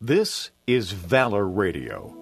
This 0.00 0.52
is 0.68 0.92
Valor 0.92 1.44
Radio. 1.48 2.14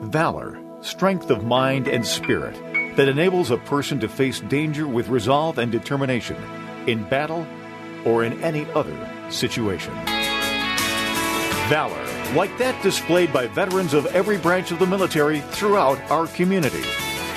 Valor, 0.00 0.60
strength 0.80 1.30
of 1.30 1.44
mind 1.44 1.86
and 1.86 2.04
spirit 2.04 2.56
that 2.96 3.06
enables 3.06 3.52
a 3.52 3.56
person 3.56 4.00
to 4.00 4.08
face 4.08 4.40
danger 4.40 4.88
with 4.88 5.06
resolve 5.06 5.58
and 5.58 5.70
determination 5.70 6.36
in 6.88 7.08
battle 7.08 7.46
or 8.04 8.24
in 8.24 8.42
any 8.42 8.66
other 8.72 8.98
situation. 9.30 9.94
Valor, 11.68 12.34
like 12.34 12.58
that 12.58 12.82
displayed 12.82 13.32
by 13.32 13.46
veterans 13.46 13.94
of 13.94 14.06
every 14.06 14.36
branch 14.36 14.72
of 14.72 14.80
the 14.80 14.86
military 14.86 15.38
throughout 15.38 16.00
our 16.10 16.26
community. 16.26 16.82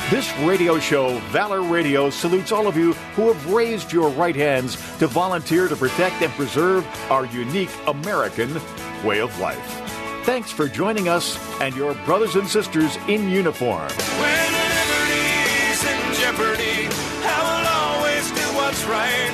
This 0.09 0.35
radio 0.39 0.79
show, 0.79 1.19
Valor 1.29 1.61
Radio, 1.61 2.09
salutes 2.09 2.51
all 2.51 2.65
of 2.65 2.77
you 2.77 2.93
who 3.15 3.31
have 3.31 3.53
raised 3.53 3.93
your 3.93 4.09
right 4.09 4.35
hands 4.35 4.75
to 4.97 5.05
volunteer 5.05 5.67
to 5.67 5.75
protect 5.75 6.23
and 6.23 6.31
preserve 6.33 6.83
our 7.11 7.27
unique 7.27 7.69
American 7.85 8.59
way 9.03 9.19
of 9.19 9.37
life. 9.39 9.83
Thanks 10.23 10.51
for 10.51 10.67
joining 10.67 11.07
us 11.07 11.37
and 11.61 11.75
your 11.75 11.93
brothers 12.05 12.35
and 12.35 12.47
sisters 12.47 12.97
in 13.07 13.29
uniform. 13.29 13.87
When 13.87 14.49
liberty's 14.53 15.81
in 15.83 16.13
jeopardy, 16.19 16.89
I 17.23 17.37
will 17.47 17.67
always 17.81 18.29
do 18.31 18.45
what's 18.57 18.83
right. 18.85 19.33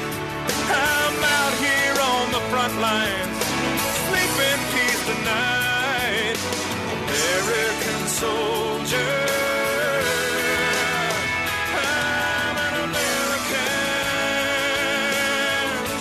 I'm 0.69 1.23
out 1.23 1.53
here 1.57 1.97
on 1.99 2.31
the 2.31 2.43
front 2.51 2.75
lines, 2.79 3.37
sleep 4.05 4.35
in 4.49 4.59
peace 4.73 5.01
tonight. 5.05 6.37
American 6.93 8.07
soldier. 8.07 9.42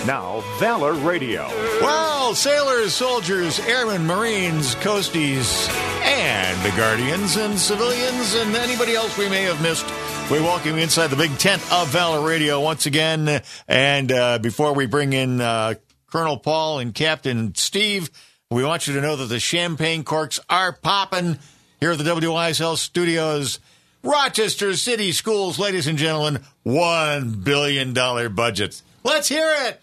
Now, 0.06 0.40
Valor 0.58 0.94
Radio. 0.94 1.46
Well, 1.80 2.34
sailors, 2.34 2.92
soldiers, 2.92 3.60
airmen, 3.60 4.04
marines, 4.04 4.74
coasties, 4.76 5.68
and 6.02 6.60
the 6.64 6.76
guardians 6.76 7.36
and 7.36 7.56
civilians 7.56 8.34
and 8.34 8.56
anybody 8.56 8.96
else 8.96 9.16
we 9.16 9.28
may 9.28 9.42
have 9.42 9.62
missed. 9.62 9.86
We 10.28 10.40
welcome 10.40 10.76
you 10.76 10.82
inside 10.82 11.08
the 11.08 11.16
big 11.16 11.38
tent 11.38 11.62
of 11.72 11.88
Valor 11.90 12.26
Radio 12.26 12.60
once 12.60 12.86
again. 12.86 13.42
And 13.68 14.10
uh, 14.10 14.38
before 14.40 14.74
we 14.74 14.86
bring 14.86 15.12
in 15.12 15.40
uh, 15.40 15.74
Colonel 16.10 16.36
Paul 16.36 16.80
and 16.80 16.92
Captain 16.92 17.54
Steve, 17.54 18.10
we 18.50 18.64
want 18.64 18.88
you 18.88 18.94
to 18.94 19.00
know 19.00 19.14
that 19.14 19.26
the 19.26 19.38
champagne 19.38 20.02
corks 20.02 20.40
are 20.50 20.72
popping 20.72 21.38
here 21.78 21.92
at 21.92 21.98
the 21.98 22.04
WYSL 22.04 22.76
studios. 22.76 23.60
Rochester 24.02 24.74
City 24.74 25.12
Schools, 25.12 25.60
ladies 25.60 25.86
and 25.86 25.96
gentlemen, 25.96 26.42
$1 26.66 27.44
billion 27.44 27.94
budget. 28.34 28.82
Let's 29.04 29.28
hear 29.28 29.52
it. 29.66 29.80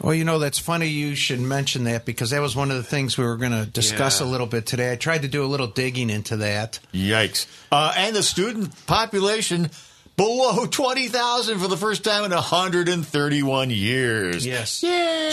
Well, 0.00 0.14
you 0.14 0.24
know, 0.24 0.38
that's 0.38 0.58
funny 0.58 0.86
you 0.86 1.14
should 1.14 1.40
mention 1.40 1.84
that 1.84 2.06
because 2.06 2.30
that 2.30 2.40
was 2.40 2.56
one 2.56 2.70
of 2.70 2.78
the 2.78 2.82
things 2.82 3.18
we 3.18 3.24
were 3.24 3.36
going 3.36 3.52
to 3.52 3.66
discuss 3.66 4.20
Yeah. 4.20 4.26
a 4.26 4.28
little 4.28 4.46
bit 4.46 4.64
today. 4.64 4.92
I 4.92 4.96
tried 4.96 5.22
to 5.22 5.28
do 5.28 5.44
a 5.44 5.46
little 5.46 5.66
digging 5.66 6.08
into 6.08 6.38
that. 6.38 6.78
Yikes. 6.94 7.46
Uh, 7.70 7.92
and 7.96 8.16
the 8.16 8.22
student 8.22 8.86
population 8.86 9.70
below 10.16 10.64
20,000 10.66 11.58
for 11.58 11.68
the 11.68 11.76
first 11.76 12.02
time 12.02 12.24
in 12.24 12.30
131 12.30 13.68
years. 13.70 14.46
Yes. 14.46 14.82
Yay! 14.82 15.30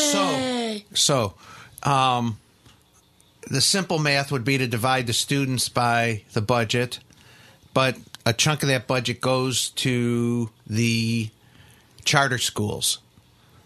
So, 0.94 1.34
so 1.84 1.90
um, 1.90 2.38
the 3.50 3.62
simple 3.62 4.00
math 4.00 4.34
would 4.34 4.44
be 4.44 4.58
to 4.58 4.68
divide 4.68 5.08
the 5.08 5.14
students 5.14 5.70
by 5.70 6.24
the 6.34 6.42
budget, 6.42 7.00
but 7.74 7.96
a 8.26 8.34
chunk 8.34 8.64
of 8.64 8.68
that 8.70 8.86
budget 8.86 9.22
goes 9.22 9.70
to 9.70 10.50
the 10.68 11.30
charter 12.08 12.40
schools. 12.40 12.98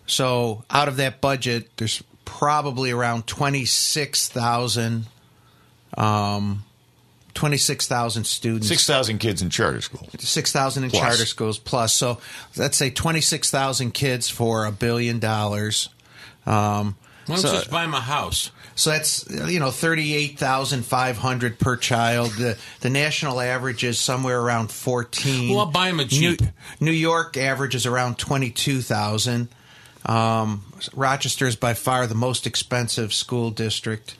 So, 0.05 0.65
out 0.69 0.89
of 0.89 0.97
that 0.97 1.21
budget, 1.21 1.69
there's 1.77 2.03
probably 2.25 2.91
around 2.91 3.27
26,000 3.27 5.05
um, 5.97 6.63
26,000 7.33 8.25
students. 8.25 8.67
6,000 8.67 9.17
kids 9.19 9.41
in 9.41 9.49
charter 9.49 9.81
schools. 9.81 10.09
6,000 10.19 10.83
in 10.83 10.89
Plus. 10.89 11.01
charter 11.01 11.25
schools 11.25 11.57
plus. 11.59 11.93
So 11.93 12.19
let's 12.57 12.77
say 12.77 12.89
26,000 12.89 13.93
kids 13.93 14.29
for 14.29 14.65
a 14.65 14.71
billion 14.71 15.19
dollars. 15.19 15.89
Um, 16.45 16.95
Why 17.25 17.35
don't 17.35 17.37
so, 17.37 17.47
you 17.49 17.53
just 17.59 17.71
buy 17.71 17.85
him 17.85 17.93
a 17.93 18.01
house? 18.01 18.51
So 18.81 18.89
that's 18.89 19.29
you 19.29 19.59
know 19.59 19.69
38,500 19.69 21.59
per 21.59 21.77
child. 21.77 22.31
The 22.31 22.57
the 22.79 22.89
national 22.89 23.39
average 23.39 23.83
is 23.83 23.99
somewhere 23.99 24.41
around 24.41 24.71
14. 24.71 25.51
Well, 25.51 25.59
I'll 25.59 25.65
buy 25.67 25.89
him 25.89 25.99
a 25.99 26.05
New, 26.05 26.09
Jeep. 26.09 26.41
New 26.79 26.91
York 26.91 27.37
average 27.37 27.75
is 27.75 27.85
around 27.85 28.17
22,000. 28.17 29.49
Um, 30.03 30.65
Rochester 30.95 31.45
is 31.45 31.55
by 31.55 31.75
far 31.75 32.07
the 32.07 32.15
most 32.15 32.47
expensive 32.47 33.13
school 33.13 33.51
district. 33.51 34.17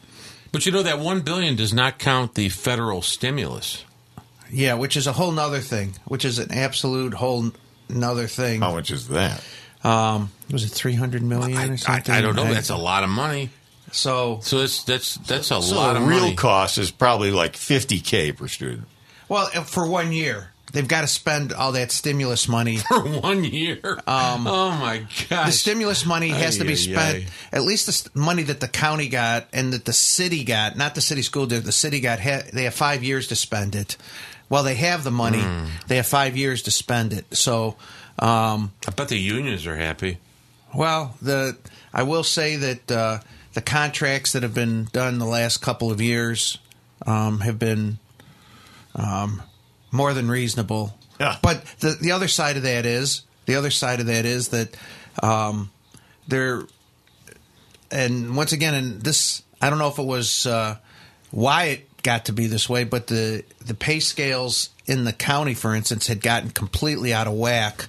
But 0.52 0.68
you 0.68 0.72
know 0.72 0.84
that 0.84 1.00
one 1.00 1.22
billion 1.22 1.56
does 1.56 1.74
not 1.74 1.98
count 1.98 2.36
the 2.36 2.50
federal 2.50 3.02
stimulus. 3.02 3.84
Yeah, 4.52 4.76
which 4.76 4.96
is 4.96 5.08
a 5.08 5.14
whole 5.14 5.32
nother 5.32 5.62
thing, 5.62 5.96
which 6.06 6.24
is 6.24 6.38
an 6.38 6.52
absolute 6.52 7.16
whole 7.16 7.52
nother 7.90 8.28
thing. 8.28 8.62
How 8.62 8.74
much 8.74 8.92
is 8.92 9.08
that? 9.08 9.44
Um, 9.84 10.30
was 10.52 10.64
it 10.64 10.70
300 10.70 11.24
million 11.24 11.58
I, 11.58 11.68
or 11.68 11.72
I, 11.72 11.76
something? 11.78 12.14
I 12.14 12.22
don't 12.22 12.36
know. 12.36 12.44
That's 12.44 12.70
a 12.70 12.78
lot 12.78 13.04
of 13.04 13.10
money. 13.10 13.50
So, 13.92 14.40
So 14.42 14.60
that's 14.60 14.84
that's 14.84 15.16
that's 15.18 15.52
a 15.52 15.62
So 15.62 15.76
lot 15.76 15.96
of 15.98 16.08
real 16.08 16.20
money 16.22 16.36
cost 16.36 16.78
is 16.78 16.92
probably 16.92 17.32
like 17.32 17.54
50K 17.54 18.36
per 18.36 18.48
student. 18.48 18.84
well, 19.30 19.48
for 19.64 19.86
one 19.88 20.12
year, 20.12 20.52
they've 20.72 20.88
got 20.88 21.02
to 21.02 21.08
spend 21.08 21.52
all 21.54 21.74
that 21.74 21.92
stimulus 21.92 22.48
money. 22.48 22.78
for 22.88 23.02
one 23.02 23.44
year. 23.44 23.80
oh 24.08 24.38
my 24.38 25.06
god! 25.30 25.48
The 25.48 25.52
stimulus 25.52 26.06
money 26.06 26.30
has 26.30 26.58
to 26.60 26.64
be 26.64 26.74
ay, 26.74 26.76
spent. 26.76 27.18
ay. 27.18 27.26
At 27.52 27.64
least 27.64 27.86
the 27.88 27.92
s- 27.92 28.10
money 28.16 28.44
that 28.44 28.60
the 28.62 28.68
county 28.70 29.10
got 29.10 29.48
and 29.52 29.74
that 29.74 29.86
the 29.86 29.94
city 29.94 30.44
got, 30.46 30.78
not 30.78 30.96
the 30.96 31.02
city 31.02 31.22
school 31.22 31.46
district. 31.46 31.66
The 31.66 31.72
city 31.74 32.00
got. 32.00 32.20
Ha- 32.22 32.44
they 32.54 32.64
have 32.64 32.74
five 32.74 33.04
years 33.04 33.28
to 33.28 33.36
spend 33.36 33.76
it. 33.76 33.98
Well, 34.50 34.64
they 34.64 34.76
have 34.76 35.04
the 35.04 35.12
money. 35.12 35.42
Hmm. 35.42 35.66
They 35.88 35.96
have 35.98 36.08
five 36.08 36.36
years 36.36 36.62
to 36.64 36.72
spend 36.72 37.14
it. 37.14 37.26
So, 37.36 37.78
um, 38.20 38.72
I 38.88 38.92
bet 38.92 39.08
the 39.10 39.18
unions 39.18 39.66
are 39.66 39.78
happy. 39.78 40.18
Well, 40.76 41.16
the 41.22 41.58
I 41.94 42.04
will 42.04 42.24
say 42.24 42.56
that 42.58 42.92
uh, 42.92 43.20
the 43.54 43.62
contracts 43.62 44.34
that 44.34 44.44
have 44.44 44.54
been 44.54 44.86
done 44.92 45.20
the 45.20 45.26
last 45.26 45.58
couple 45.58 45.92
of 45.92 46.02
years 46.02 46.58
um, 47.06 47.40
have 47.42 47.60
been 47.60 48.00
um, 48.96 49.42
more 49.92 50.14
than 50.14 50.30
reasonable. 50.30 50.98
Yeah. 51.20 51.38
But 51.42 51.66
the 51.80 51.98
the 52.02 52.12
other 52.12 52.28
side 52.28 52.58
of 52.58 52.64
that 52.64 52.86
is 52.86 53.24
the 53.46 53.56
other 53.56 53.72
side 53.72 54.00
of 54.00 54.06
that 54.08 54.26
is 54.26 54.50
that 54.50 54.76
um, 55.22 55.72
there, 56.28 56.64
and 57.92 58.36
once 58.36 58.54
again, 58.54 58.74
and 58.74 59.02
this 59.02 59.44
I 59.62 59.70
don't 59.70 59.80
know 59.80 59.90
if 59.90 60.00
it 60.00 60.06
was 60.06 60.46
uh, 60.46 60.78
why 61.32 61.66
it 61.66 62.04
got 62.04 62.26
to 62.26 62.34
be 62.34 62.48
this 62.48 62.70
way, 62.70 62.84
but 62.84 63.08
the 63.08 63.44
the 63.60 63.74
pay 63.74 64.00
scales 64.00 64.70
in 64.86 65.04
the 65.04 65.14
county, 65.14 65.54
for 65.54 65.76
instance, 65.76 66.08
had 66.08 66.22
gotten 66.22 66.50
completely 66.50 67.14
out 67.14 67.28
of 67.28 67.34
whack. 67.34 67.88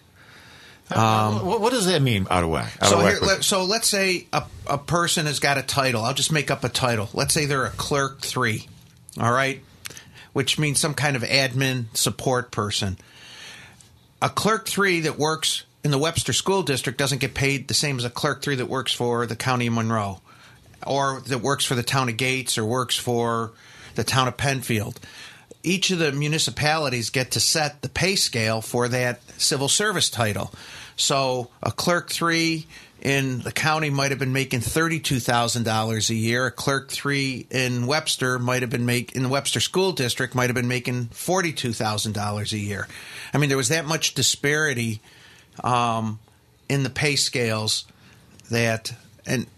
Um, 0.96 1.46
what, 1.46 1.60
what 1.60 1.72
does 1.72 1.86
that 1.86 2.02
mean, 2.02 2.26
out 2.30 2.44
of 2.44 2.50
whack? 2.50 2.72
Out 2.80 2.88
So, 2.88 2.98
of 2.98 3.04
whack 3.04 3.18
here, 3.18 3.28
let, 3.28 3.44
so 3.44 3.64
let's 3.64 3.88
say 3.88 4.26
a, 4.32 4.44
a 4.66 4.78
person 4.78 5.26
has 5.26 5.40
got 5.40 5.58
a 5.58 5.62
title. 5.62 6.02
I'll 6.02 6.14
just 6.14 6.32
make 6.32 6.50
up 6.50 6.64
a 6.64 6.68
title. 6.68 7.08
Let's 7.12 7.34
say 7.34 7.46
they're 7.46 7.64
a 7.64 7.70
clerk 7.70 8.20
three, 8.20 8.66
all 9.20 9.32
right, 9.32 9.62
which 10.32 10.58
means 10.58 10.78
some 10.78 10.94
kind 10.94 11.16
of 11.16 11.22
admin 11.22 11.94
support 11.96 12.50
person. 12.50 12.96
A 14.20 14.28
clerk 14.28 14.68
three 14.68 15.00
that 15.00 15.18
works 15.18 15.64
in 15.84 15.90
the 15.90 15.98
Webster 15.98 16.32
School 16.32 16.62
District 16.62 16.98
doesn't 16.98 17.18
get 17.18 17.34
paid 17.34 17.66
the 17.66 17.74
same 17.74 17.98
as 17.98 18.04
a 18.04 18.10
clerk 18.10 18.40
three 18.42 18.54
that 18.56 18.66
works 18.66 18.92
for 18.92 19.26
the 19.26 19.34
county 19.36 19.66
of 19.66 19.72
Monroe, 19.72 20.20
or 20.86 21.20
that 21.26 21.38
works 21.40 21.64
for 21.64 21.74
the 21.74 21.82
town 21.82 22.08
of 22.08 22.16
Gates, 22.16 22.56
or 22.56 22.64
works 22.64 22.96
for 22.96 23.52
the 23.94 24.04
town 24.04 24.28
of 24.28 24.36
Penfield. 24.36 25.00
Each 25.64 25.90
of 25.90 25.98
the 25.98 26.10
municipalities 26.12 27.10
get 27.10 27.32
to 27.32 27.40
set 27.40 27.82
the 27.82 27.88
pay 27.88 28.16
scale 28.16 28.60
for 28.60 28.88
that 28.88 29.20
civil 29.40 29.68
service 29.68 30.10
title. 30.10 30.52
So 31.02 31.50
a 31.62 31.72
clerk 31.72 32.10
three 32.10 32.66
in 33.00 33.40
the 33.40 33.50
county 33.50 33.90
might 33.90 34.12
have 34.12 34.20
been 34.20 34.32
making 34.32 34.60
thirty-two 34.60 35.18
thousand 35.18 35.64
dollars 35.64 36.10
a 36.10 36.14
year. 36.14 36.46
A 36.46 36.52
clerk 36.52 36.90
three 36.90 37.46
in 37.50 37.86
Webster 37.86 38.38
might 38.38 38.62
have 38.62 38.70
been 38.70 38.86
make 38.86 39.12
in 39.12 39.24
the 39.24 39.28
Webster 39.28 39.58
School 39.58 39.90
District 39.90 40.36
might 40.36 40.46
have 40.48 40.54
been 40.54 40.68
making 40.68 41.06
forty-two 41.06 41.72
thousand 41.72 42.12
dollars 42.12 42.52
a 42.52 42.58
year. 42.58 42.86
I 43.34 43.38
mean, 43.38 43.48
there 43.48 43.58
was 43.58 43.70
that 43.70 43.84
much 43.84 44.14
disparity 44.14 45.00
um, 45.64 46.20
in 46.68 46.84
the 46.84 46.90
pay 46.90 47.16
scales 47.16 47.84
that, 48.50 48.94
and 49.26 49.48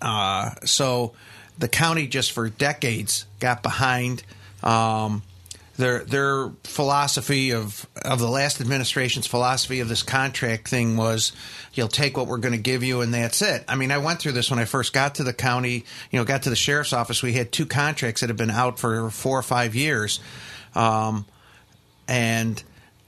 uh, 0.00 0.50
so 0.64 1.14
the 1.58 1.68
county 1.68 2.06
just 2.06 2.30
for 2.30 2.48
decades 2.48 3.26
got 3.40 3.64
behind. 3.64 4.22
Um, 4.62 5.22
their 5.76 6.04
their 6.04 6.50
philosophy 6.62 7.50
of 7.52 7.86
of 7.96 8.18
the 8.18 8.28
last 8.28 8.60
administration's 8.60 9.26
philosophy 9.26 9.80
of 9.80 9.88
this 9.88 10.02
contract 10.02 10.68
thing 10.68 10.96
was 10.96 11.32
you'll 11.72 11.88
take 11.88 12.16
what 12.16 12.26
we're 12.26 12.38
going 12.38 12.52
to 12.54 12.58
give 12.58 12.82
you 12.82 13.00
and 13.00 13.12
that's 13.12 13.42
it. 13.42 13.64
I 13.66 13.74
mean, 13.74 13.90
I 13.90 13.98
went 13.98 14.20
through 14.20 14.32
this 14.32 14.50
when 14.50 14.58
I 14.58 14.66
first 14.66 14.92
got 14.92 15.16
to 15.16 15.24
the 15.24 15.32
county, 15.32 15.84
you 16.10 16.18
know, 16.18 16.24
got 16.24 16.44
to 16.44 16.50
the 16.50 16.56
sheriff's 16.56 16.92
office. 16.92 17.22
We 17.22 17.32
had 17.32 17.50
two 17.50 17.66
contracts 17.66 18.20
that 18.20 18.30
had 18.30 18.36
been 18.36 18.50
out 18.50 18.78
for 18.78 19.10
four 19.10 19.38
or 19.38 19.42
five 19.42 19.74
years, 19.74 20.20
um, 20.74 21.26
and 22.06 22.62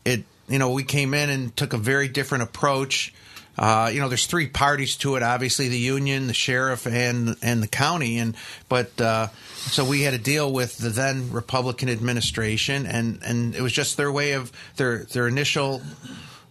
it 0.04 0.24
you 0.48 0.58
know 0.58 0.72
we 0.72 0.82
came 0.82 1.14
in 1.14 1.30
and 1.30 1.56
took 1.56 1.72
a 1.72 1.78
very 1.78 2.08
different 2.08 2.44
approach. 2.44 3.14
Uh, 3.58 3.90
you 3.92 4.00
know, 4.00 4.08
there's 4.08 4.26
three 4.26 4.46
parties 4.46 4.96
to 4.96 5.16
it. 5.16 5.22
Obviously, 5.22 5.68
the 5.68 5.78
union, 5.78 6.26
the 6.26 6.34
sheriff, 6.34 6.86
and 6.86 7.36
and 7.42 7.62
the 7.62 7.68
county. 7.68 8.18
And 8.18 8.36
but 8.68 9.00
uh, 9.00 9.28
so 9.54 9.84
we 9.84 10.02
had 10.02 10.12
to 10.12 10.18
deal 10.18 10.52
with 10.52 10.76
the 10.78 10.90
then 10.90 11.30
Republican 11.32 11.88
administration, 11.88 12.86
and 12.86 13.20
and 13.22 13.54
it 13.54 13.62
was 13.62 13.72
just 13.72 13.96
their 13.96 14.12
way 14.12 14.32
of 14.32 14.52
their 14.76 15.04
their 15.04 15.26
initial. 15.26 15.82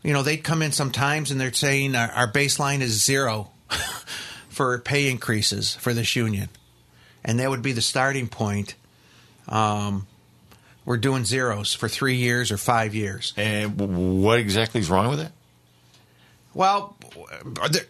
You 0.04 0.14
know, 0.14 0.24
they'd 0.24 0.44
come 0.44 0.62
in 0.62 0.72
sometimes 0.72 1.32
and 1.32 1.42
they're 1.42 1.52
saying 1.52 1.96
our, 1.96 2.12
our 2.12 2.32
baseline 2.32 2.82
is 2.82 3.04
zero 3.04 3.50
for 4.50 4.78
pay 4.80 5.10
increases 5.10 5.76
for 5.76 5.94
this 5.94 6.16
union, 6.16 6.50
and 7.24 7.40
that 7.40 7.50
would 7.50 7.62
be 7.62 7.72
the 7.72 7.82
starting 7.82 8.28
point. 8.28 8.76
Um, 9.48 10.08
we're 10.86 10.98
doing 10.98 11.26
zeros 11.26 11.74
for 11.74 11.90
three 11.90 12.18
years 12.18 12.52
or 12.52 12.58
five 12.58 12.94
years. 12.94 13.34
And 13.38 14.22
what 14.22 14.38
exactly 14.38 14.82
is 14.82 14.90
wrong 14.90 15.10
with 15.10 15.20
it? 15.20 15.32
Well, 16.56 16.96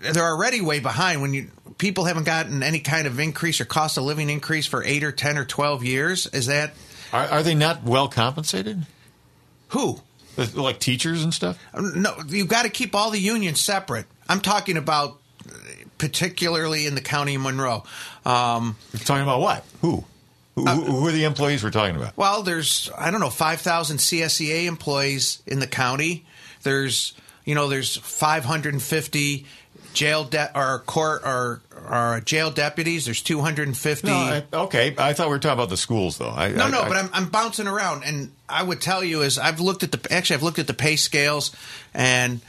they're 0.01 0.23
already 0.25 0.59
way 0.59 0.79
behind 0.81 1.21
when 1.21 1.33
you 1.33 1.51
people 1.77 2.03
haven't 2.05 2.23
gotten 2.25 2.63
any 2.63 2.79
kind 2.79 3.05
of 3.07 3.19
increase 3.19 3.61
or 3.61 3.65
cost 3.65 3.97
of 3.97 4.03
living 4.03 4.29
increase 4.29 4.65
for 4.65 4.83
eight 4.83 5.03
or 5.03 5.11
ten 5.13 5.37
or 5.37 5.45
twelve 5.45 5.83
years. 5.83 6.25
Is 6.27 6.47
that 6.47 6.73
Are, 7.13 7.25
are 7.27 7.43
they 7.43 7.55
not 7.55 7.83
well 7.83 8.09
compensated? 8.09 8.85
who? 9.69 10.01
Like 10.53 10.79
teachers 10.79 11.23
and 11.23 11.33
stuff? 11.33 11.57
No, 11.73 12.13
you've 12.27 12.49
got 12.49 12.63
to 12.63 12.69
keep 12.69 12.93
all 12.93 13.09
the 13.11 13.19
unions 13.19 13.61
separate. 13.61 14.05
I'm 14.27 14.41
talking 14.41 14.75
about 14.77 15.17
uh, 15.47 15.53
particularly 15.97 16.87
in 16.87 16.95
the 16.95 17.01
county 17.01 17.35
of 17.35 17.41
Monroe. 17.41 17.83
Um, 18.25 18.75
You're 18.91 18.99
talking 19.01 19.23
about 19.23 19.39
what? 19.39 19.63
Who? 19.81 20.03
Who, 20.55 20.65
who, 20.65 20.83
who 20.83 21.07
are 21.07 21.11
the 21.11 21.25
employees 21.25 21.63
we're 21.63 21.71
talking 21.71 21.95
about? 21.97 22.17
well, 22.17 22.41
there's 22.41 22.89
I 22.97 23.11
don't 23.11 23.19
know 23.19 23.29
five 23.29 23.61
thousand 23.61 23.97
CSEA 23.97 24.65
employees 24.65 25.41
in 25.45 25.59
the 25.59 25.67
county. 25.67 26.25
There's 26.63 27.13
you 27.45 27.55
know 27.55 27.67
there's 27.69 27.95
550 27.97 29.45
jail 29.93 30.25
de- 30.25 30.51
or 30.59 30.79
court 30.79 31.21
or, 31.23 31.61
or 31.89 32.21
jail 32.25 32.51
deputies. 32.51 33.05
There's 33.05 33.21
250. 33.21 34.07
No, 34.07 34.13
I, 34.13 34.43
okay. 34.53 34.93
I 34.97 35.13
thought 35.13 35.27
we 35.27 35.31
were 35.35 35.39
talking 35.39 35.53
about 35.53 35.69
the 35.69 35.77
schools, 35.77 36.17
though. 36.17 36.29
I, 36.29 36.49
No, 36.49 36.65
I- 36.65 36.69
no, 36.69 36.83
but 36.83 36.97
I'm, 36.97 37.09
I'm 37.13 37.29
bouncing 37.29 37.67
around, 37.67 38.03
and 38.03 38.31
I 38.49 38.61
would 38.63 38.81
tell 38.81 39.03
you 39.03 39.21
is 39.21 39.37
I've 39.39 39.59
looked 39.61 39.83
at 39.83 39.91
the 39.91 40.13
actually 40.13 40.35
I've 40.37 40.43
looked 40.43 40.59
at 40.59 40.67
the 40.67 40.73
pay 40.73 40.95
scales, 40.97 41.55
and 41.93 42.41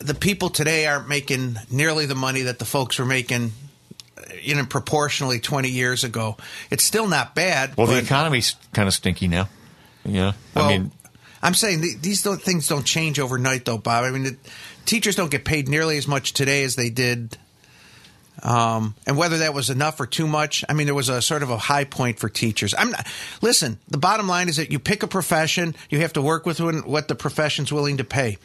the 0.00 0.14
people 0.14 0.48
today 0.50 0.86
aren't 0.86 1.08
making 1.08 1.56
nearly 1.70 2.06
the 2.06 2.14
money 2.14 2.42
that 2.42 2.58
the 2.58 2.64
folks 2.64 2.98
were 2.98 3.04
making, 3.04 3.52
uh, 4.16 4.22
you 4.40 4.54
know, 4.54 4.64
proportionally 4.64 5.40
20 5.40 5.68
years 5.68 6.04
ago. 6.04 6.36
It's 6.70 6.84
still 6.84 7.08
not 7.08 7.34
bad. 7.34 7.76
Well, 7.76 7.86
the 7.86 7.98
economy's 7.98 8.54
kind 8.72 8.86
of 8.88 8.94
stinky 8.94 9.28
now. 9.28 9.48
Yeah. 10.04 10.32
well, 10.54 10.64
I 10.66 10.68
mean, 10.78 10.90
I'm 11.42 11.54
saying 11.54 11.82
th- 11.82 12.00
these 12.00 12.22
don't, 12.22 12.40
things 12.40 12.68
don't 12.68 12.84
change 12.84 13.18
overnight, 13.18 13.64
though, 13.64 13.78
Bob. 13.78 14.04
I 14.04 14.10
mean, 14.10 14.24
the, 14.24 14.36
teachers 14.84 15.16
don't 15.16 15.30
get 15.30 15.44
paid 15.44 15.68
nearly 15.68 15.98
as 15.98 16.08
much 16.08 16.32
today 16.32 16.64
as 16.64 16.74
they 16.74 16.90
did. 16.90 17.36
Um, 18.42 18.94
and 19.06 19.16
whether 19.16 19.38
that 19.38 19.52
was 19.52 19.68
enough 19.68 20.00
or 20.00 20.06
too 20.06 20.26
much, 20.26 20.64
I 20.68 20.72
mean, 20.72 20.86
there 20.86 20.94
was 20.94 21.08
a 21.08 21.20
sort 21.20 21.42
of 21.42 21.50
a 21.50 21.58
high 21.58 21.84
point 21.84 22.18
for 22.18 22.28
teachers. 22.28 22.74
I'm 22.76 22.92
not, 22.92 23.06
listen. 23.42 23.78
The 23.88 23.98
bottom 23.98 24.28
line 24.28 24.48
is 24.48 24.56
that 24.56 24.70
you 24.70 24.78
pick 24.78 25.02
a 25.02 25.08
profession, 25.08 25.74
you 25.90 26.00
have 26.00 26.12
to 26.14 26.22
work 26.22 26.46
with 26.46 26.60
what 26.60 27.08
the 27.08 27.14
profession's 27.14 27.72
willing 27.72 27.96
to 27.96 28.04
pay. 28.04 28.38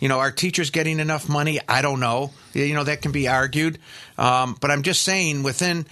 You 0.00 0.08
know, 0.08 0.20
are 0.20 0.30
teachers 0.30 0.70
getting 0.70 1.00
enough 1.00 1.28
money? 1.28 1.60
I 1.68 1.82
don't 1.82 2.00
know. 2.00 2.30
You 2.54 2.74
know, 2.74 2.84
that 2.84 3.02
can 3.02 3.12
be 3.12 3.28
argued. 3.28 3.78
Um, 4.16 4.56
but 4.60 4.70
I'm 4.70 4.82
just 4.82 5.02
saying, 5.02 5.42
within 5.42 5.86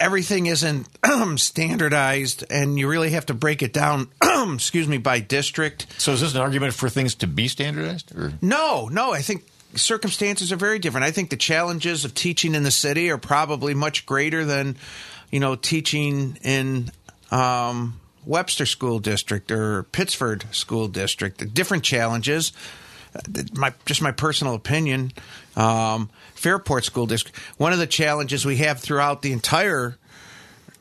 everything 0.00 0.46
isn't 0.46 0.86
standardized, 1.36 2.44
and 2.50 2.78
you 2.78 2.88
really 2.88 3.10
have 3.10 3.26
to 3.26 3.34
break 3.34 3.62
it 3.62 3.72
down. 3.72 4.08
excuse 4.54 4.86
me, 4.88 4.98
by 4.98 5.20
district. 5.20 5.86
so 5.98 6.12
is 6.12 6.20
this 6.20 6.34
an 6.34 6.40
argument 6.40 6.74
for 6.74 6.88
things 6.88 7.14
to 7.16 7.26
be 7.26 7.48
standardized? 7.48 8.16
Or? 8.16 8.32
No, 8.40 8.88
no, 8.88 9.12
I 9.12 9.20
think 9.22 9.44
circumstances 9.74 10.52
are 10.52 10.56
very 10.56 10.78
different. 10.78 11.04
I 11.04 11.10
think 11.10 11.30
the 11.30 11.36
challenges 11.36 12.04
of 12.04 12.14
teaching 12.14 12.54
in 12.54 12.62
the 12.62 12.70
city 12.70 13.10
are 13.10 13.18
probably 13.18 13.74
much 13.74 14.06
greater 14.06 14.44
than, 14.44 14.76
you 15.30 15.40
know, 15.40 15.56
teaching 15.56 16.38
in 16.42 16.90
um, 17.30 18.00
Webster 18.24 18.66
School 18.66 18.98
District 18.98 19.50
or 19.50 19.82
Pittsford 19.84 20.44
School 20.54 20.88
District. 20.88 21.52
Different 21.54 21.84
challenges. 21.84 22.52
Uh, 23.14 23.20
My 23.54 23.72
just 23.86 24.02
my 24.02 24.12
personal 24.12 24.54
opinion. 24.54 25.12
Um, 25.56 26.10
Fairport 26.38 26.84
School 26.84 27.06
District. 27.06 27.36
One 27.56 27.72
of 27.72 27.78
the 27.78 27.86
challenges 27.86 28.46
we 28.46 28.56
have 28.58 28.80
throughout 28.80 29.22
the 29.22 29.32
entire 29.32 29.98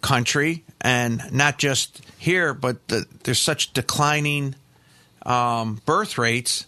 country, 0.01 0.63
and 0.79 1.21
not 1.31 1.57
just 1.57 2.01
here, 2.17 2.53
but 2.53 2.87
the, 2.87 3.05
there's 3.23 3.41
such 3.41 3.73
declining 3.73 4.55
um, 5.25 5.81
birth 5.85 6.17
rates 6.17 6.65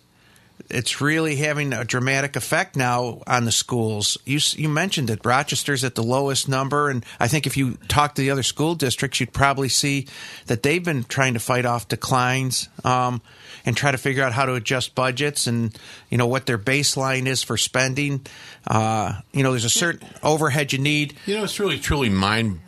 it's 0.69 1.01
really 1.01 1.35
having 1.37 1.73
a 1.73 1.83
dramatic 1.83 2.35
effect 2.35 2.75
now 2.75 3.21
on 3.25 3.45
the 3.45 3.51
schools. 3.51 4.17
You 4.25 4.39
you 4.55 4.69
mentioned 4.69 5.09
that 5.09 5.25
Rochester's 5.25 5.83
at 5.83 5.95
the 5.95 6.03
lowest 6.03 6.47
number, 6.47 6.89
and 6.89 7.05
I 7.19 7.27
think 7.27 7.47
if 7.47 7.57
you 7.57 7.75
talk 7.87 8.15
to 8.15 8.21
the 8.21 8.31
other 8.31 8.43
school 8.43 8.75
districts, 8.75 9.19
you'd 9.19 9.33
probably 9.33 9.69
see 9.69 10.07
that 10.45 10.63
they've 10.63 10.83
been 10.83 11.03
trying 11.03 11.33
to 11.33 11.39
fight 11.39 11.65
off 11.65 11.87
declines 11.87 12.69
um, 12.83 13.21
and 13.69 13.77
try 13.77 13.91
to 13.91 13.99
figure 13.99 14.23
out 14.23 14.33
how 14.33 14.47
to 14.47 14.55
adjust 14.55 14.95
budgets 14.95 15.45
and 15.45 15.77
you 16.09 16.17
know 16.17 16.25
what 16.25 16.47
their 16.47 16.57
baseline 16.57 17.27
is 17.27 17.43
for 17.43 17.55
spending. 17.55 18.25
Uh, 18.65 19.13
you 19.31 19.43
know, 19.43 19.51
there's 19.51 19.63
a 19.63 19.69
certain 19.69 20.07
overhead 20.23 20.73
you 20.73 20.79
need. 20.79 21.13
You 21.27 21.37
know, 21.37 21.43
it's 21.43 21.59
really 21.59 21.77
truly 21.77 22.09
mind 22.09 22.61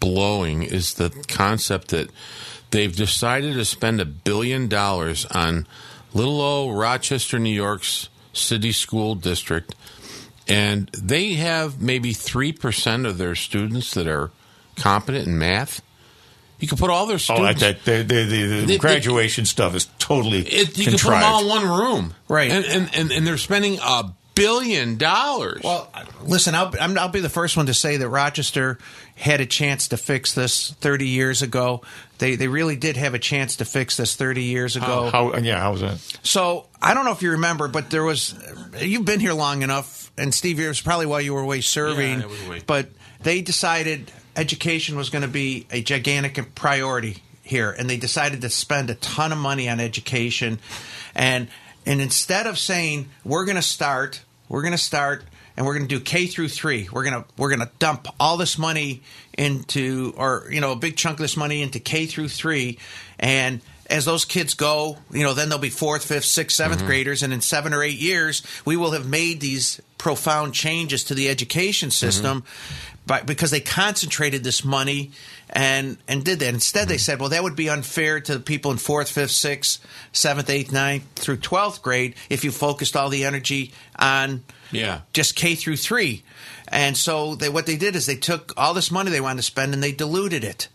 blowing 0.00 0.64
is 0.64 0.94
the 0.94 1.10
concept 1.28 1.88
that 1.88 2.10
they've 2.72 2.94
decided 2.94 3.54
to 3.54 3.64
spend 3.64 4.00
a 4.00 4.04
billion 4.04 4.66
dollars 4.66 5.26
on 5.26 5.64
little 6.12 6.40
old 6.40 6.76
Rochester, 6.76 7.38
New 7.38 7.54
York's 7.54 8.08
city 8.32 8.72
school 8.72 9.14
district, 9.14 9.76
and 10.48 10.88
they 10.88 11.34
have 11.34 11.80
maybe 11.80 12.12
three 12.12 12.50
percent 12.50 13.06
of 13.06 13.16
their 13.16 13.36
students 13.36 13.94
that 13.94 14.08
are 14.08 14.32
competent 14.74 15.28
in 15.28 15.38
math. 15.38 15.82
You 16.58 16.66
can 16.68 16.76
put 16.78 16.90
all 16.90 17.06
their 17.06 17.14
Oh, 17.14 17.18
students. 17.18 17.60
that, 17.60 17.84
that, 17.84 18.08
the, 18.08 18.14
the, 18.14 18.24
the, 18.24 18.46
the 18.60 18.66
They- 18.66 18.78
graduation 18.78 19.44
stuff 19.46 19.74
is 19.74 19.86
totally 19.98 20.40
it, 20.40 20.76
you 20.78 20.84
can 20.84 20.94
put 20.94 21.02
them 21.10 21.22
all 21.22 21.42
in 21.42 21.48
one 21.48 21.64
room, 21.68 22.14
Right. 22.28 22.50
And 22.50 22.64
and, 22.64 22.90
and, 22.94 23.12
and 23.12 23.26
they're 23.26 23.36
spending 23.38 23.78
a 23.82 24.12
billion 24.34 24.96
dollars. 24.98 25.62
Well, 25.64 25.90
listen, 26.22 26.54
I'll, 26.54 26.72
I'm, 26.80 26.96
I'll 26.96 27.08
be 27.08 27.18
the 27.20 27.28
first 27.28 27.56
one 27.56 27.66
to 27.66 27.74
say 27.74 27.96
that 27.96 28.08
Rochester 28.08 28.78
had 29.16 29.40
a 29.40 29.46
chance 29.46 29.88
to 29.88 29.96
fix 29.96 30.32
this 30.34 30.70
30 30.74 31.08
years 31.08 31.42
ago. 31.42 31.82
They 32.18 32.34
they 32.36 32.46
really 32.48 32.76
did 32.76 32.96
have 32.96 33.14
a 33.14 33.18
chance 33.18 33.56
to 33.56 33.64
fix 33.64 33.96
this 33.96 34.14
30 34.16 34.42
years 34.44 34.76
ago. 34.76 35.10
How, 35.10 35.36
yeah, 35.36 35.60
how 35.60 35.72
was 35.72 35.80
that? 35.80 35.98
So 36.24 36.66
I 36.82 36.94
don't 36.94 37.04
know 37.04 37.12
if 37.12 37.22
you 37.22 37.32
remember, 37.32 37.68
but 37.68 37.90
there 37.90 38.02
was. 38.04 38.34
You've 38.80 39.04
been 39.04 39.20
here 39.20 39.32
long 39.34 39.62
enough, 39.62 40.10
and 40.18 40.34
Steve, 40.34 40.58
it 40.60 40.66
was 40.68 40.80
probably 40.80 41.06
while 41.06 41.20
you 41.20 41.34
were 41.34 41.40
away 41.42 41.60
serving. 41.60 42.18
Yeah, 42.20 42.24
I 42.24 42.28
was 42.28 42.46
away. 42.46 42.62
But 42.66 42.88
they 43.22 43.40
decided 43.40 44.10
education 44.38 44.96
was 44.96 45.10
going 45.10 45.22
to 45.22 45.28
be 45.28 45.66
a 45.70 45.82
gigantic 45.82 46.54
priority 46.54 47.18
here, 47.42 47.70
and 47.70 47.90
they 47.90 47.96
decided 47.96 48.40
to 48.42 48.50
spend 48.50 48.88
a 48.88 48.94
ton 48.94 49.32
of 49.32 49.38
money 49.38 49.68
on 49.68 49.80
education, 49.80 50.60
and 51.14 51.48
and 51.84 52.00
instead 52.00 52.46
of 52.46 52.58
saying 52.58 53.08
we're 53.24 53.44
going 53.44 53.56
to 53.56 53.62
start, 53.62 54.22
we're 54.48 54.62
going 54.62 54.72
to 54.72 54.78
start. 54.78 55.24
And 55.56 55.66
we're 55.66 55.74
going 55.74 55.88
to 55.88 55.98
do 55.98 56.00
K 56.00 56.28
through 56.28 56.50
three. 56.50 56.88
We're 56.92 57.02
gonna 57.02 57.24
we're 57.36 57.50
gonna 57.50 57.68
dump 57.80 58.06
all 58.20 58.36
this 58.36 58.58
money 58.58 59.02
into, 59.36 60.14
or 60.16 60.46
you 60.52 60.60
know, 60.60 60.70
a 60.70 60.76
big 60.76 60.96
chunk 60.96 61.18
of 61.18 61.22
this 61.22 61.36
money 61.36 61.62
into 61.62 61.80
K 61.80 62.06
through 62.06 62.28
three, 62.28 62.78
and 63.18 63.60
as 63.90 64.04
those 64.04 64.24
kids 64.24 64.54
go, 64.54 64.98
you 65.10 65.22
know, 65.22 65.34
then 65.34 65.48
they'll 65.48 65.58
be 65.58 65.70
fourth, 65.70 66.04
fifth, 66.04 66.26
sixth, 66.26 66.60
7th 66.60 66.76
mm-hmm. 66.76 66.86
graders, 66.86 67.22
and 67.22 67.32
in 67.32 67.40
seven 67.40 67.72
or 67.72 67.82
eight 67.82 67.98
years, 67.98 68.42
we 68.64 68.76
will 68.76 68.92
have 68.92 69.08
made 69.08 69.40
these 69.40 69.80
profound 69.96 70.54
changes 70.54 71.04
to 71.04 71.14
the 71.14 71.28
education 71.28 71.88
mm-hmm. 71.88 72.06
system, 72.06 72.44
by, 73.08 73.22
because 73.22 73.50
they 73.50 73.60
concentrated 73.60 74.44
this 74.44 74.64
money 74.64 75.10
and 75.50 75.98
and 76.06 76.24
did 76.24 76.38
that. 76.38 76.54
Instead, 76.54 76.86
they 76.86 76.94
mm-hmm. 76.94 77.00
said, 77.00 77.18
well, 77.20 77.30
that 77.30 77.42
would 77.42 77.56
be 77.56 77.68
unfair 77.68 78.20
to 78.20 78.34
the 78.34 78.40
people 78.40 78.70
in 78.70 78.78
fourth, 78.78 79.10
fifth, 79.10 79.32
sixth, 79.32 79.84
seventh, 80.12 80.48
eighth, 80.48 80.70
ninth 80.70 81.04
through 81.16 81.38
twelfth 81.38 81.82
grade 81.82 82.14
if 82.30 82.44
you 82.44 82.52
focused 82.52 82.94
all 82.94 83.08
the 83.08 83.24
energy 83.24 83.72
on 83.98 84.44
Yeah. 84.70 85.00
just 85.12 85.34
K 85.34 85.56
through 85.56 85.78
three. 85.78 86.22
And 86.68 86.96
so 86.96 87.34
they, 87.34 87.48
what 87.48 87.64
they 87.64 87.78
did 87.78 87.96
is 87.96 88.04
they 88.04 88.16
took 88.16 88.52
all 88.56 88.74
this 88.74 88.90
money 88.90 89.10
they 89.10 89.22
wanted 89.22 89.38
to 89.38 89.42
spend 89.42 89.72
and 89.72 89.82
they 89.82 89.92
diluted 89.92 90.44
it 90.44 90.68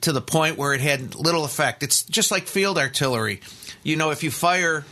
to 0.00 0.10
the 0.10 0.20
point 0.20 0.58
where 0.58 0.74
it 0.74 0.80
had 0.80 1.14
little 1.14 1.44
effect. 1.44 1.84
It's 1.84 2.02
just 2.02 2.32
like 2.32 2.48
field 2.48 2.78
artillery. 2.78 3.40
You 3.84 3.94
know, 3.94 4.10
if 4.10 4.24
you 4.24 4.32
fire 4.32 4.84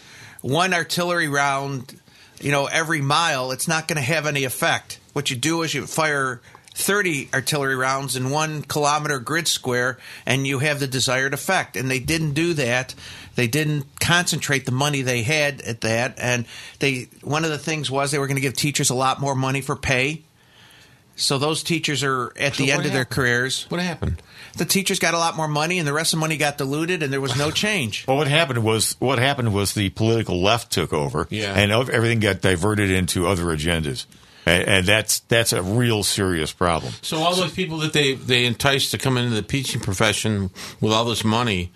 one 0.42 0.72
artillery 0.72 1.26
round, 1.26 2.00
you 2.40 2.52
know, 2.52 2.66
every 2.66 3.00
mile, 3.00 3.50
it's 3.50 3.66
not 3.66 3.88
going 3.88 3.96
to 3.96 4.02
have 4.02 4.26
any 4.26 4.44
effect. 4.44 4.99
What 5.12 5.30
you 5.30 5.36
do 5.36 5.62
is 5.62 5.74
you 5.74 5.86
fire 5.86 6.40
30 6.74 7.28
artillery 7.34 7.74
rounds 7.76 8.16
in 8.16 8.30
one 8.30 8.62
kilometer 8.62 9.18
grid 9.18 9.48
square 9.48 9.98
and 10.24 10.46
you 10.46 10.60
have 10.60 10.80
the 10.80 10.86
desired 10.86 11.34
effect. 11.34 11.76
And 11.76 11.90
they 11.90 11.98
didn't 11.98 12.32
do 12.32 12.54
that. 12.54 12.94
They 13.34 13.48
didn't 13.48 13.86
concentrate 14.00 14.66
the 14.66 14.72
money 14.72 15.02
they 15.02 15.22
had 15.22 15.60
at 15.62 15.80
that. 15.82 16.14
And 16.18 16.46
they, 16.78 17.08
one 17.22 17.44
of 17.44 17.50
the 17.50 17.58
things 17.58 17.90
was 17.90 18.10
they 18.10 18.18
were 18.18 18.26
going 18.28 18.36
to 18.36 18.40
give 18.42 18.54
teachers 18.54 18.88
a 18.90 18.94
lot 18.94 19.20
more 19.20 19.34
money 19.34 19.60
for 19.60 19.76
pay 19.76 20.22
So 21.16 21.38
those 21.38 21.62
teachers 21.62 22.02
are 22.02 22.32
at 22.38 22.54
So 22.54 22.62
the 22.62 22.70
end 22.72 22.78
what 22.80 22.86
of 22.86 22.92
their 22.92 23.04
careers. 23.04 23.66
What 23.68 23.80
happened? 23.80 24.22
The 24.56 24.64
teachers 24.64 24.98
got 24.98 25.12
a 25.14 25.18
lot 25.18 25.36
more 25.36 25.48
money, 25.48 25.78
and 25.78 25.86
the 25.86 25.92
rest 25.92 26.12
of 26.12 26.18
the 26.18 26.20
money 26.22 26.36
got 26.38 26.56
diluted, 26.56 27.02
and 27.02 27.12
there 27.12 27.20
was 27.20 27.36
no 27.36 27.50
change. 27.64 28.06
Well, 28.06 28.16
what 28.16 28.26
happened 28.26 28.64
was 28.64 28.96
what 29.00 29.18
happened 29.18 29.52
was 29.52 29.74
the 29.74 29.90
political 29.90 30.40
left 30.40 30.72
took 30.72 30.92
over, 30.92 31.26
Yeah. 31.30 31.52
and 31.54 31.70
everything 31.70 32.20
got 32.20 32.40
diverted 32.40 32.90
into 32.90 33.26
other 33.26 33.44
agendas, 33.44 34.06
and, 34.50 34.68
and 34.68 34.86
that's 34.86 35.20
that's 35.20 35.52
a 35.52 35.62
real 35.62 36.02
serious 36.02 36.52
problem. 36.52 36.92
So 37.02 37.18
all 37.18 37.34
those 37.34 37.52
people 37.52 37.78
that 37.78 37.92
they 37.92 38.14
they 38.14 38.46
enticed 38.46 38.90
to 38.92 38.98
come 38.98 39.16
into 39.16 39.34
the 39.34 39.42
teaching 39.42 39.80
profession 39.80 40.50
with 40.80 40.92
all 40.92 41.04
this 41.04 41.24
money 41.24 41.70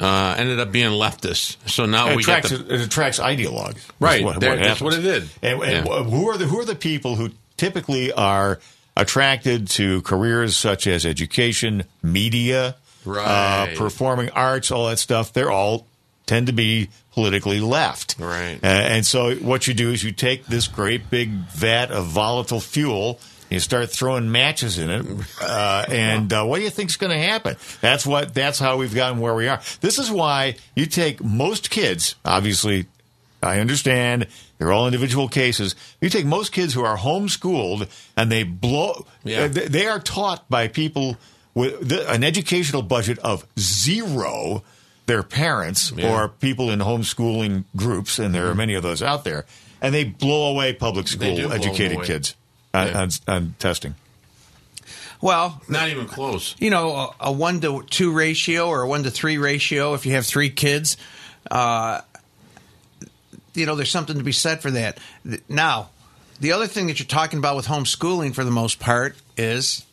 uh, 0.00 0.34
ended 0.38 0.60
up 0.60 0.70
being 0.72 0.90
leftists. 0.90 1.56
So 1.68 1.86
now 1.86 2.10
It 2.10 2.16
we 2.16 2.22
attracts, 2.22 2.50
the, 2.50 2.74
it 2.74 2.80
attracts 2.82 3.18
ideologues, 3.18 3.80
Right. 4.00 4.22
What, 4.24 4.36
what 4.36 4.58
that's 4.58 4.80
what 4.80 4.94
it 4.94 5.02
did. 5.02 5.28
And, 5.42 5.62
and 5.62 5.86
Yeah. 5.86 6.02
who 6.04 6.28
are 6.30 6.36
the 6.36 6.46
who 6.46 6.60
are 6.60 6.64
the 6.64 6.76
people 6.76 7.16
who 7.16 7.30
typically 7.56 8.12
are 8.12 8.60
attracted 8.96 9.68
to 9.68 10.02
careers 10.02 10.56
such 10.56 10.86
as 10.86 11.06
education, 11.06 11.84
media, 12.02 12.76
uh, 13.06 13.66
performing 13.76 14.30
arts, 14.30 14.70
all 14.70 14.88
that 14.88 14.98
stuff? 14.98 15.32
They're 15.32 15.50
all 15.50 15.86
tend 16.26 16.46
to 16.46 16.52
be 16.52 16.90
politically 17.18 17.58
left, 17.58 18.14
Right. 18.16 18.60
Uh, 18.62 18.66
and 18.66 19.04
so 19.04 19.34
what 19.36 19.66
you 19.66 19.74
do 19.74 19.90
is 19.90 20.04
you 20.04 20.12
take 20.12 20.46
this 20.46 20.68
great 20.68 21.10
big 21.10 21.30
vat 21.50 21.90
of 21.90 22.06
volatile 22.06 22.60
fuel. 22.60 23.18
You 23.50 23.58
start 23.58 23.90
throwing 23.90 24.30
matches 24.30 24.78
in 24.78 24.88
it, 24.88 25.04
uh, 25.42 25.84
and 25.88 26.32
uh, 26.32 26.44
what 26.44 26.58
do 26.58 26.62
you 26.62 26.70
think 26.70 26.90
is 26.90 26.96
going 26.96 27.10
to 27.12 27.18
happen? 27.18 27.56
That's 27.80 28.06
what. 28.06 28.34
That's 28.34 28.58
how 28.60 28.76
we've 28.76 28.94
gotten 28.94 29.18
where 29.18 29.34
we 29.34 29.48
are. 29.48 29.60
This 29.80 29.98
is 29.98 30.10
why 30.12 30.56
you 30.76 30.86
take 30.86 31.24
most 31.24 31.70
kids. 31.70 32.14
Obviously, 32.24 32.86
I 33.42 33.58
understand 33.58 34.26
they're 34.58 34.70
all 34.72 34.86
individual 34.86 35.28
cases. 35.28 35.74
You 36.00 36.08
take 36.08 36.24
most 36.26 36.52
kids 36.52 36.72
who 36.74 36.84
are 36.84 36.96
homeschooled 36.96 37.88
and 38.16 38.30
they 38.30 38.44
blow. 38.44 39.06
Yeah. 39.24 39.48
they- 39.48 39.86
are 39.86 39.98
taught 39.98 40.48
by 40.48 40.68
people 40.68 41.16
with 41.54 41.88
the, 41.88 42.08
an 42.10 42.22
educational 42.22 42.82
budget 42.82 43.18
of 43.20 43.44
zero. 43.58 44.62
Their 45.08 45.22
parents 45.22 45.90
Yeah. 45.96 46.10
or 46.12 46.28
people 46.28 46.70
in 46.70 46.80
homeschooling 46.80 47.64
groups, 47.74 48.18
and 48.18 48.34
there 48.34 48.46
are 48.48 48.54
many 48.54 48.74
of 48.74 48.82
those 48.82 49.02
out 49.02 49.24
there, 49.24 49.46
and 49.80 49.94
they 49.94 50.04
blow 50.04 50.50
away 50.50 50.74
public 50.74 51.08
school 51.08 51.34
do 51.34 51.48
blow 51.48 51.48
them 51.48 51.58
educated 51.58 52.02
kids 52.02 52.34
on, 52.74 52.86
Yeah. 52.86 53.00
on, 53.00 53.10
on 53.26 53.54
testing. 53.58 53.94
Well, 55.22 55.62
not 55.66 55.88
even 55.88 56.06
close. 56.06 56.54
you 56.58 56.68
know, 56.70 56.94
a, 56.94 57.10
a 57.28 57.32
one 57.32 57.60
to 57.62 57.82
two 57.88 58.12
ratio 58.12 58.68
or 58.68 58.82
a 58.82 58.86
one 58.88 59.02
to 59.04 59.10
three 59.10 59.38
ratio 59.38 59.94
if 59.94 60.04
you 60.06 60.12
have 60.12 60.26
three 60.26 60.50
kids. 60.50 60.96
Uh, 61.50 62.02
you 63.54 63.64
know, 63.66 63.74
there's 63.74 63.90
something 63.90 64.18
to 64.18 64.22
be 64.22 64.30
said 64.32 64.60
for 64.60 64.70
that. 64.72 64.98
Now, 65.48 65.88
the 66.38 66.52
other 66.52 66.66
thing 66.66 66.86
that 66.88 67.00
you're 67.00 67.06
talking 67.06 67.38
about 67.38 67.56
with 67.56 67.66
homeschooling 67.66 68.34
for 68.34 68.44
the 68.44 68.50
most 68.50 68.78
part 68.78 69.16
is, 69.38 69.84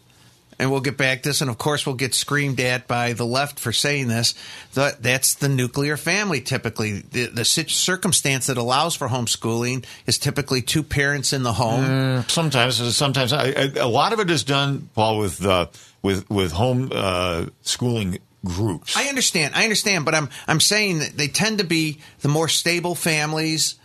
and 0.57 0.71
we'll 0.71 0.81
get 0.81 0.97
back 0.97 1.23
to 1.23 1.29
this, 1.29 1.41
and 1.41 1.49
of 1.49 1.57
course 1.57 1.85
we'll 1.85 1.95
get 1.95 2.13
screamed 2.13 2.59
at 2.59 2.87
by 2.87 3.13
the 3.13 3.25
left 3.25 3.59
for 3.59 3.71
saying 3.71 4.07
this. 4.07 4.33
That 4.73 5.01
that's 5.03 5.35
the 5.35 5.49
nuclear 5.49 5.97
family. 5.97 6.41
Typically, 6.41 6.99
the 7.01 7.27
the 7.27 7.45
circumstance 7.45 8.47
that 8.47 8.57
allows 8.57 8.95
for 8.95 9.07
homeschooling 9.07 9.85
is 10.05 10.17
typically 10.17 10.61
two 10.61 10.83
parents 10.83 11.33
in 11.33 11.43
the 11.43 11.53
home. 11.53 12.23
Sometimes, 12.27 12.95
sometimes 12.95 13.33
I, 13.33 13.47
I- 13.49 13.71
a 13.79 13.87
lot 13.87 14.13
of 14.13 14.19
it 14.19 14.29
is 14.29 14.43
done, 14.43 14.89
Paul, 14.95 15.19
with 15.19 15.45
uh, 15.45 15.67
with 16.01 16.29
with 16.29 16.51
home 16.53 16.89
uh, 16.93 17.47
schooling 17.61 18.19
groups. 18.45 18.95
I 18.95 19.05
understand. 19.05 19.55
I 19.55 19.63
understand, 19.63 20.05
but 20.05 20.13
I'm 20.15 20.29
I'm 20.47 20.59
saying 20.59 20.99
that 20.99 21.17
they 21.17 21.27
tend 21.27 21.57
to 21.57 21.63
be 21.63 21.99
the 22.21 22.29
more 22.29 22.47
stable 22.47 22.93
families 22.95 23.75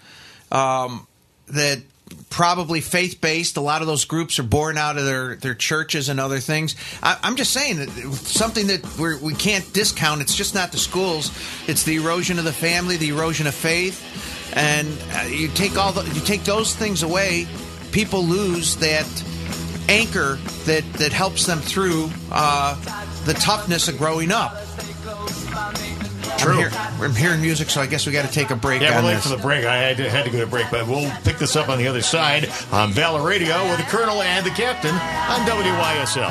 um, 0.53 1.07
that 1.49 1.81
probably 2.31 2.81
faith 2.81 3.21
based. 3.21 3.57
A 3.57 3.61
lot 3.61 3.81
of 3.81 3.87
those 3.87 4.05
groups 4.05 4.39
are 4.39 4.45
born 4.45 4.79
out 4.79 4.97
of 4.97 5.05
their, 5.05 5.37
their 5.37 5.55
churches 5.55 6.09
and 6.09 6.21
other 6.21 6.39
things. 6.39 6.77
I, 7.03 7.19
I'm 7.23 7.37
just 7.37 7.53
saying 7.53 7.79
that 7.79 7.89
something 8.15 8.69
that 8.69 8.99
we're, 8.99 9.19
we 9.19 9.35
can't 9.35 9.71
discount. 9.73 10.21
It's 10.21 10.35
just 10.35 10.55
not 10.55 10.73
the 10.73 10.79
schools. 10.79 11.31
It's 11.67 11.83
the 11.83 11.97
erosion 11.97 12.39
of 12.39 12.45
the 12.45 12.53
family, 12.53 12.97
the 12.97 13.11
erosion 13.11 13.47
of 13.47 13.55
faith, 13.55 14.01
and 14.57 14.89
uh, 15.13 15.29
you 15.29 15.49
take 15.49 15.77
all 15.77 15.93
the, 15.93 16.03
you 16.15 16.21
take 16.21 16.45
those 16.45 16.75
things 16.75 17.03
away, 17.03 17.47
people 17.93 18.25
lose 18.25 18.77
that 18.77 19.07
anchor 19.89 20.37
that 20.67 20.85
that 20.95 21.13
helps 21.13 21.47
them 21.47 21.59
through 21.59 22.11
uh, 22.31 22.75
the 23.25 23.35
toughness 23.35 23.89
of 23.89 23.99
growing 23.99 24.31
up. 24.31 24.53
True. 26.39 26.53
I'm, 26.53 26.59
hear- 26.59 26.71
I'm 27.05 27.15
hearing 27.15 27.41
music, 27.43 27.71
so 27.71 27.81
I 27.81 27.87
guess 27.87 28.07
we 28.07 28.13
got 28.13 28.25
to 28.27 28.33
take 28.33 28.51
a 28.51 28.57
break. 28.57 28.81
Yeah, 28.83 28.97
on 28.99 29.05
we're 29.05 29.11
late 29.11 29.15
this. 29.17 29.25
for 29.31 29.37
the 29.37 29.43
break. 29.43 29.65
I 29.65 29.77
had 29.77 29.97
to, 29.99 30.09
had 30.11 30.25
to 30.25 30.31
go 30.31 30.41
to 30.41 30.47
break, 30.47 30.67
but 30.71 30.87
we'll 30.87 31.11
pick 31.25 31.39
this 31.39 31.57
up 31.57 31.69
on 31.69 31.79
the 31.79 31.87
other 31.87 32.03
side 32.03 32.49
on 32.73 32.93
Valor 32.93 33.27
Radio 33.27 33.63
with 33.69 33.77
the 33.79 33.85
Colonel 33.85 34.23
and 34.23 34.45
the 34.47 34.51
Captain 34.51 34.95
on 34.95 35.47
WYSL. 35.47 36.31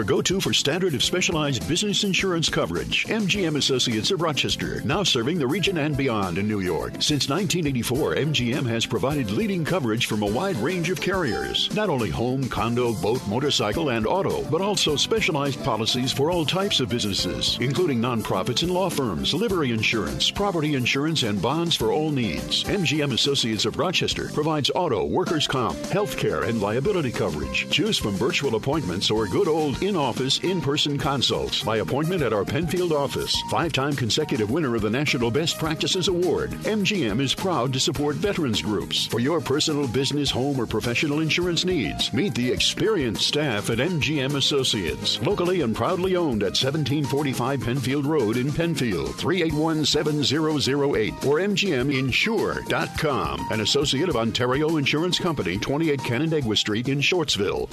Your 0.00 0.06
go 0.06 0.22
to 0.22 0.40
for 0.40 0.54
standard 0.54 0.94
of 0.94 1.04
specialized 1.04 1.68
business 1.68 2.04
insurance 2.04 2.48
coverage. 2.48 3.04
MGM 3.04 3.56
Associates 3.56 4.10
of 4.10 4.22
Rochester, 4.22 4.80
now 4.80 5.02
serving 5.02 5.38
the 5.38 5.46
region 5.46 5.76
and 5.76 5.94
beyond 5.94 6.38
in 6.38 6.48
New 6.48 6.60
York. 6.60 6.94
Since 7.02 7.28
1984, 7.28 8.14
MGM 8.14 8.66
has 8.66 8.86
provided 8.86 9.30
leading 9.30 9.62
coverage 9.62 10.06
from 10.06 10.22
a 10.22 10.26
wide 10.26 10.56
range 10.56 10.88
of 10.88 11.02
carriers. 11.02 11.70
Not 11.74 11.90
only 11.90 12.08
home, 12.08 12.48
condo, 12.48 12.94
boat, 12.94 13.20
motorcycle, 13.28 13.90
and 13.90 14.06
auto, 14.06 14.42
but 14.44 14.62
also 14.62 14.96
specialized 14.96 15.62
policies 15.64 16.12
for 16.12 16.30
all 16.30 16.46
types 16.46 16.80
of 16.80 16.88
businesses, 16.88 17.58
including 17.60 18.00
nonprofits 18.00 18.62
and 18.62 18.72
law 18.72 18.88
firms, 18.88 19.34
livery 19.34 19.70
insurance, 19.70 20.30
property 20.30 20.76
insurance, 20.76 21.24
and 21.24 21.42
bonds 21.42 21.76
for 21.76 21.92
all 21.92 22.10
needs. 22.10 22.64
MGM 22.64 23.12
Associates 23.12 23.66
of 23.66 23.78
Rochester 23.78 24.30
provides 24.32 24.70
auto, 24.74 25.04
workers' 25.04 25.46
comp, 25.46 25.76
health 25.88 26.16
care, 26.16 26.44
and 26.44 26.62
liability 26.62 27.12
coverage. 27.12 27.68
Choose 27.68 27.98
from 27.98 28.12
virtual 28.12 28.54
appointments 28.54 29.10
or 29.10 29.26
good 29.26 29.46
old 29.46 29.82
in 29.90 29.96
office, 29.96 30.38
in 30.38 30.60
person 30.60 30.96
consults 30.96 31.64
by 31.64 31.78
appointment 31.78 32.22
at 32.22 32.32
our 32.32 32.44
Penfield 32.44 32.92
office. 32.92 33.34
Five 33.50 33.72
time 33.72 33.94
consecutive 33.94 34.48
winner 34.48 34.76
of 34.76 34.82
the 34.82 34.90
National 34.90 35.32
Best 35.32 35.58
Practices 35.58 36.06
Award. 36.06 36.52
MGM 36.62 37.20
is 37.20 37.34
proud 37.34 37.72
to 37.72 37.80
support 37.80 38.14
veterans 38.14 38.62
groups. 38.62 39.06
For 39.06 39.18
your 39.18 39.40
personal, 39.40 39.88
business, 39.88 40.30
home, 40.30 40.60
or 40.60 40.66
professional 40.66 41.18
insurance 41.18 41.64
needs, 41.64 42.12
meet 42.12 42.36
the 42.36 42.52
experienced 42.52 43.26
staff 43.26 43.68
at 43.68 43.78
MGM 43.78 44.36
Associates. 44.36 45.20
Locally 45.22 45.62
and 45.62 45.74
proudly 45.74 46.14
owned 46.14 46.44
at 46.44 46.54
1745 46.54 47.60
Penfield 47.60 48.06
Road 48.06 48.36
in 48.36 48.52
Penfield, 48.52 49.16
381 49.16 49.84
7008 49.84 51.14
or 51.26 51.40
MGMinsure.com. 51.40 53.46
An 53.50 53.60
associate 53.60 54.08
of 54.08 54.14
Ontario 54.14 54.76
Insurance 54.76 55.18
Company, 55.18 55.58
28 55.58 55.98
Canandaigua 56.04 56.56
Street 56.56 56.88
in 56.88 57.00
Shortsville. 57.00 57.68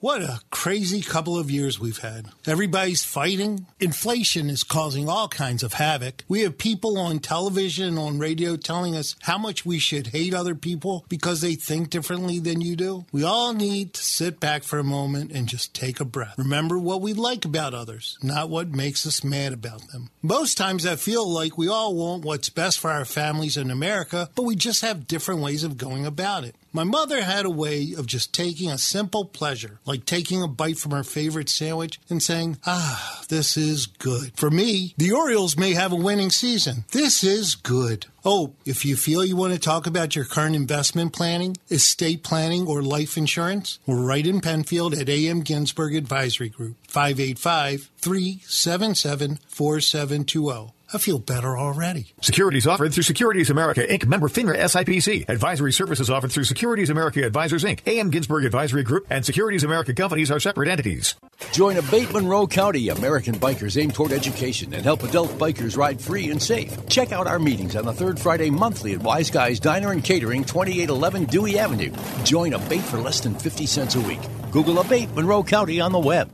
What 0.00 0.22
a 0.22 0.40
crazy 0.50 1.02
couple 1.02 1.38
of 1.38 1.50
years 1.50 1.78
we've 1.78 1.98
had. 1.98 2.28
Everybody's 2.46 3.04
fighting. 3.04 3.66
Inflation 3.80 4.48
is 4.48 4.64
causing 4.64 5.10
all 5.10 5.28
kinds 5.28 5.62
of 5.62 5.74
havoc. 5.74 6.24
We 6.26 6.40
have 6.40 6.56
people 6.56 6.96
on 6.96 7.18
television 7.18 7.88
and 7.88 7.98
on 7.98 8.18
radio 8.18 8.56
telling 8.56 8.96
us 8.96 9.14
how 9.20 9.36
much 9.36 9.66
we 9.66 9.78
should 9.78 10.06
hate 10.06 10.32
other 10.32 10.54
people 10.54 11.04
because 11.10 11.42
they 11.42 11.54
think 11.54 11.90
differently 11.90 12.38
than 12.38 12.62
you 12.62 12.76
do. 12.76 13.04
We 13.12 13.24
all 13.24 13.52
need 13.52 13.92
to 13.92 14.02
sit 14.02 14.40
back 14.40 14.62
for 14.62 14.78
a 14.78 14.84
moment 14.84 15.32
and 15.32 15.46
just 15.46 15.74
take 15.74 16.00
a 16.00 16.06
breath. 16.06 16.38
Remember 16.38 16.78
what 16.78 17.02
we 17.02 17.12
like 17.12 17.44
about 17.44 17.74
others, 17.74 18.16
not 18.22 18.48
what 18.48 18.70
makes 18.70 19.06
us 19.06 19.22
mad 19.22 19.52
about 19.52 19.86
them. 19.88 20.08
Most 20.22 20.56
times 20.56 20.86
I 20.86 20.96
feel 20.96 21.28
like 21.28 21.58
we 21.58 21.68
all 21.68 21.94
want 21.94 22.24
what's 22.24 22.48
best 22.48 22.78
for 22.78 22.90
our 22.90 23.04
families 23.04 23.58
in 23.58 23.70
America, 23.70 24.30
but 24.34 24.44
we 24.46 24.56
just 24.56 24.80
have 24.80 25.06
different 25.06 25.42
ways 25.42 25.62
of 25.62 25.76
going 25.76 26.06
about 26.06 26.44
it. 26.44 26.54
My 26.72 26.84
mother 26.84 27.22
had 27.22 27.46
a 27.46 27.50
way 27.50 27.94
of 27.98 28.06
just 28.06 28.32
taking 28.32 28.70
a 28.70 28.78
simple 28.78 29.24
pleasure, 29.24 29.80
like 29.84 30.04
taking 30.06 30.40
a 30.40 30.46
bite 30.46 30.78
from 30.78 30.92
her 30.92 31.02
favorite 31.02 31.48
sandwich 31.48 31.98
and 32.08 32.22
saying, 32.22 32.58
Ah, 32.64 33.22
this 33.28 33.56
is 33.56 33.86
good. 33.86 34.32
For 34.36 34.50
me, 34.50 34.94
the 34.96 35.10
Orioles 35.10 35.56
may 35.56 35.74
have 35.74 35.90
a 35.90 35.96
winning 35.96 36.30
season. 36.30 36.84
This 36.92 37.24
is 37.24 37.56
good. 37.56 38.06
Oh, 38.24 38.54
if 38.64 38.84
you 38.84 38.94
feel 38.94 39.24
you 39.24 39.34
want 39.34 39.52
to 39.54 39.58
talk 39.58 39.88
about 39.88 40.14
your 40.14 40.24
current 40.24 40.54
investment 40.54 41.12
planning, 41.12 41.56
estate 41.70 42.22
planning, 42.22 42.68
or 42.68 42.82
life 42.82 43.16
insurance, 43.16 43.80
we're 43.86 44.00
right 44.00 44.26
in 44.26 44.40
Penfield 44.40 44.94
at 44.94 45.08
AM 45.08 45.40
Ginsburg 45.40 45.96
Advisory 45.96 46.50
Group, 46.50 46.76
585 46.86 47.90
377 47.98 49.38
4720. 49.48 50.72
I 50.92 50.98
feel 50.98 51.20
better 51.20 51.56
already. 51.56 52.12
Securities 52.20 52.66
offered 52.66 52.92
through 52.92 53.04
Securities 53.04 53.48
America 53.48 53.86
Inc. 53.86 54.06
Member 54.06 54.28
FINRA 54.28 54.56
SIPC. 54.58 55.28
Advisory 55.28 55.72
services 55.72 56.10
offered 56.10 56.32
through 56.32 56.44
Securities 56.44 56.90
America 56.90 57.24
Advisors 57.24 57.62
Inc. 57.62 57.80
AM 57.86 58.10
Ginsburg 58.10 58.44
Advisory 58.44 58.82
Group 58.82 59.06
and 59.08 59.24
Securities 59.24 59.62
America 59.62 59.94
Companies 59.94 60.32
are 60.32 60.40
separate 60.40 60.68
entities. 60.68 61.14
Join 61.52 61.76
Abate 61.76 62.12
Monroe 62.12 62.48
County. 62.48 62.88
American 62.88 63.36
bikers 63.36 63.80
aim 63.80 63.92
toward 63.92 64.10
education 64.10 64.74
and 64.74 64.82
help 64.82 65.04
adult 65.04 65.30
bikers 65.38 65.76
ride 65.76 66.00
free 66.00 66.28
and 66.30 66.42
safe. 66.42 66.76
Check 66.88 67.12
out 67.12 67.28
our 67.28 67.38
meetings 67.38 67.76
on 67.76 67.84
the 67.84 67.92
third 67.92 68.18
Friday 68.18 68.50
monthly 68.50 68.94
at 68.94 69.02
Wise 69.02 69.30
Guys 69.30 69.60
Diner 69.60 69.92
and 69.92 70.02
Catering, 70.02 70.42
2811 70.42 71.26
Dewey 71.26 71.56
Avenue. 71.56 71.92
Join 72.24 72.54
Abate 72.54 72.82
for 72.82 72.98
less 72.98 73.20
than 73.20 73.34
50 73.34 73.66
cents 73.66 73.94
a 73.94 74.00
week. 74.00 74.20
Google 74.50 74.80
Abate 74.80 75.14
Monroe 75.14 75.44
County 75.44 75.80
on 75.80 75.92
the 75.92 75.98
web. 76.00 76.32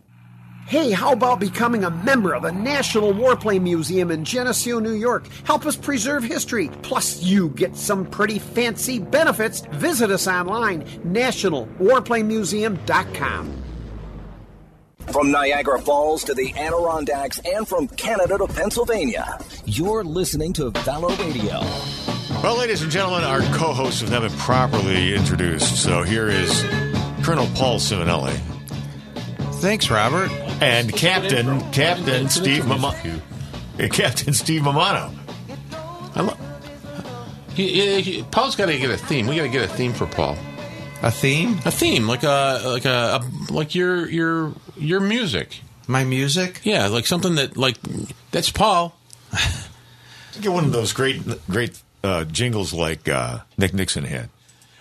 Hey, 0.66 0.90
how 0.90 1.12
about 1.12 1.38
becoming 1.38 1.85
a 1.85 1.90
member 1.90 2.35
of 2.35 2.42
the 2.42 2.50
National 2.50 3.14
Warplane 3.14 3.62
Museum 3.62 4.11
in 4.11 4.25
Geneseo, 4.25 4.80
New 4.80 4.94
York? 4.94 5.28
Help 5.44 5.64
us 5.64 5.76
preserve 5.76 6.25
history. 6.25 6.70
Plus, 6.82 7.23
you 7.23 7.50
get 7.50 7.76
some 7.76 8.04
pretty 8.04 8.40
fancy 8.40 8.99
benefits. 8.99 9.61
Visit 9.75 10.11
us 10.11 10.26
online, 10.26 10.82
nationalwarplanemuseum.com. 11.06 13.62
From 15.12 15.30
Niagara 15.30 15.80
Falls 15.80 16.25
to 16.25 16.35
the 16.35 16.52
Adirondacks 16.56 17.38
and 17.44 17.68
from 17.68 17.87
Canada 17.87 18.38
to 18.38 18.49
Pennsylvania, 18.49 19.38
you're 19.66 20.02
listening 20.02 20.52
to 20.54 20.70
Valor 20.70 21.14
Radio. 21.14 21.61
Well, 22.42 22.58
ladies 22.58 22.82
and 22.82 22.90
gentlemen, 22.90 23.23
our 23.23 23.38
co 23.56 23.73
hosts 23.73 24.00
have 24.00 24.11
not 24.11 24.23
been 24.23 24.32
properly 24.32 25.14
introduced. 25.14 25.76
So 25.76 26.02
here 26.02 26.26
is 26.26 26.64
Colonel 27.23 27.46
Paul 27.54 27.78
Simonelli. 27.78 28.37
Thanks, 29.61 29.90
Robert. 29.90 30.28
And 30.61 30.93
Captain 30.93 31.61
Captain 31.73 32.29
Steve 32.29 32.65
Mamano. 32.65 33.21
Captain 33.93 34.33
Steve 34.33 34.63
Mamano. 34.63 35.13
I 36.15 36.21
lo- 36.23 36.37
he, 37.55 37.69
he, 37.69 38.01
he- 38.03 38.23
Paul's 38.25 38.57
got 38.57 38.67
to 38.67 38.79
get 38.79 38.91
a 38.91 38.97
theme. 38.97 39.27
We 39.27 39.37
got 39.37 39.43
to 39.43 39.49
get 39.49 39.65
a 39.65 39.69
theme 39.69 39.93
for 39.93 40.07
Paul. 40.07 40.37
A 41.03 41.11
theme? 41.11 41.59
A 41.67 41.71
theme, 41.71 42.09
like 42.09 42.23
a 42.23 42.63
like 42.65 42.85
a, 42.87 43.21
a 43.21 43.53
like 43.53 43.75
your 43.75 44.09
your 44.09 44.53
your 44.79 45.01
music. 45.01 45.61
My 45.87 46.05
music? 46.05 46.61
Yeah, 46.65 46.89
like 46.89 47.07
something 47.07 47.35
that 47.37 47.57
like 47.57 47.77
that's 48.31 48.51
Paul. 48.51 48.97
Get 50.41 50.53
one 50.53 50.65
of 50.65 50.73
those 50.73 50.93
great 50.93 51.23
great 51.51 51.81
uh, 52.03 52.25
jingles 52.25 52.73
like 52.73 53.09
uh, 53.09 53.41
Nick 53.59 53.75
Nixon 53.75 54.05
had. 54.05 54.31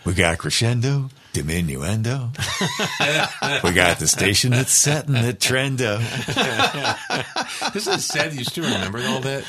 We 0.06 0.14
got 0.14 0.38
crescendo, 0.38 1.10
diminuendo. 1.36 2.32
we 3.64 3.72
got 3.72 4.00
the 4.00 4.08
station 4.08 4.52
that's 4.52 4.72
setting 4.72 5.14
the 5.14 5.34
trendo. 5.34 6.00
Isn't 7.76 7.94
it 7.94 8.02
sad 8.02 8.34
you 8.34 8.44
still 8.44 8.64
remember 8.64 9.00
all 9.06 9.22
that? 9.22 9.44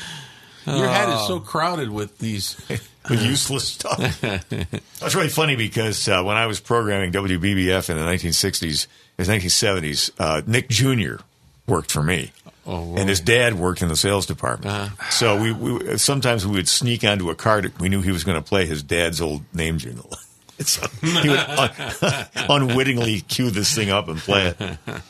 Your 0.65 0.87
head 0.87 1.09
is 1.09 1.27
so 1.27 1.39
crowded 1.39 1.89
with 1.89 2.17
these. 2.19 2.57
with 3.09 3.23
useless 3.23 3.67
stuff. 3.69 4.19
That's 4.21 5.15
really 5.15 5.29
funny 5.29 5.55
because 5.55 6.09
uh, 6.09 6.23
when 6.23 6.35
I 6.35 6.45
was 6.45 6.59
programming 6.59 7.13
WBBF 7.13 7.89
in 7.89 7.95
the 7.95 8.03
1960s, 8.03 8.87
in 9.17 9.25
the 9.25 9.31
1970s, 9.31 10.11
uh, 10.19 10.41
Nick 10.45 10.67
Jr. 10.67 11.23
worked 11.67 11.89
for 11.89 12.03
me. 12.03 12.33
Oh, 12.65 12.97
And 12.97 13.07
his 13.07 13.21
dad 13.21 13.53
worked 13.53 13.81
in 13.81 13.87
the 13.87 13.95
sales 13.95 14.25
department. 14.25 14.91
So 15.09 15.41
we, 15.41 15.53
we 15.53 15.97
sometimes 15.97 16.45
we 16.45 16.55
would 16.55 16.67
sneak 16.67 17.05
onto 17.05 17.29
a 17.29 17.35
car 17.35 17.61
we 17.79 17.87
knew 17.87 18.01
he 18.01 18.11
was 18.11 18.25
going 18.25 18.41
to 18.41 18.47
play 18.47 18.65
his 18.65 18.83
dad's 18.83 19.21
old 19.21 19.43
name 19.53 19.77
jingle. 19.77 20.11
So 20.59 20.87
he 21.01 21.29
would 21.29 21.37
un- 21.37 22.25
unwittingly 22.49 23.21
cue 23.21 23.51
this 23.51 23.73
thing 23.75 23.89
up 23.89 24.07
and 24.07 24.17
play 24.17 24.55
it. 24.59 25.01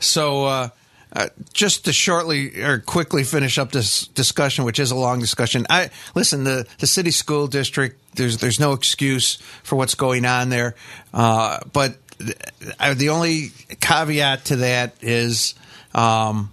So, 0.00 0.44
uh, 0.44 0.68
uh, 1.12 1.28
just 1.54 1.86
to 1.86 1.92
shortly 1.92 2.62
or 2.62 2.78
quickly 2.78 3.24
finish 3.24 3.58
up 3.58 3.72
this 3.72 4.06
discussion, 4.08 4.64
which 4.64 4.78
is 4.78 4.90
a 4.90 4.94
long 4.96 5.20
discussion. 5.20 5.66
I 5.70 5.90
listen. 6.14 6.44
The 6.44 6.66
the 6.78 6.86
city 6.86 7.10
school 7.10 7.46
district. 7.46 7.98
There's 8.14 8.38
there's 8.38 8.60
no 8.60 8.72
excuse 8.72 9.36
for 9.62 9.76
what's 9.76 9.94
going 9.94 10.26
on 10.26 10.50
there, 10.50 10.74
uh, 11.14 11.60
but 11.72 11.96
th- 12.18 12.36
the 12.96 13.08
only 13.08 13.52
caveat 13.80 14.46
to 14.46 14.56
that 14.56 14.96
is. 15.00 15.54
Um, 15.94 16.50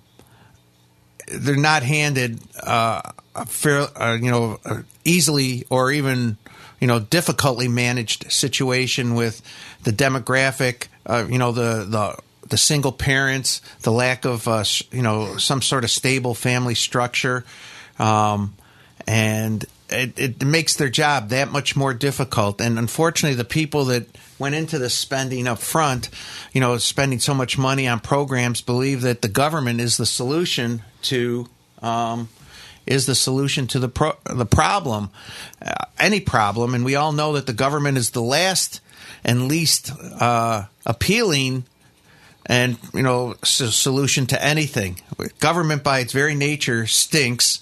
they're 1.27 1.55
not 1.55 1.84
handed 1.84 2.39
uh, 2.62 3.01
a 3.36 3.45
fair, 3.45 3.88
uh, 4.00 4.13
you 4.13 4.31
know, 4.31 4.60
uh, 4.63 4.81
easily 5.03 5.65
or 5.69 5.91
even 5.91 6.38
you 6.86 6.88
know 6.88 7.00
difficultly 7.00 7.68
managed 7.68 8.32
situation 8.32 9.15
with 9.15 9.42
the 9.82 9.92
demographic, 9.92 10.86
uh, 11.08 11.25
you 11.27 11.39
know, 11.39 11.51
the 11.51 11.84
the 11.84 12.15
the 12.48 12.58
single 12.58 12.92
parents, 12.92 13.60
the 13.82 13.92
lack 13.92 14.24
of 14.24 14.48
uh, 14.48 14.63
you 14.92 15.01
know 15.01 15.38
some 15.38 15.63
sort 15.63 15.84
of 15.84 15.89
stable 15.89 16.36
family 16.36 16.75
structure, 16.75 17.44
um, 17.98 18.54
and 19.08 19.65
it, 19.89 20.20
it 20.20 20.46
makes 20.46 20.75
their 20.75 20.89
job 20.89 21.30
that 21.30 21.51
much 21.51 21.75
more 21.75 21.96
difficult. 21.96 22.62
And 22.62 22.77
unfortunately, 22.77 23.36
the 23.36 23.46
people 23.46 23.86
that 23.86 24.06
went 24.38 24.54
into 24.54 24.77
the 24.77 24.92
spending 24.92 25.48
up 25.48 25.58
front, 25.58 26.12
you 26.54 26.62
know, 26.62 26.77
spending 26.77 27.18
so 27.18 27.34
much 27.34 27.58
money 27.58 27.88
on 27.88 28.00
programs, 28.00 28.62
believe 28.62 29.01
that 29.01 29.24
the 29.24 29.27
government 29.27 29.82
is 29.82 29.98
the 29.98 30.06
solution 30.06 30.84
to. 31.02 31.50
Um, 31.82 32.30
is 32.86 33.06
the 33.06 33.15
solution 33.15 33.67
to 33.67 33.80
the 33.80 33.89
pro- 33.89 34.17
the 34.26 34.45
problem, 34.45 35.10
uh, 35.62 35.86
any 36.00 36.19
problem, 36.19 36.74
and 36.74 36.86
we 36.86 36.95
all 36.95 37.12
know 37.12 37.34
that 37.34 37.48
the 37.48 37.54
government 37.54 37.98
is 37.98 38.12
the 38.12 38.21
last 38.21 38.82
and 39.24 39.48
least 39.48 39.91
uh, 40.19 40.65
appealing 40.86 41.65
and 42.45 42.78
you 42.93 43.02
know 43.02 43.36
solution 43.43 44.26
to 44.28 44.43
anything. 44.43 45.02
Government 45.39 45.84
by 45.84 46.00
its 46.00 46.13
very 46.13 46.36
nature 46.36 46.86
stinks, 46.86 47.60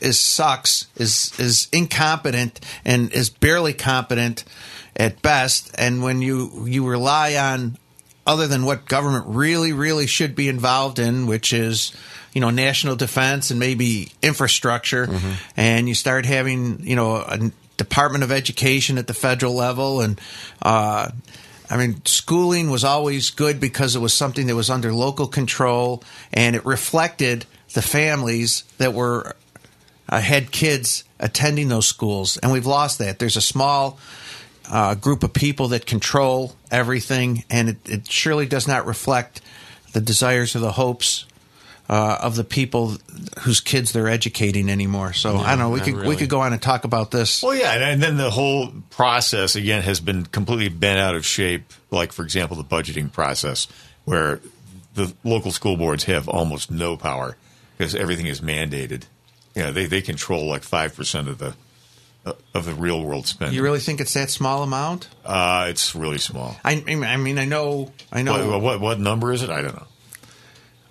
is 0.00 0.18
sucks, 0.18 0.86
is 0.96 1.32
is 1.38 1.68
incompetent, 1.72 2.60
and 2.84 3.12
is 3.12 3.30
barely 3.30 3.72
competent 3.72 4.44
at 4.96 5.22
best. 5.22 5.74
And 5.78 6.02
when 6.02 6.20
you 6.20 6.66
you 6.66 6.86
rely 6.86 7.36
on 7.36 7.78
other 8.26 8.46
than 8.46 8.66
what 8.66 8.84
government 8.84 9.24
really 9.28 9.72
really 9.72 10.06
should 10.06 10.34
be 10.34 10.48
involved 10.48 10.98
in, 10.98 11.26
which 11.26 11.52
is 11.52 11.96
you 12.32 12.40
know 12.40 12.50
national 12.50 12.96
defense 12.96 13.50
and 13.50 13.58
maybe 13.60 14.12
infrastructure, 14.22 15.06
and 15.56 15.88
you 15.88 15.94
start 15.94 16.26
having 16.26 16.80
you 16.86 16.96
know 16.96 17.16
a 17.16 17.50
Department 17.76 18.24
of 18.24 18.32
Education 18.32 18.98
at 18.98 19.06
the 19.06 19.14
federal 19.14 19.54
level. 19.54 20.00
And. 20.00 20.20
Uh, 20.62 21.10
I 21.70 21.76
mean, 21.76 22.00
schooling 22.06 22.70
was 22.70 22.82
always 22.82 23.28
good 23.28 23.60
because 23.60 23.94
it 23.94 23.98
was 23.98 24.14
something 24.14 24.46
that 24.46 24.56
was 24.56 24.70
under 24.70 24.90
local 24.90 25.26
control. 25.26 26.02
And 26.32 26.56
it 26.56 26.64
reflected 26.64 27.44
the 27.74 27.82
families 27.82 28.64
that 28.78 28.94
were 28.94 29.36
uh, 30.08 30.20
had 30.20 30.50
kids 30.50 31.04
attending 31.20 31.68
those 31.68 31.86
schools, 31.86 32.36
and 32.38 32.52
we've 32.52 32.66
lost 32.66 32.98
that. 32.98 33.18
There's 33.18 33.36
a 33.36 33.42
small 33.42 33.98
uh, 34.70 34.94
group 34.94 35.22
of 35.22 35.32
people 35.32 35.68
that 35.68 35.86
control 35.86 36.54
everything, 36.70 37.44
and 37.50 37.70
it, 37.70 37.76
it 37.88 38.10
surely 38.10 38.46
does 38.46 38.66
not 38.66 38.86
reflect 38.86 39.40
the 39.92 40.00
desires 40.00 40.54
or 40.54 40.60
the 40.60 40.72
hopes 40.72 41.24
uh, 41.88 42.18
of 42.20 42.36
the 42.36 42.44
people 42.44 42.96
whose 43.40 43.60
kids 43.60 43.92
they're 43.92 44.08
educating 44.08 44.68
anymore. 44.68 45.12
So 45.14 45.36
I 45.36 45.50
don't 45.50 45.58
know. 45.58 45.70
We 45.70 45.80
could 45.80 45.96
we 46.06 46.16
could 46.16 46.28
go 46.28 46.40
on 46.40 46.52
and 46.52 46.60
talk 46.60 46.84
about 46.84 47.10
this. 47.10 47.42
Well, 47.42 47.54
yeah, 47.54 47.72
and, 47.90 48.02
then 48.02 48.16
the 48.16 48.30
whole 48.30 48.72
process 48.90 49.56
again 49.56 49.82
has 49.82 50.00
been 50.00 50.26
completely 50.26 50.68
bent 50.68 50.98
out 50.98 51.14
of 51.14 51.24
shape. 51.24 51.72
Like, 51.90 52.12
for 52.12 52.22
example, 52.22 52.56
the 52.56 52.64
budgeting 52.64 53.10
process, 53.10 53.66
where 54.04 54.40
the 54.94 55.14
local 55.24 55.50
school 55.52 55.76
boards 55.76 56.04
have 56.04 56.28
almost 56.28 56.70
no 56.70 56.96
power 56.96 57.36
because 57.76 57.94
everything 57.94 58.26
is 58.26 58.40
mandated. 58.40 59.04
You 59.54 59.62
know, 59.62 59.72
they 59.72 59.86
they 59.86 60.02
control 60.02 60.46
like 60.46 60.62
five 60.62 60.94
percent 60.94 61.28
of 61.28 61.38
the 61.38 61.54
uh, 62.26 62.34
of 62.54 62.66
the 62.66 62.74
real 62.74 63.02
world 63.02 63.26
spending. 63.26 63.56
You 63.56 63.62
really 63.62 63.80
think 63.80 64.00
it's 64.00 64.12
that 64.14 64.28
small 64.28 64.62
amount? 64.62 65.08
uh, 65.24 65.66
it's 65.70 65.94
really 65.94 66.18
small. 66.18 66.54
I, 66.62 66.72
I 66.72 66.94
mean- 66.94 67.04
I 67.04 67.16
mean, 67.16 67.38
I 67.38 67.46
know, 67.46 67.92
I 68.12 68.20
know. 68.22 68.50
What, 68.50 68.60
what 68.60 68.80
what 68.80 69.00
number 69.00 69.32
is 69.32 69.42
it? 69.42 69.48
I 69.48 69.62
don't 69.62 69.74
know. 69.74 69.86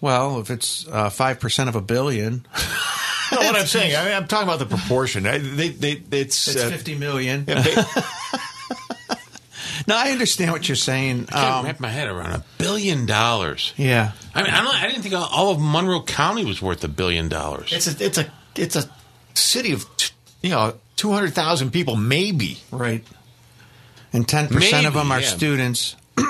Well, 0.01 0.39
if 0.39 0.49
it's 0.51 0.87
uh, 0.87 1.09
five 1.09 1.39
percent 1.39 1.69
of 1.69 1.75
a 1.75 1.81
billion, 1.81 2.45
No, 3.31 3.39
what 3.39 3.55
I'm 3.57 3.65
saying, 3.65 3.93
I 3.95 4.05
mean, 4.05 4.13
I'm 4.13 4.27
talking 4.27 4.47
about 4.47 4.59
the 4.59 4.65
proportion. 4.65 5.25
I, 5.27 5.37
they, 5.39 5.69
they, 5.69 6.01
it's 6.11 6.47
it's 6.47 6.63
uh, 6.63 6.69
fifty 6.69 6.95
million. 6.95 7.43
yeah, 7.47 7.61
they- 7.61 7.75
no, 9.87 9.95
I 9.97 10.11
understand 10.11 10.51
what 10.51 10.67
you're 10.69 10.75
saying. 10.75 11.27
I 11.29 11.33
can't 11.33 11.53
Um, 11.55 11.65
wrap 11.65 11.79
my 11.79 11.89
head 11.89 12.07
around 12.07 12.31
a 12.33 12.43
billion 12.57 13.05
dollars. 13.05 13.73
yeah, 13.77 14.11
I 14.33 14.43
mean, 14.43 14.51
I, 14.53 14.63
don't, 14.63 14.75
I 14.75 14.87
didn't 14.87 15.01
think 15.03 15.15
all 15.15 15.51
of 15.51 15.59
Monroe 15.59 16.01
County 16.03 16.45
was 16.45 16.61
worth 16.61 16.83
a 16.83 16.87
billion 16.87 17.29
dollars. 17.29 17.71
it's 17.73 17.87
a 17.87 18.05
it's 18.05 18.17
a 18.17 18.31
it's 18.55 18.75
a 18.75 18.89
city 19.33 19.71
of 19.73 19.85
t- 19.97 20.13
you 20.41 20.49
know 20.51 20.75
two 20.95 21.11
hundred 21.11 21.33
thousand 21.33 21.71
people, 21.71 21.95
maybe. 21.95 22.59
right. 22.71 23.03
And 24.13 24.27
ten 24.27 24.47
percent 24.47 24.87
of 24.87 24.93
them 24.93 25.11
are 25.11 25.19
yeah. 25.19 25.27
students, 25.27 25.95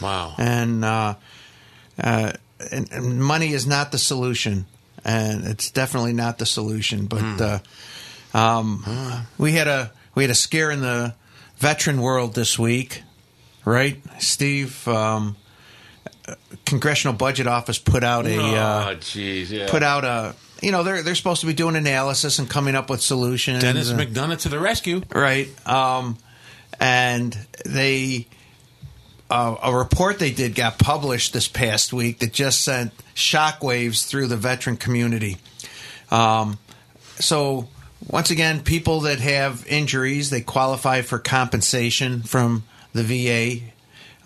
Wow. 0.00 0.34
and, 0.38 0.84
uh, 0.84 1.14
uh, 1.98 2.32
and 2.70 2.90
and 2.92 3.22
money 3.22 3.52
is 3.52 3.66
not 3.66 3.90
the 3.92 3.98
solution, 3.98 4.66
and 5.04 5.44
it's 5.46 5.70
definitely 5.70 6.12
not 6.12 6.38
the 6.38 6.46
solution. 6.46 7.06
But 7.06 7.20
Hmm. 7.20 7.42
uh, 8.34 8.38
um, 8.38 9.26
we 9.38 9.52
had 9.52 9.68
a 9.68 9.92
we 10.14 10.22
had 10.24 10.30
a 10.30 10.34
scare 10.34 10.70
in 10.70 10.80
the 10.80 11.14
veteran 11.58 12.00
world 12.00 12.34
this 12.34 12.58
week, 12.58 13.02
right, 13.64 14.00
Steve? 14.18 14.86
Um, 14.88 15.36
Congressional 16.64 17.14
Budget 17.14 17.46
Office 17.46 17.78
put 17.78 18.04
out 18.04 18.26
a. 18.26 18.36
uh, 18.38 18.90
oh, 18.92 18.96
jeez. 18.96 19.50
Yeah. 19.50 19.68
put 19.68 19.82
out 19.82 20.04
a 20.04 20.34
you 20.62 20.70
know 20.70 20.82
they're 20.84 21.02
they're 21.02 21.14
supposed 21.16 21.40
to 21.40 21.46
be 21.46 21.52
doing 21.54 21.74
analysis 21.76 22.38
and 22.38 22.48
coming 22.48 22.74
up 22.76 22.88
with 22.88 23.02
solutions. 23.02 23.62
Dennis 23.62 23.90
and- 23.90 23.98
McDonough 24.00 24.40
to 24.42 24.48
the 24.48 24.60
rescue. 24.60 25.02
right? 25.12 25.48
Um, 25.68 26.16
and 26.80 27.36
they 27.66 28.26
a, 29.32 29.56
a 29.64 29.76
report 29.76 30.18
they 30.18 30.30
did 30.30 30.54
got 30.54 30.78
published 30.78 31.32
this 31.32 31.48
past 31.48 31.92
week 31.92 32.18
that 32.18 32.32
just 32.32 32.62
sent 32.62 32.92
shockwaves 33.14 34.06
through 34.06 34.26
the 34.26 34.36
veteran 34.36 34.76
community. 34.76 35.38
Um, 36.10 36.58
so 37.18 37.68
once 38.06 38.30
again, 38.30 38.62
people 38.62 39.00
that 39.00 39.20
have 39.20 39.66
injuries 39.66 40.28
they 40.28 40.42
qualify 40.42 41.00
for 41.00 41.18
compensation 41.18 42.22
from 42.22 42.64
the 42.92 43.02
VA 43.02 43.72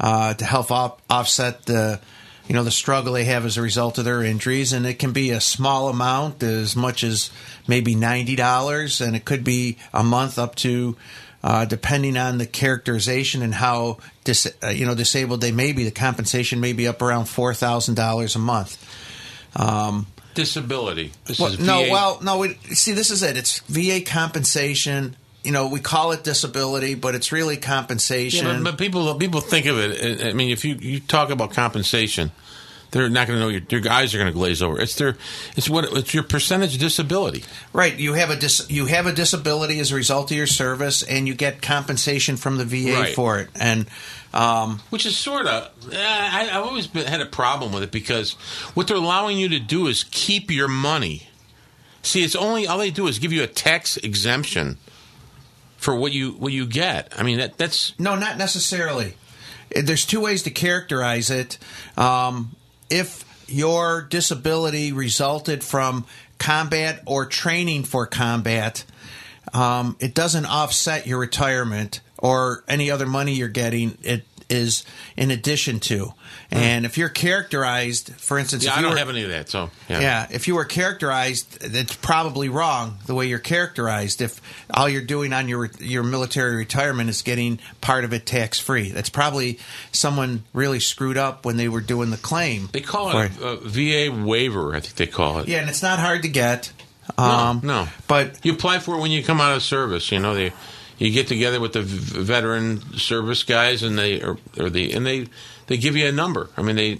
uh, 0.00 0.34
to 0.34 0.44
help 0.44 0.72
op- 0.72 1.00
offset 1.08 1.66
the 1.66 2.00
you 2.48 2.54
know 2.54 2.64
the 2.64 2.70
struggle 2.70 3.12
they 3.12 3.24
have 3.24 3.44
as 3.44 3.56
a 3.56 3.62
result 3.62 3.98
of 3.98 4.04
their 4.04 4.22
injuries, 4.22 4.72
and 4.72 4.86
it 4.86 4.98
can 4.98 5.12
be 5.12 5.30
a 5.30 5.40
small 5.40 5.88
amount, 5.88 6.42
as 6.42 6.76
much 6.76 7.02
as 7.04 7.30
maybe 7.66 7.94
ninety 7.94 8.36
dollars, 8.36 9.00
and 9.00 9.14
it 9.16 9.24
could 9.24 9.44
be 9.44 9.78
a 9.92 10.02
month 10.02 10.38
up 10.38 10.56
to. 10.56 10.96
Uh, 11.46 11.64
depending 11.64 12.16
on 12.16 12.38
the 12.38 12.46
characterization 12.46 13.40
and 13.40 13.54
how 13.54 13.98
dis- 14.24 14.52
uh, 14.64 14.66
you 14.66 14.84
know 14.84 14.96
disabled 14.96 15.40
they 15.40 15.52
may 15.52 15.70
be, 15.70 15.84
the 15.84 15.92
compensation 15.92 16.58
may 16.58 16.72
be 16.72 16.88
up 16.88 17.00
around 17.00 17.26
four 17.26 17.54
thousand 17.54 17.94
dollars 17.94 18.34
a 18.34 18.40
month. 18.40 18.84
Um, 19.54 20.08
Disability. 20.34 21.12
This 21.24 21.38
well, 21.38 21.52
is 21.52 21.60
no, 21.60 21.84
VA. 21.84 21.92
well, 21.92 22.18
no. 22.20 22.38
We, 22.38 22.54
see, 22.74 22.94
this 22.94 23.12
is 23.12 23.22
it. 23.22 23.36
It's 23.36 23.60
VA 23.68 24.00
compensation. 24.04 25.14
You 25.44 25.52
know, 25.52 25.68
we 25.68 25.78
call 25.78 26.10
it 26.10 26.24
disability, 26.24 26.96
but 26.96 27.14
it's 27.14 27.30
really 27.30 27.56
compensation. 27.56 28.44
Yeah, 28.44 28.54
but, 28.54 28.72
but 28.72 28.78
people 28.78 29.14
people 29.14 29.40
think 29.40 29.66
of 29.66 29.78
it. 29.78 30.26
I 30.26 30.32
mean, 30.32 30.50
if 30.50 30.64
you, 30.64 30.74
you 30.74 30.98
talk 30.98 31.30
about 31.30 31.52
compensation, 31.52 32.32
they're 32.90 33.08
not 33.08 33.26
going 33.26 33.38
to 33.38 33.44
know 33.44 33.48
your, 33.50 33.62
your 33.68 33.92
eyes 33.92 34.14
are 34.14 34.18
going 34.18 34.32
to 34.32 34.36
glaze 34.38 34.62
over. 34.62 34.80
It's 34.80 34.94
their 34.94 35.16
it's 35.56 35.68
what 35.68 35.84
it's 35.96 36.14
your 36.14 36.22
percentage 36.22 36.78
disability. 36.78 37.44
Right, 37.72 37.98
you 37.98 38.14
have 38.14 38.30
a 38.30 38.36
dis- 38.36 38.66
you 38.70 38.86
have 38.86 39.06
a 39.06 39.12
disability 39.12 39.78
as 39.80 39.92
a 39.92 39.96
result 39.96 40.30
of 40.30 40.36
your 40.36 40.46
service, 40.46 41.02
and 41.02 41.26
you 41.28 41.34
get 41.34 41.62
compensation 41.62 42.36
from 42.36 42.58
the 42.58 42.64
VA 42.64 42.92
Right. 42.98 43.14
for 43.14 43.38
it. 43.38 43.48
And 43.58 43.86
um, 44.34 44.80
Which 44.90 45.06
is 45.06 45.16
sort 45.16 45.46
of, 45.46 45.70
I, 45.92 46.48
I've 46.52 46.64
always 46.64 46.86
been, 46.86 47.06
had 47.06 47.20
a 47.22 47.26
problem 47.26 47.72
with 47.72 47.82
it 47.82 47.90
because 47.90 48.32
what 48.74 48.86
they're 48.86 48.96
allowing 48.96 49.38
you 49.38 49.48
to 49.50 49.58
do 49.58 49.86
is 49.86 50.04
keep 50.04 50.50
your 50.50 50.68
money. 50.68 51.28
See, 52.02 52.22
it's 52.22 52.36
only 52.36 52.66
all 52.66 52.78
they 52.78 52.90
do 52.90 53.06
is 53.06 53.18
give 53.18 53.32
you 53.32 53.42
a 53.42 53.46
tax 53.46 53.96
exemption 53.96 54.76
for 55.76 55.96
what 55.96 56.12
you 56.12 56.32
what 56.32 56.52
you 56.52 56.66
get. 56.66 57.12
I 57.16 57.22
mean, 57.22 57.38
that 57.38 57.58
that's 57.58 57.98
no, 57.98 58.14
not 58.14 58.38
necessarily. 58.38 59.14
There's 59.74 60.06
two 60.06 60.20
ways 60.20 60.42
to 60.44 60.50
characterize 60.50 61.30
it. 61.30 61.58
Um, 61.96 62.54
if 62.90 63.24
your 63.48 64.02
disability 64.02 64.92
resulted 64.92 65.62
from 65.62 66.04
combat 66.38 67.02
or 67.06 67.26
training 67.26 67.84
for 67.84 68.06
combat, 68.06 68.84
um, 69.52 69.96
it 70.00 70.14
doesn't 70.14 70.46
offset 70.46 71.06
your 71.06 71.18
retirement 71.18 72.00
or 72.18 72.64
any 72.68 72.90
other 72.90 73.06
money 73.06 73.34
you're 73.34 73.48
getting. 73.48 73.96
It 74.02 74.24
is 74.48 74.84
in 75.16 75.30
addition 75.30 75.80
to. 75.80 76.12
And 76.50 76.86
if 76.86 76.96
you're 76.96 77.08
characterized, 77.08 78.14
for 78.14 78.38
instance, 78.38 78.64
yeah. 78.64 78.70
if 78.72 78.78
I 78.78 78.82
don't 78.82 78.92
were- 78.92 78.98
have 78.98 79.08
any 79.08 79.24
of 79.24 79.30
that, 79.30 79.48
so 79.48 79.70
yeah. 79.88 80.00
yeah. 80.00 80.26
if 80.30 80.46
you 80.46 80.54
were 80.54 80.64
characterized, 80.64 81.60
that's 81.60 81.96
probably 81.96 82.48
wrong 82.48 82.98
the 83.06 83.14
way 83.14 83.26
you're 83.26 83.38
characterized. 83.38 84.20
If 84.22 84.40
all 84.72 84.88
you're 84.88 85.02
doing 85.02 85.32
on 85.32 85.48
your 85.48 85.70
your 85.80 86.02
military 86.04 86.56
retirement 86.56 87.10
is 87.10 87.22
getting 87.22 87.58
part 87.80 88.04
of 88.04 88.12
it 88.12 88.26
tax 88.26 88.60
free, 88.60 88.90
that's 88.90 89.10
probably 89.10 89.58
someone 89.92 90.44
really 90.52 90.80
screwed 90.80 91.16
up 91.16 91.44
when 91.44 91.56
they 91.56 91.68
were 91.68 91.80
doing 91.80 92.10
the 92.10 92.16
claim. 92.16 92.68
They 92.72 92.80
call 92.80 93.10
it 93.18 93.30
a, 93.40 93.46
a 93.48 93.56
VA 93.56 94.24
waiver. 94.24 94.74
I 94.74 94.80
think 94.80 94.94
they 94.94 95.06
call 95.06 95.40
it. 95.40 95.48
Yeah, 95.48 95.60
and 95.60 95.68
it's 95.68 95.82
not 95.82 95.98
hard 95.98 96.22
to 96.22 96.28
get. 96.28 96.72
No, 97.18 97.24
Um, 97.24 97.60
no, 97.62 97.88
but 98.08 98.44
you 98.44 98.52
apply 98.52 98.80
for 98.80 98.96
it 98.96 99.00
when 99.00 99.10
you 99.12 99.22
come 99.22 99.40
out 99.40 99.54
of 99.56 99.62
service. 99.62 100.10
You 100.10 100.18
know, 100.18 100.34
they 100.34 100.52
you 100.98 101.10
get 101.10 101.26
together 101.28 101.60
with 101.60 101.72
the 101.74 101.82
v- 101.82 102.22
veteran 102.22 102.80
service 102.98 103.42
guys, 103.42 103.82
and 103.82 103.98
they 103.98 104.22
or, 104.22 104.38
or 104.58 104.70
the 104.70 104.92
and 104.92 105.04
they 105.06 105.26
they 105.66 105.76
give 105.76 105.96
you 105.96 106.06
a 106.06 106.12
number. 106.12 106.48
I 106.56 106.62
mean, 106.62 106.76
they 106.76 106.98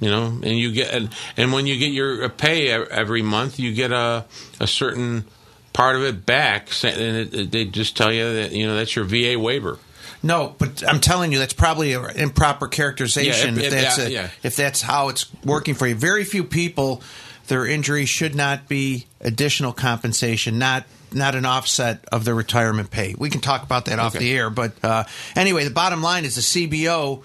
you 0.00 0.10
know, 0.10 0.24
and 0.26 0.44
you 0.58 0.72
get 0.72 0.92
and, 0.94 1.08
and 1.36 1.52
when 1.52 1.66
you 1.66 1.78
get 1.78 1.92
your 1.92 2.24
uh, 2.24 2.28
pay 2.28 2.68
every 2.70 3.22
month, 3.22 3.58
you 3.58 3.72
get 3.74 3.92
a 3.92 4.24
a 4.60 4.66
certain 4.66 5.24
part 5.72 5.96
of 5.96 6.02
it 6.02 6.26
back, 6.26 6.68
and 6.84 7.00
it, 7.00 7.34
it- 7.34 7.50
they 7.50 7.64
just 7.64 7.96
tell 7.96 8.12
you 8.12 8.34
that 8.34 8.52
you 8.52 8.66
know 8.66 8.76
that's 8.76 8.94
your 8.96 9.04
VA 9.04 9.38
waiver. 9.38 9.78
No, 10.24 10.54
but 10.58 10.84
I'm 10.88 11.00
telling 11.00 11.32
you, 11.32 11.38
that's 11.40 11.52
probably 11.52 11.94
an 11.94 12.04
improper 12.16 12.68
characterization. 12.68 13.56
Yeah, 13.56 13.62
if, 13.62 13.66
if- 13.66 13.72
if- 13.74 13.82
that's 13.82 13.98
yeah, 13.98 14.04
a- 14.04 14.08
yeah. 14.10 14.28
if 14.44 14.54
that's 14.56 14.80
how 14.82 15.08
it's 15.08 15.26
working 15.44 15.74
for 15.74 15.86
you, 15.86 15.94
very 15.96 16.22
few 16.24 16.44
people, 16.44 17.02
their 17.52 17.66
injury 17.66 18.06
should 18.06 18.34
not 18.34 18.66
be 18.66 19.04
additional 19.20 19.74
compensation, 19.74 20.58
not 20.58 20.86
not 21.12 21.34
an 21.34 21.44
offset 21.44 22.02
of 22.10 22.24
their 22.24 22.34
retirement 22.34 22.90
pay. 22.90 23.14
We 23.18 23.28
can 23.28 23.42
talk 23.42 23.62
about 23.62 23.84
that 23.84 23.98
off 23.98 24.14
the 24.14 24.32
air, 24.32 24.48
but 24.48 24.72
uh, 24.82 25.04
anyway, 25.36 25.64
the 25.64 25.70
bottom 25.70 26.00
line 26.00 26.24
is 26.24 26.36
the 26.36 26.66
CBO 26.66 27.22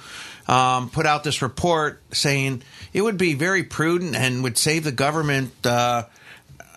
um, 0.49 0.89
put 0.89 1.05
out 1.05 1.23
this 1.23 1.41
report 1.41 2.01
saying 2.11 2.61
it 2.91 3.01
would 3.03 3.17
be 3.17 3.35
very 3.35 3.63
prudent 3.63 4.17
and 4.17 4.43
would 4.43 4.57
save 4.57 4.83
the 4.83 4.91
government, 4.91 5.53
uh, 5.65 6.03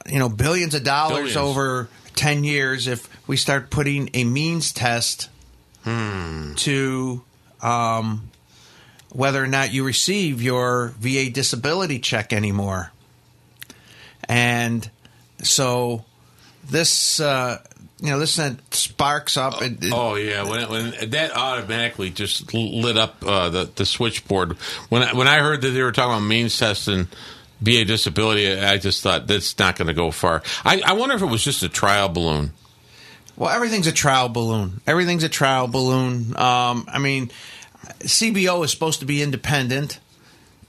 you 0.07 0.21
know, 0.21 0.29
billions 0.29 0.77
of 0.77 0.85
dollars 0.85 1.35
Billions. 1.35 1.37
over 1.37 1.89
ten 2.15 2.45
years 2.45 2.87
if 2.87 3.09
we 3.27 3.37
start 3.37 3.69
putting 3.69 4.11
a 4.15 4.23
means 4.23 4.71
test 4.71 5.29
to 6.55 7.25
um, 7.63 8.31
whether 9.09 9.43
or 9.43 9.49
not 9.49 9.73
you 9.73 9.83
receive 9.83 10.41
your 10.41 10.95
VA 11.01 11.31
disability 11.31 11.99
check 11.99 12.33
anymore. 12.33 12.93
And 14.31 14.89
so 15.43 16.05
this, 16.71 17.19
uh, 17.21 17.59
you 18.01 18.11
know, 18.11 18.19
this 18.19 18.37
then 18.37 18.59
sparks 18.71 19.37
up. 19.37 19.61
it- 19.61 19.83
it- 19.85 19.93
Oh 19.93 20.15
yeah, 20.15 20.49
when, 20.49 20.69
when 20.71 21.11
that 21.11 21.37
automatically 21.37 22.11
just 22.11 22.55
lit 22.55 22.97
up 22.97 23.25
uh, 23.27 23.49
the 23.51 23.71
the 23.75 23.85
switchboard. 23.85 24.53
When 24.89 25.03
I, 25.03 25.13
when 25.15 25.27
I 25.29 25.39
heard 25.41 25.63
that 25.63 25.71
they 25.71 25.83
were 25.83 25.93
talking 25.93 26.13
about 26.17 26.27
means 26.27 26.57
testing. 26.59 27.09
VA 27.63 27.85
disability, 27.85 28.51
I 28.59 28.79
just 28.79 29.03
thought 29.03 29.27
that's 29.27 29.59
not 29.59 29.77
going 29.77 29.89
to 29.89 29.93
go 29.93 30.11
far. 30.11 30.43
I, 30.65 30.81
I 30.81 30.95
wonder 30.95 31.15
if 31.15 31.21
it 31.21 31.27
was 31.27 31.45
just 31.45 31.63
a 31.63 31.69
trial 31.69 32.09
balloon. 32.09 32.53
Well, 33.37 33.51
everything's 33.51 33.87
a 33.87 33.93
trial 33.93 34.31
balloon. 34.31 34.81
Everything's 34.87 35.25
a 35.25 35.29
trial 35.29 35.69
balloon. 35.69 36.35
Um, 36.39 36.87
I 36.91 36.99
mean, 36.99 37.31
CBO 37.99 38.65
is 38.65 38.71
supposed 38.71 39.01
to 39.01 39.05
be 39.07 39.21
independent, 39.23 39.99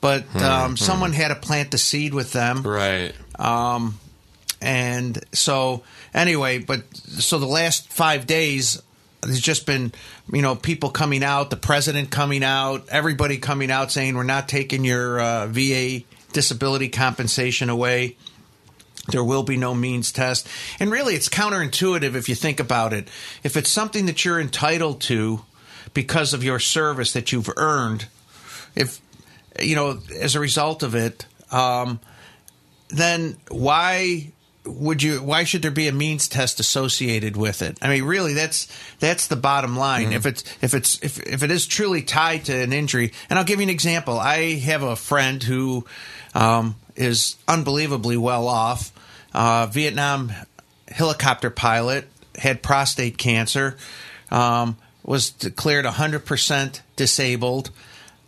but 0.01 0.35
um, 0.35 0.75
someone 0.75 1.13
had 1.13 1.29
to 1.29 1.35
plant 1.35 1.71
the 1.71 1.77
seed 1.77 2.13
with 2.13 2.33
them. 2.33 2.63
Right. 2.63 3.13
Um, 3.37 3.99
and 4.61 5.23
so, 5.31 5.83
anyway, 6.13 6.57
but 6.57 6.83
so 6.95 7.37
the 7.37 7.45
last 7.45 7.91
five 7.91 8.27
days, 8.27 8.81
there's 9.21 9.39
just 9.39 9.65
been, 9.65 9.91
you 10.31 10.41
know, 10.41 10.55
people 10.55 10.89
coming 10.89 11.23
out, 11.23 11.49
the 11.51 11.55
president 11.55 12.09
coming 12.09 12.43
out, 12.43 12.89
everybody 12.89 13.37
coming 13.37 13.71
out 13.71 13.91
saying 13.91 14.15
we're 14.15 14.23
not 14.23 14.49
taking 14.49 14.83
your 14.83 15.19
uh, 15.19 15.47
VA 15.47 16.01
disability 16.33 16.89
compensation 16.89 17.69
away. 17.69 18.17
There 19.07 19.23
will 19.23 19.43
be 19.43 19.57
no 19.57 19.73
means 19.73 20.11
test. 20.11 20.47
And 20.79 20.91
really, 20.91 21.15
it's 21.15 21.29
counterintuitive 21.29 22.15
if 22.15 22.29
you 22.29 22.35
think 22.35 22.59
about 22.59 22.93
it. 22.93 23.07
If 23.43 23.57
it's 23.57 23.69
something 23.69 24.05
that 24.05 24.23
you're 24.23 24.39
entitled 24.39 25.01
to 25.01 25.41
because 25.93 26.33
of 26.33 26.43
your 26.43 26.59
service 26.59 27.13
that 27.13 27.31
you've 27.31 27.49
earned, 27.57 28.07
if, 28.75 29.01
you 29.63 29.75
know, 29.75 29.99
as 30.19 30.35
a 30.35 30.39
result 30.39 30.83
of 30.83 30.95
it, 30.95 31.25
um, 31.51 31.99
then 32.89 33.37
why 33.49 34.31
would 34.63 35.01
you 35.01 35.17
why 35.23 35.43
should 35.43 35.61
there 35.61 35.71
be 35.71 35.87
a 35.87 35.91
means 35.91 36.27
test 36.27 36.59
associated 36.59 37.35
with 37.35 37.61
it? 37.61 37.77
I 37.81 37.89
mean 37.89 38.03
really 38.03 38.33
that's 38.33 38.67
that's 38.99 39.27
the 39.27 39.35
bottom 39.35 39.75
line. 39.75 40.13
If 40.13 40.25
it's 40.25 40.43
if 40.61 40.73
it's 40.73 40.99
if, 41.01 41.19
if 41.19 41.43
it 41.43 41.51
is 41.51 41.65
truly 41.65 42.03
tied 42.03 42.45
to 42.45 42.55
an 42.55 42.71
injury 42.73 43.11
and 43.29 43.39
i'll 43.39 43.45
give 43.45 43.59
you 43.59 43.63
an 43.63 43.69
example. 43.69 44.19
I 44.19 44.55
have 44.55 44.83
a 44.83 44.95
friend 44.95 45.41
who 45.41 45.85
um, 46.35 46.75
is 46.95 47.37
unbelievably 47.47 48.17
well 48.17 48.47
off 48.47 48.91
uh, 49.33 49.65
vietnam 49.67 50.31
helicopter 50.87 51.49
pilot 51.49 52.07
had 52.37 52.61
prostate 52.61 53.17
cancer 53.17 53.77
um, 54.29 54.77
was 55.03 55.29
declared 55.31 55.85
100% 55.85 56.81
disabled 56.95 57.71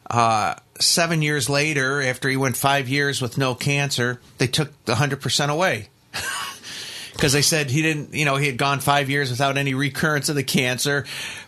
uh, 0.09 0.55
seven 0.79 1.21
years 1.21 1.49
later, 1.49 2.01
after 2.01 2.29
he 2.29 2.38
went 2.38 2.57
five 2.57 2.89
years 2.89 3.21
with 3.21 3.38
no 3.38 3.55
cancer, 3.55 4.19
they 4.38 4.47
took 4.47 4.71
the 4.86 4.95
hundred 4.95 5.21
percent 5.21 5.51
away 5.51 5.89
because 7.13 7.33
they 7.33 7.41
said 7.41 7.69
he 7.69 7.81
didn't. 7.81 8.13
You 8.13 8.25
know, 8.25 8.38
he 8.38 8.47
had 8.47 8.57
gone 8.57 8.79
five 8.79 9.09
years 9.09 9.29
without 9.29 9.57
any 9.57 9.73
recurrence 9.73 10.29
of 10.29 10.36
the 10.36 10.43
cancer. 10.43 11.05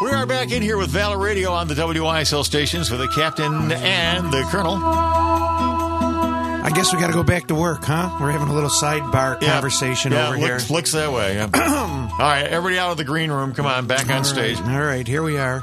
We 0.03 0.11
are 0.11 0.27
back 0.27 0.51
in 0.51 0.61
here 0.61 0.77
with 0.77 0.91
Valor 0.91 1.19
Radio 1.19 1.53
on 1.53 1.69
the 1.69 1.75
WYSL 1.75 2.45
stations 2.45 2.91
with 2.91 2.99
the 2.99 3.07
captain 3.15 3.71
and 3.71 4.33
the 4.33 4.43
colonel. 4.51 4.75
I 4.75 6.69
guess 6.75 6.93
we 6.93 6.99
got 6.99 7.07
to 7.07 7.13
go 7.13 7.23
back 7.23 7.47
to 7.47 7.55
work, 7.55 7.85
huh? 7.85 8.19
We're 8.21 8.33
having 8.33 8.49
a 8.49 8.55
little 8.55 8.71
sidebar 8.71 9.41
Yeah. 9.41 9.53
conversation 9.53 10.11
Yeah, 10.11 10.31
over 10.31 10.39
looks, 10.39 10.67
here. 10.67 10.75
looks 10.77 10.91
that 10.95 11.13
way. 11.13 11.35
yeah. 11.37 11.49
All 12.13 12.19
right, 12.19 12.43
everybody 12.43 12.77
out 12.81 12.91
of 12.91 12.97
the 12.97 13.05
green 13.05 13.31
room. 13.31 13.55
Come 13.55 13.67
on, 13.67 13.87
back 13.87 14.11
on 14.11 14.25
stage. 14.25 14.59
All 14.61 14.83
right, 14.83 15.07
here 15.07 15.23
we 15.23 15.39
are. 15.39 15.63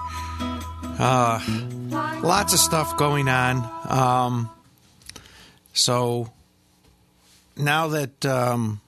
Uh, 0.98 1.42
lots 2.24 2.54
of 2.54 2.60
stuff 2.60 2.96
going 2.96 3.28
on. 3.28 3.70
Um, 3.90 4.50
so 5.74 6.32
now 7.56 7.90
that 7.90 8.26
um, 8.26 8.82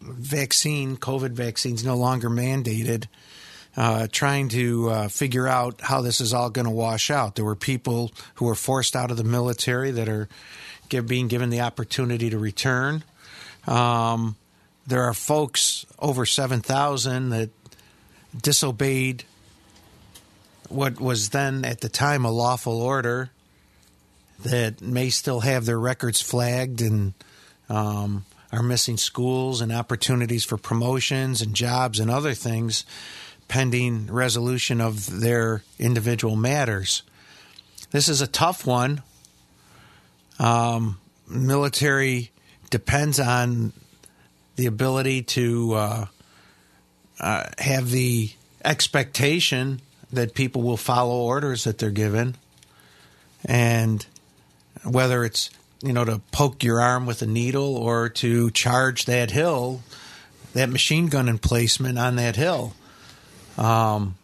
vaccine, 0.00 0.96
COVID 0.96 1.30
vaccine, 1.30 1.74
is 1.74 1.84
no 1.84 1.96
longer 1.96 2.28
mandated, 2.30 3.06
uh, 3.76 4.06
trying 4.10 4.48
to 4.50 4.90
uh, 4.90 5.08
figure 5.08 5.48
out 5.48 5.80
how 5.80 6.00
this 6.00 6.20
is 6.20 6.32
all 6.32 6.50
going 6.50 6.66
to 6.66 6.70
wash 6.70 7.10
out. 7.10 7.34
There 7.34 7.44
were 7.44 7.56
people 7.56 8.12
who 8.34 8.44
were 8.46 8.54
forced 8.54 8.94
out 8.94 9.10
of 9.10 9.16
the 9.16 9.24
military 9.24 9.90
that 9.90 10.08
are 10.08 10.28
give, 10.88 11.06
being 11.06 11.28
given 11.28 11.50
the 11.50 11.62
opportunity 11.62 12.30
to 12.30 12.38
return. 12.38 13.02
Um, 13.66 14.36
there 14.86 15.02
are 15.02 15.14
folks 15.14 15.86
over 15.98 16.26
7,000 16.26 17.30
that 17.30 17.50
disobeyed 18.40 19.24
what 20.68 21.00
was 21.00 21.30
then 21.30 21.64
at 21.64 21.80
the 21.80 21.88
time 21.88 22.24
a 22.24 22.30
lawful 22.30 22.80
order 22.80 23.30
that 24.44 24.80
may 24.80 25.10
still 25.10 25.40
have 25.40 25.66
their 25.66 25.78
records 25.78 26.20
flagged 26.20 26.80
and 26.80 27.12
um, 27.68 28.24
are 28.52 28.62
missing 28.62 28.96
schools 28.96 29.60
and 29.60 29.72
opportunities 29.72 30.44
for 30.44 30.56
promotions 30.56 31.42
and 31.42 31.54
jobs 31.54 31.98
and 31.98 32.10
other 32.10 32.34
things 32.34 32.84
pending 33.48 34.06
resolution 34.06 34.80
of 34.80 35.20
their 35.20 35.62
individual 35.78 36.36
matters. 36.36 37.02
This 37.90 38.08
is 38.08 38.20
a 38.20 38.26
tough 38.26 38.66
one. 38.66 39.02
Um, 40.38 40.98
military 41.28 42.30
depends 42.70 43.20
on 43.20 43.72
the 44.56 44.66
ability 44.66 45.22
to 45.22 45.74
uh, 45.74 46.06
uh, 47.20 47.44
have 47.58 47.90
the 47.90 48.30
expectation 48.64 49.80
that 50.12 50.34
people 50.34 50.62
will 50.62 50.76
follow 50.76 51.16
orders 51.16 51.64
that 51.64 51.78
they're 51.78 51.90
given, 51.90 52.36
and 53.44 54.06
whether 54.84 55.24
it's 55.24 55.50
you 55.82 55.92
know 55.92 56.04
to 56.04 56.20
poke 56.32 56.62
your 56.62 56.80
arm 56.80 57.06
with 57.06 57.22
a 57.22 57.26
needle 57.26 57.76
or 57.76 58.08
to 58.08 58.50
charge 58.50 59.04
that 59.06 59.30
hill, 59.30 59.82
that 60.52 60.68
machine 60.68 61.08
gun 61.08 61.28
emplacement 61.28 61.98
on 61.98 62.16
that 62.16 62.36
hill. 62.36 62.74
Um, 63.58 64.16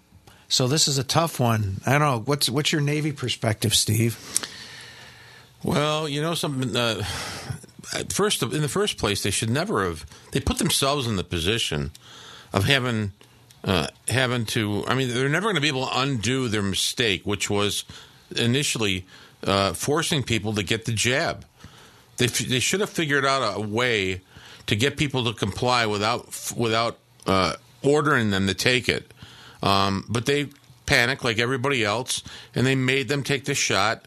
so 0.49 0.67
this 0.67 0.89
is 0.89 0.99
a 0.99 1.05
tough 1.05 1.39
one. 1.39 1.81
I 1.87 1.93
don't 1.93 2.01
know 2.01 2.23
what's 2.25 2.51
what's 2.51 2.73
your 2.73 2.81
Navy 2.81 3.13
perspective, 3.13 3.75
Steve. 3.75 4.19
Well, 5.63 6.09
you 6.09 6.23
know 6.23 6.35
something. 6.35 6.75
Uh, 6.75 7.05
first, 8.09 8.43
in 8.43 8.63
the 8.63 8.69
first 8.69 8.99
place, 8.99 9.23
they 9.23 9.31
should 9.31 9.51
never 9.51 9.85
have. 9.85 10.07
They 10.33 10.41
put 10.41 10.59
themselves 10.59 11.07
in 11.07 11.17
the 11.17 11.25
position 11.25 11.93
of 12.53 12.65
having 12.65 13.13
uh, 13.65 13.89
having 14.09 14.47
to. 14.47 14.85
I 14.87 14.95
mean, 14.95 15.09
they're 15.09 15.29
never 15.29 15.45
going 15.45 15.57
to 15.57 15.61
be 15.61 15.69
able 15.69 15.87
to 15.87 16.01
undo 16.01 16.49
their 16.49 16.63
mistake, 16.63 17.25
which 17.25 17.51
was 17.51 17.85
initially 18.35 19.07
uh, 19.47 19.73
forcing 19.73 20.23
people 20.23 20.55
to 20.55 20.63
get 20.63 20.85
the 20.85 20.93
jab. 20.93 21.45
They 22.17 22.27
f- 22.27 22.39
they 22.39 22.61
should 22.61 22.81
have 22.81 22.91
figured 22.91 23.25
out 23.25 23.57
a 23.57 23.61
way 23.61 24.21
to 24.67 24.77
get 24.77 24.97
people 24.97 25.25
to 25.25 25.33
comply 25.33 25.87
without 25.87 26.53
without 26.57 26.99
uh, 27.27 27.55
ordering 27.83 28.31
them 28.31 28.47
to 28.47 28.55
take 28.55 28.89
it. 28.89 29.13
Um, 29.63 30.05
but 30.09 30.27
they 30.27 30.49
panicked 30.87 31.25
like 31.25 31.39
everybody 31.39 31.85
else, 31.85 32.23
and 32.55 32.67
they 32.67 32.75
made 32.75 33.09
them 33.09 33.23
take 33.23 33.45
the 33.45 33.55
shot. 33.55 34.07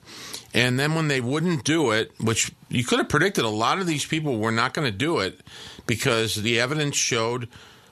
And 0.53 0.79
then 0.79 0.93
when 0.93 1.07
they 1.07 1.21
wouldn't 1.21 1.63
do 1.63 1.91
it, 1.91 2.11
which 2.19 2.51
you 2.69 2.83
could 2.83 2.99
have 2.99 3.09
predicted, 3.09 3.45
a 3.45 3.49
lot 3.49 3.79
of 3.79 3.87
these 3.87 4.05
people 4.05 4.37
were 4.37 4.51
not 4.51 4.73
going 4.73 4.85
to 4.85 4.97
do 4.97 5.19
it 5.19 5.39
because 5.87 6.35
the 6.35 6.59
evidence 6.59 6.95
showed 6.95 7.47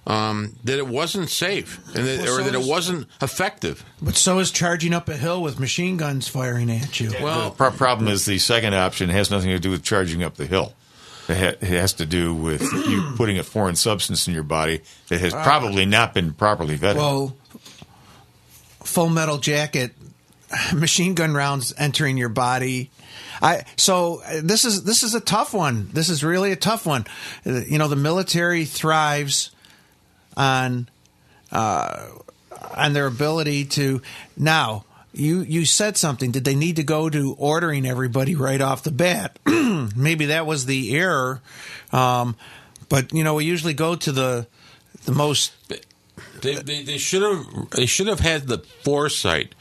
um, 0.07 0.55
that 0.63 0.77
it 0.79 0.87
wasn't 0.87 1.29
safe 1.29 1.77
and 1.95 2.05
that, 2.07 2.19
Well, 2.21 2.27
or 2.33 2.37
so 2.39 2.43
that 2.43 2.55
it 2.55 2.61
is- 2.61 2.67
wasn't 2.67 3.07
effective. 3.21 3.85
But 4.01 4.15
so 4.17 4.39
is 4.39 4.49
charging 4.51 4.93
up 4.93 5.07
a 5.09 5.15
hill 5.17 5.41
with 5.41 5.59
machine 5.59 5.97
guns 5.97 6.27
firing 6.27 6.71
at 6.71 6.99
you. 6.99 7.13
Well, 7.21 7.49
the 7.51 7.55
pro- 7.55 7.71
problem 7.71 8.07
is 8.07 8.25
the 8.25 8.39
second 8.39 8.73
option 8.73 9.09
has 9.09 9.29
nothing 9.29 9.49
to 9.49 9.59
do 9.59 9.69
with 9.71 9.83
charging 9.83 10.23
up 10.23 10.35
the 10.35 10.45
hill. 10.47 10.73
It, 11.29 11.37
ha- 11.37 11.57
it 11.61 11.63
has 11.79 11.93
to 11.93 12.05
do 12.07 12.33
with 12.33 12.61
you 12.63 13.11
putting 13.15 13.37
a 13.37 13.43
foreign 13.43 13.75
substance 13.75 14.27
in 14.27 14.33
your 14.33 14.43
body 14.43 14.81
that 15.09 15.21
has 15.21 15.33
probably 15.33 15.85
not 15.85 16.13
been 16.15 16.33
properly 16.33 16.77
vetted. 16.77 16.95
Well, 16.95 17.37
full 18.83 19.09
metal 19.09 19.37
jacket, 19.37 19.91
machine 20.73 21.13
gun 21.13 21.33
rounds 21.33 21.73
entering 21.77 22.17
your 22.17 22.29
body. 22.29 22.89
I 23.41 23.63
so 23.77 24.21
uh, 24.25 24.41
this 24.43 24.65
is 24.65 24.83
this 24.83 25.03
is 25.03 25.13
a 25.15 25.19
tough 25.21 25.53
one. 25.53 25.89
This 25.93 26.09
is 26.09 26.23
really 26.23 26.51
a 26.51 26.55
tough 26.55 26.85
one. 26.85 27.05
Uh, 27.45 27.61
You 27.67 27.77
know, 27.77 27.87
the 27.87 27.95
military 27.95 28.65
thrives 28.65 29.51
on 30.37 30.89
uh, 31.51 32.07
on 32.75 32.93
their 32.93 33.07
ability 33.07 33.65
to 33.65 34.01
now. 34.37 34.85
You 35.13 35.41
you 35.41 35.65
said 35.65 35.97
something. 35.97 36.31
Did 36.31 36.45
they 36.45 36.55
need 36.55 36.77
to 36.77 36.83
go 36.83 37.09
to 37.09 37.35
ordering 37.37 37.85
everybody 37.85 38.33
right 38.33 38.61
off 38.61 38.83
the 38.83 38.91
bat? 38.91 39.37
Maybe 39.45 40.27
that 40.27 40.45
was 40.45 40.65
the 40.65 40.95
error. 40.95 41.41
Um, 41.91 42.37
but 42.87 43.13
you 43.13 43.25
know, 43.25 43.33
we 43.33 43.43
usually 43.43 43.73
go 43.73 43.95
to 43.95 44.11
the 44.13 44.47
the 45.05 45.11
most 45.11 45.53
They, 46.41 46.55
they, 46.55 46.83
they 46.83 46.97
should 46.97 47.23
have 47.23 47.69
they 47.71 47.85
should 47.85 48.07
have 48.07 48.21
had 48.21 48.47
the 48.47 48.59
foresight 48.83 49.53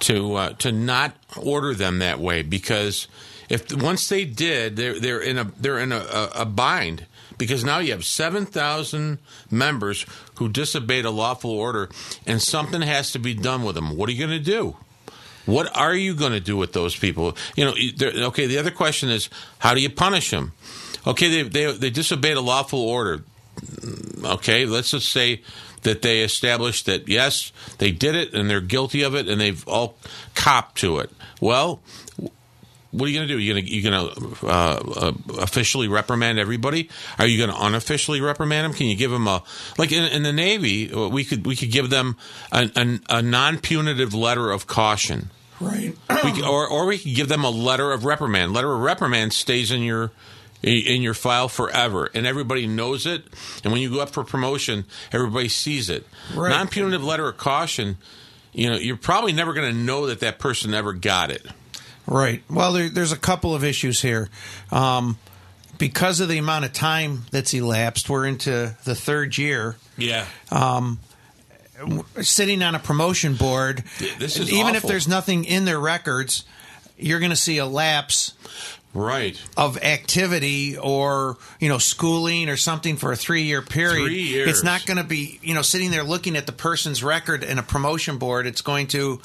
to 0.00 0.34
uh, 0.34 0.52
to 0.54 0.72
not 0.72 1.14
order 1.36 1.74
them 1.74 1.98
that 2.00 2.20
way 2.20 2.42
because 2.42 3.08
if 3.48 3.72
once 3.74 4.08
they 4.08 4.24
did 4.24 4.76
they're 4.76 4.98
they're 5.00 5.20
in 5.20 5.38
a 5.38 5.44
they're 5.58 5.78
in 5.78 5.92
a, 5.92 5.98
a, 5.98 6.30
a 6.36 6.44
bind 6.44 7.06
because 7.38 7.64
now 7.64 7.78
you 7.78 7.92
have 7.92 8.04
seven 8.04 8.44
thousand 8.44 9.18
members 9.50 10.04
who 10.34 10.48
disobeyed 10.48 11.04
a 11.04 11.10
lawful 11.10 11.52
order 11.52 11.88
and 12.26 12.42
something 12.42 12.82
has 12.82 13.12
to 13.12 13.18
be 13.18 13.32
done 13.32 13.62
with 13.62 13.76
them. 13.76 13.96
What 13.96 14.08
are 14.08 14.12
you 14.12 14.26
going 14.26 14.38
to 14.38 14.44
do? 14.44 14.76
What 15.46 15.74
are 15.74 15.94
you 15.94 16.14
going 16.14 16.32
to 16.32 16.40
do 16.40 16.58
with 16.58 16.74
those 16.74 16.94
people? 16.94 17.34
You 17.56 17.64
know, 17.64 17.74
okay. 18.26 18.46
The 18.46 18.58
other 18.58 18.70
question 18.70 19.08
is, 19.08 19.30
how 19.58 19.72
do 19.72 19.80
you 19.80 19.88
punish 19.88 20.30
them? 20.30 20.52
Okay, 21.06 21.42
they 21.42 21.48
they, 21.48 21.72
they 21.72 21.90
disobeyed 21.90 22.36
a 22.36 22.42
lawful 22.42 22.80
order. 22.80 23.22
Okay, 24.24 24.66
let's 24.66 24.90
just 24.90 25.10
say 25.10 25.40
that 25.84 26.02
they 26.02 26.20
established 26.20 26.86
that 26.86 27.08
yes, 27.08 27.52
they 27.78 27.92
did 27.92 28.14
it 28.14 28.34
and 28.34 28.50
they're 28.50 28.60
guilty 28.60 29.02
of 29.02 29.14
it 29.14 29.28
and 29.28 29.40
they've 29.40 29.66
all 29.66 29.96
copped 30.34 30.78
to 30.78 30.98
it. 30.98 31.10
Well, 31.40 31.80
what 32.98 33.06
are 33.06 33.10
you 33.10 33.18
going 33.18 33.28
to 33.28 33.34
do? 33.34 33.38
You 33.38 33.54
going 33.54 33.64
to 33.64 33.70
you 33.70 33.82
going 33.90 34.10
to 34.14 34.46
uh, 34.46 34.48
uh, 34.50 35.12
officially 35.40 35.88
reprimand 35.88 36.38
everybody? 36.38 36.88
Are 37.18 37.26
you 37.26 37.38
going 37.38 37.56
to 37.56 37.64
unofficially 37.64 38.20
reprimand 38.20 38.64
them? 38.64 38.72
Can 38.74 38.86
you 38.86 38.96
give 38.96 39.10
them 39.10 39.26
a 39.26 39.42
like 39.78 39.92
in, 39.92 40.04
in 40.04 40.22
the 40.22 40.32
Navy? 40.32 40.92
uh, 40.92 41.08
We 41.08 41.24
could 41.24 41.46
we 41.46 41.56
could 41.56 41.70
give 41.70 41.90
them 41.90 42.16
a, 42.52 43.22
non 43.22 43.58
punitive 43.58 44.12
letter 44.14 44.50
of 44.50 44.66
caution. 44.66 45.30
right. 45.60 45.96
We 46.24 46.42
or 46.42 46.68
or 46.68 46.86
we 46.86 46.98
could 46.98 47.14
give 47.14 47.28
them 47.28 47.44
a 47.44 47.50
letter 47.50 47.90
of 47.92 48.04
reprimand. 48.04 48.52
Letter 48.52 48.72
of 48.72 48.80
reprimand 48.80 49.32
stays 49.32 49.70
in 49.70 49.82
your 49.82 50.10
in 50.62 51.02
your 51.02 51.14
file 51.14 51.48
forever, 51.48 52.10
and 52.14 52.26
everybody 52.26 52.66
knows 52.66 53.06
it. 53.06 53.22
And 53.62 53.72
when 53.72 53.80
you 53.80 53.90
go 53.90 54.00
up 54.00 54.10
for 54.10 54.24
promotion, 54.24 54.84
everybody 55.12 55.48
sees 55.48 55.88
it. 55.88 56.04
Right. 56.34 56.50
Non 56.50 56.66
punitive 56.68 57.04
letter 57.04 57.28
of 57.28 57.36
caution. 57.36 57.96
you 58.52 58.68
know, 58.70 58.76
you're 58.76 58.96
probably 58.96 59.32
never 59.32 59.52
going 59.52 59.70
to 59.72 59.76
know 59.78 60.06
that 60.06 60.18
that 60.20 60.38
person 60.40 60.74
ever 60.74 60.92
got 60.92 61.30
it. 61.30 61.46
Right. 62.08 62.42
Well, 62.48 62.72
there, 62.72 62.88
there's 62.88 63.12
a 63.12 63.16
couple 63.18 63.54
of 63.54 63.62
issues 63.62 64.00
here. 64.00 64.30
Um, 64.72 65.18
because 65.76 66.20
of 66.20 66.28
the 66.28 66.38
amount 66.38 66.64
of 66.64 66.72
time 66.72 67.24
that's 67.30 67.54
elapsed, 67.54 68.08
we're 68.10 68.26
into 68.26 68.74
the 68.84 68.94
third 68.94 69.36
year. 69.38 69.76
Yeah. 69.96 70.26
Um, 70.50 70.98
sitting 72.22 72.62
on 72.62 72.74
a 72.74 72.78
promotion 72.78 73.34
board, 73.34 73.84
This 74.18 74.38
is 74.38 74.52
even 74.52 74.74
if 74.74 74.82
there's 74.82 75.06
nothing 75.06 75.44
in 75.44 75.64
their 75.64 75.78
records, 75.78 76.44
you're 76.96 77.20
going 77.20 77.30
to 77.30 77.36
see 77.36 77.58
a 77.58 77.66
lapse 77.66 78.32
Right. 78.94 79.40
of 79.56 79.76
activity 79.76 80.76
or 80.78 81.36
you 81.60 81.68
know 81.68 81.76
schooling 81.78 82.48
or 82.48 82.56
something 82.56 82.96
for 82.96 83.12
a 83.12 83.16
three 83.16 83.42
year 83.42 83.60
period. 83.62 84.06
Three 84.06 84.22
years. 84.22 84.48
It's 84.48 84.64
not 84.64 84.86
going 84.86 84.96
to 84.96 85.04
be 85.04 85.38
you 85.42 85.54
know 85.54 85.62
sitting 85.62 85.90
there 85.90 86.02
looking 86.02 86.36
at 86.36 86.46
the 86.46 86.52
person's 86.52 87.04
record 87.04 87.44
in 87.44 87.58
a 87.58 87.62
promotion 87.62 88.16
board. 88.16 88.46
It's 88.46 88.62
going 88.62 88.86
to, 88.88 89.20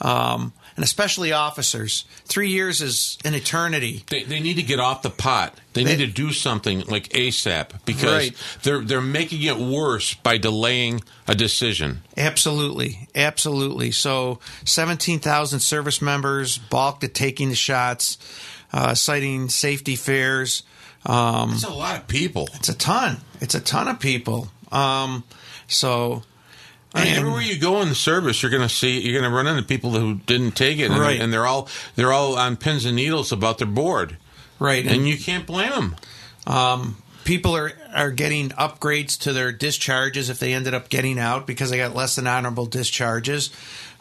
um, 0.00 0.52
and 0.78 0.84
especially 0.84 1.32
officers, 1.32 2.04
three 2.24 2.50
years 2.50 2.80
is 2.80 3.18
an 3.24 3.34
eternity. 3.34 4.04
They, 4.08 4.22
they 4.22 4.38
need 4.38 4.54
to 4.54 4.62
get 4.62 4.78
off 4.78 5.02
the 5.02 5.10
pot. 5.10 5.58
They, 5.72 5.82
They- 5.82 5.96
need 5.96 6.06
to 6.06 6.12
do 6.12 6.32
something 6.32 6.82
like 6.82 7.08
ASAP 7.08 7.84
because 7.84 8.04
Right. 8.30 8.36
they're 8.62 8.82
they're 8.84 9.00
making 9.00 9.42
it 9.42 9.56
worse 9.58 10.14
by 10.14 10.38
delaying 10.38 11.02
a 11.26 11.34
decision. 11.34 12.02
Absolutely, 12.16 13.08
absolutely. 13.16 13.90
So, 13.90 14.38
seventeen 14.64 15.18
thousand 15.18 15.58
service 15.60 16.00
members 16.00 16.58
balked 16.58 17.02
at 17.02 17.12
taking 17.12 17.48
the 17.48 17.56
shots, 17.56 18.16
uh, 18.72 18.94
citing 18.94 19.48
safety 19.48 19.96
fears. 19.96 20.62
Um, 21.04 21.50
That's 21.50 21.64
a 21.64 21.70
lot 21.70 21.96
of 21.96 22.06
people. 22.06 22.48
It's 22.54 22.68
a 22.68 22.74
ton. 22.76 23.16
It's 23.40 23.56
a 23.56 23.60
ton 23.60 23.88
of 23.88 23.98
people. 23.98 24.48
Um, 24.70 25.24
so, 25.66 26.22
I 26.94 27.00
mean, 27.04 27.08
and- 27.08 27.18
everywhere 27.18 27.42
you 27.42 27.58
go 27.58 27.82
in 27.82 27.88
the 27.88 27.94
service, 27.94 28.42
you're 28.42 28.50
going 28.50 28.62
to 28.66 28.68
see 28.74 29.00
you're 29.00 29.20
going 29.20 29.30
to 29.30 29.36
run 29.36 29.46
into 29.46 29.62
people 29.62 29.90
who 29.90 30.14
didn't 30.26 30.52
take 30.52 30.78
it, 30.78 30.90
and, 30.90 30.98
Right. 30.98 31.20
and 31.20 31.32
they're 31.32 31.46
all 31.46 31.68
they're 31.96 32.12
all 32.12 32.36
on 32.38 32.56
pins 32.56 32.84
and 32.84 32.96
needles 32.96 33.30
about 33.32 33.58
their 33.58 33.66
board, 33.66 34.16
right, 34.58 34.86
and 34.86 35.06
you 35.08 35.18
can't 35.18 35.46
blame 35.46 35.70
them. 35.70 35.96
Um, 36.46 36.96
people 37.24 37.54
are 37.56 37.72
are 37.94 38.10
getting 38.10 38.50
upgrades 38.50 39.18
to 39.20 39.32
their 39.32 39.52
discharges 39.52 40.30
if 40.30 40.38
they 40.38 40.54
ended 40.54 40.72
up 40.74 40.88
getting 40.88 41.18
out 41.18 41.46
because 41.46 41.70
they 41.70 41.76
got 41.78 41.94
less 41.94 42.16
than 42.16 42.26
honorable 42.26 42.66
discharges. 42.66 43.50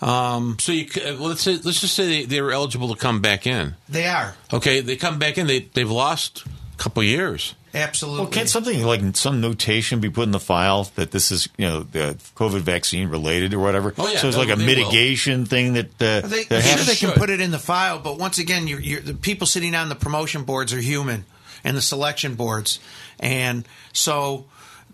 Um, 0.02 0.58
So 0.60 0.72
you 0.72 0.88
uh, 1.06 1.14
let's 1.14 1.42
say 1.42 1.58
let's 1.64 1.82
just 1.82 1.94
say 1.96 2.08
they, 2.08 2.26
they 2.26 2.42
were 2.42 2.52
eligible 2.52 2.90
to 2.94 2.96
come 2.96 3.20
back 3.22 3.46
in. 3.48 3.76
they 3.90 4.06
are 4.08 4.36
Okay, 4.54 4.80
they 4.82 4.96
come 4.96 5.20
back 5.20 5.38
in. 5.38 5.48
They 5.48 5.60
they've 5.74 5.90
lost 5.90 6.44
couple 6.78 7.04
years. 7.04 7.56
absolutely. 7.74 8.22
Well, 8.24 8.32
can't 8.32 8.50
something 8.50 8.84
like 8.84 9.02
some 9.16 9.42
notation 9.42 10.00
be 10.00 10.10
put 10.10 10.24
in 10.24 10.32
the 10.32 10.40
file 10.40 10.86
that 10.96 11.12
this 11.12 11.32
is, 11.32 11.50
you 11.58 11.66
know, 11.68 11.84
the 11.84 12.16
COVID 12.36 12.62
vaccine 12.62 13.10
related 13.10 13.54
or 13.54 13.60
whatever? 13.60 13.94
Oh, 13.98 14.08
yeah, 14.08 14.20
so 14.20 14.28
it's 14.28 14.38
no, 14.38 14.44
like 14.44 14.54
a 14.54 14.56
they 14.56 14.66
will. 14.76 14.84
mitigation 14.84 15.46
thing 15.46 15.74
that 15.74 15.88
uh, 16.02 16.28
They, 16.28 16.44
that 16.46 16.62
sure, 16.62 16.62
happens? 16.62 16.88
they 16.88 16.96
can 16.96 17.12
put 17.12 17.30
it 17.30 17.42
in 17.42 17.52
the 17.52 17.60
file, 17.60 18.00
but 18.00 18.18
once 18.18 18.38
again, 18.40 18.68
you're, 18.68 18.80
you're, 18.80 19.02
the 19.02 19.14
people 19.14 19.48
sitting 19.48 19.76
on 19.76 19.90
the 19.90 19.96
promotion 19.96 20.44
boards 20.44 20.74
are 20.74 20.80
human, 20.80 21.26
and 21.64 21.76
the 21.76 21.82
selection 21.82 22.36
boards, 22.36 22.80
and 23.20 23.68
so 23.92 24.46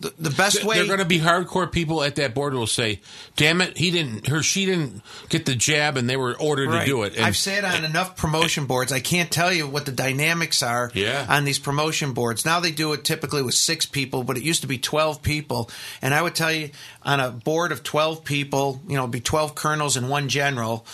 the, 0.04 0.14
the 0.30 0.30
best 0.30 0.64
way 0.64 0.76
They're 0.78 0.86
going 0.86 1.00
to 1.00 1.06
be 1.06 1.20
hardcore 1.20 1.72
people 1.72 2.04
at 2.04 2.16
that 2.18 2.36
board 2.36 2.54
will 2.54 2.68
say, 2.68 3.00
"Damn 3.36 3.62
it, 3.62 3.78
he 3.78 3.90
didn't, 3.90 4.28
her, 4.28 4.44
she 4.44 4.66
didn't 4.66 5.02
get 5.30 5.46
the 5.46 5.56
jab, 5.56 5.98
and 5.98 6.08
they 6.10 6.18
were 6.18 6.36
ordered 6.40 6.70
Right. 6.70 6.82
to 6.82 6.86
do 6.86 7.04
it." 7.04 7.16
And 7.16 7.26
I've 7.26 7.36
said 7.38 7.64
on 7.66 7.84
enough 7.84 8.16
promotion 8.16 8.66
boards. 8.66 8.92
I 8.92 9.00
can't 9.00 9.32
tell 9.32 9.52
you 9.52 9.68
what 9.68 9.86
the 9.86 9.92
dynamics 9.92 10.62
are 10.62 10.92
Yeah. 10.94 11.26
on 11.28 11.46
these 11.46 11.58
promotion 11.58 12.12
boards. 12.14 12.46
Now 12.46 12.60
they 12.60 12.72
do 12.72 12.94
it 12.94 13.04
typically 13.04 13.42
with 13.42 13.56
six 13.56 13.86
people, 13.86 14.24
but 14.24 14.38
it 14.38 14.44
used 14.44 14.62
to 14.62 14.68
be 14.68 14.78
12 14.78 15.24
people. 15.24 15.70
And 16.02 16.14
I 16.14 16.22
would 16.22 16.36
tell 16.36 16.52
you, 16.52 16.70
on 17.04 17.20
a 17.20 17.32
board 17.32 17.72
of 17.72 17.82
12 17.84 18.24
people, 18.24 18.82
you 18.88 18.96
know, 18.96 19.02
it'd 19.04 19.12
be 19.12 19.20
12 19.22 19.56
colonels 19.56 19.98
and 19.98 20.10
one 20.10 20.30
general 20.30 20.86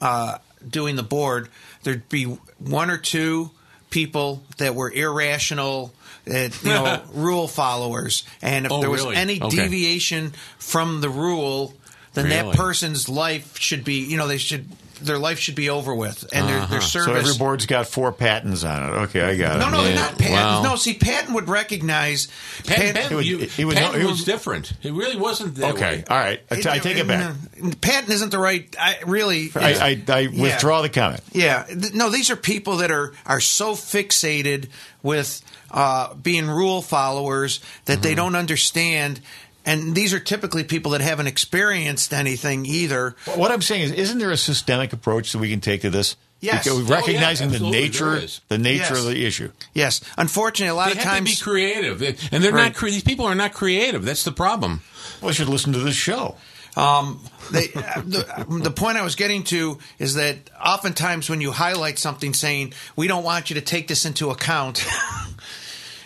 uh, 0.00 0.38
doing 0.68 0.96
the 0.96 1.02
board, 1.02 1.48
there'd 1.84 2.08
be 2.08 2.24
one 2.58 2.90
or 2.90 2.98
two 2.98 3.50
people 3.90 4.42
that 4.58 4.74
were 4.74 4.90
irrational. 4.90 5.92
That, 6.26 6.60
you 6.64 6.70
know, 6.70 7.00
rule 7.14 7.46
followers, 7.46 8.24
and 8.42 8.66
if 8.66 8.72
Oh, 8.72 8.80
there 8.80 8.90
was 8.90 9.02
really? 9.02 9.16
any 9.16 9.40
Okay. 9.40 9.56
deviation 9.56 10.32
from 10.58 11.00
the 11.00 11.08
rule, 11.08 11.72
then 12.14 12.24
Really? 12.24 12.50
that 12.50 12.56
person's 12.56 13.08
life 13.08 13.56
should 13.58 13.84
be, 13.84 14.00
you 14.04 14.16
know, 14.16 14.26
they 14.26 14.38
should 14.38 14.66
their 14.98 15.18
life 15.18 15.38
should 15.38 15.54
be 15.54 15.68
over 15.68 15.94
with, 15.94 16.24
and 16.32 16.48
their, 16.48 16.56
their 16.68 16.78
Uh-huh. 16.78 17.04
So 17.04 17.12
every 17.12 17.34
board's 17.34 17.66
got 17.66 17.86
four 17.86 18.12
Pattons 18.12 18.64
on 18.64 18.82
it. 18.82 18.92
Okay, 19.02 19.20
I 19.20 19.36
got 19.36 19.58
no, 19.60 19.68
it. 19.68 19.70
no, 19.70 19.76
no, 19.76 19.84
they're 19.84 19.92
Yeah. 19.94 20.00
not 20.00 20.18
Pattons. 20.18 20.30
Wow. 20.32 20.62
No, 20.62 20.76
see, 20.76 20.94
Patton 20.94 21.34
would 21.34 21.48
recognize. 21.50 22.28
Patton, 22.66 22.94
Pat- 22.94 23.02
Patton, 23.10 23.22
you- 23.22 23.46
it 23.58 23.64
would- 23.66 23.76
Patton 23.76 24.00
it 24.00 24.04
was 24.04 24.12
was- 24.12 24.24
different. 24.24 24.72
It 24.82 24.94
really 24.94 25.16
wasn't 25.16 25.56
that 25.56 25.74
Okay, 25.74 25.96
way. 25.98 26.04
all 26.08 26.16
right. 26.16 26.40
I, 26.50 26.54
t- 26.62 26.68
I 26.70 26.78
take 26.78 26.96
it 26.96 27.06
back. 27.06 27.34
Patton 27.82 28.10
isn't 28.10 28.30
the 28.30 28.38
right. 28.38 28.74
I 28.80 28.96
really. 29.04 29.50
I, 29.54 29.74
I, 29.74 30.02
I 30.14 30.18
Yeah. 30.20 30.42
withdraw 30.42 30.80
the 30.80 30.88
comment. 30.88 31.20
Yeah, 31.32 31.66
no, 31.92 32.08
these 32.08 32.30
are 32.30 32.36
people 32.36 32.78
that 32.78 32.90
are 32.90 33.12
are 33.26 33.40
so 33.42 33.74
fixated 33.74 34.68
with 35.02 35.42
uh, 35.70 36.14
being 36.14 36.46
rule 36.48 36.82
followers 36.82 37.60
that 37.86 37.94
Mm-hmm. 37.94 38.02
they 38.02 38.14
don't 38.14 38.36
understand. 38.36 39.20
And 39.64 39.94
these 39.96 40.14
are 40.14 40.20
typically 40.20 40.62
people 40.64 40.92
that 40.92 41.00
haven't 41.00 41.26
experienced 41.26 42.12
anything 42.14 42.66
either. 42.66 43.16
What 43.34 43.50
I'm 43.50 43.62
saying 43.62 43.82
is, 43.82 43.92
isn't 43.92 44.18
there 44.18 44.30
a 44.30 44.36
systemic 44.36 44.92
approach 44.92 45.32
that 45.32 45.38
we 45.38 45.50
can 45.50 45.60
take 45.60 45.80
to 45.82 45.90
this? 45.90 46.14
Yes. 46.38 46.64
Because 46.64 46.78
Oh, 46.78 46.82
yeah, 46.82 46.94
recognizing 46.94 47.50
the 47.50 47.58
nature, 47.58 48.20
the 48.48 48.58
nature 48.58 48.94
Yes. 48.94 48.98
of 48.98 49.04
the 49.06 49.24
issue. 49.26 49.50
Yes, 49.74 50.02
unfortunately, 50.18 50.68
a 50.70 50.74
lot 50.74 50.86
They 50.86 50.92
of 50.92 50.98
have 50.98 51.06
times 51.14 51.30
to 51.38 51.44
be 51.44 51.50
creative, 51.50 52.02
and 52.30 52.44
they're 52.44 52.52
Right. 52.52 52.64
not. 52.66 52.74
Cre- 52.74 52.86
these 52.90 53.02
people 53.02 53.24
are 53.24 53.34
not 53.34 53.54
creative. 53.54 54.04
That's 54.04 54.22
the 54.22 54.32
problem. 54.32 54.82
Well, 55.20 55.30
I 55.30 55.32
should 55.32 55.48
listen 55.48 55.72
to 55.72 55.78
this 55.80 55.96
show. 55.96 56.36
Um, 56.76 57.20
they, 57.50 57.70
uh, 57.74 58.02
the, 58.06 58.46
the 58.64 58.70
point 58.70 58.98
I 58.98 59.02
was 59.02 59.14
getting 59.16 59.44
to 59.44 59.78
is 59.98 60.14
that 60.14 60.36
oftentimes 60.62 61.30
when 61.30 61.40
you 61.40 61.50
highlight 61.52 61.98
something 61.98 62.34
saying, 62.34 62.74
we 62.96 63.08
don't 63.08 63.24
want 63.24 63.48
you 63.48 63.54
to 63.54 63.62
take 63.62 63.88
this 63.88 64.04
into 64.04 64.28
account 64.30 64.86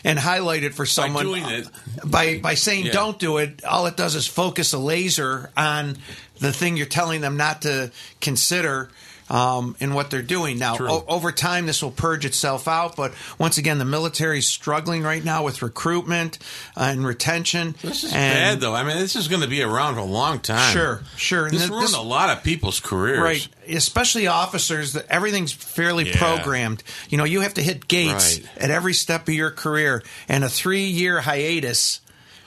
and 0.04 0.18
highlight 0.18 0.62
it 0.64 0.74
for 0.74 0.86
someone 0.86 1.24
doing 1.26 1.44
it. 1.44 1.68
by, 2.04 2.38
by 2.38 2.54
saying 2.54 2.86
Yeah. 2.86 2.92
don't 2.92 3.18
do 3.18 3.38
it, 3.38 3.64
all 3.64 3.86
it 3.86 3.96
does 3.96 4.14
is 4.14 4.26
focus 4.26 4.72
a 4.72 4.78
laser 4.78 5.50
on 5.56 5.98
the 6.38 6.52
thing 6.52 6.76
you're 6.76 6.86
telling 6.86 7.20
them 7.20 7.36
not 7.36 7.62
to 7.62 7.90
consider. 8.20 8.90
Um, 9.30 9.76
in 9.78 9.94
what 9.94 10.10
they're 10.10 10.22
doing 10.22 10.58
now, 10.58 10.76
o- 10.80 11.04
over 11.06 11.30
time 11.30 11.66
this 11.66 11.84
will 11.84 11.92
purge 11.92 12.24
itself 12.24 12.66
out. 12.66 12.96
But 12.96 13.12
once 13.38 13.58
again, 13.58 13.78
the 13.78 13.84
military 13.84 14.40
is 14.40 14.48
struggling 14.48 15.04
right 15.04 15.24
now 15.24 15.44
with 15.44 15.62
recruitment 15.62 16.38
uh, 16.76 16.80
and 16.90 17.06
retention. 17.06 17.76
This 17.80 18.02
is 18.02 18.12
and- 18.12 18.34
bad, 18.34 18.60
though. 18.60 18.74
I 18.74 18.82
mean, 18.82 18.96
this 18.98 19.14
is 19.14 19.28
going 19.28 19.42
to 19.42 19.46
be 19.48 19.62
around 19.62 19.94
for 19.94 20.00
a 20.00 20.04
long 20.04 20.40
time. 20.40 20.72
Sure, 20.72 21.02
sure. 21.16 21.44
And 21.44 21.54
This 21.54 21.60
th- 21.62 21.70
ruined 21.70 21.86
this- 21.88 21.94
a 21.94 22.00
lot 22.00 22.30
of 22.36 22.42
people's 22.42 22.80
careers. 22.80 23.20
Right, 23.20 23.48
especially 23.68 24.26
officers. 24.26 24.94
That 24.94 25.06
everything's 25.08 25.52
fairly 25.52 26.08
Yeah. 26.08 26.18
programmed. 26.18 26.82
You 27.08 27.16
know, 27.18 27.24
you 27.24 27.42
have 27.42 27.54
to 27.54 27.62
hit 27.62 27.86
gates 27.86 28.38
Right. 28.40 28.48
at 28.64 28.70
every 28.72 28.94
step 28.94 29.28
of 29.28 29.34
your 29.34 29.52
career, 29.52 30.02
and 30.28 30.42
a 30.42 30.48
three-year 30.48 31.20
hiatus. 31.20 32.00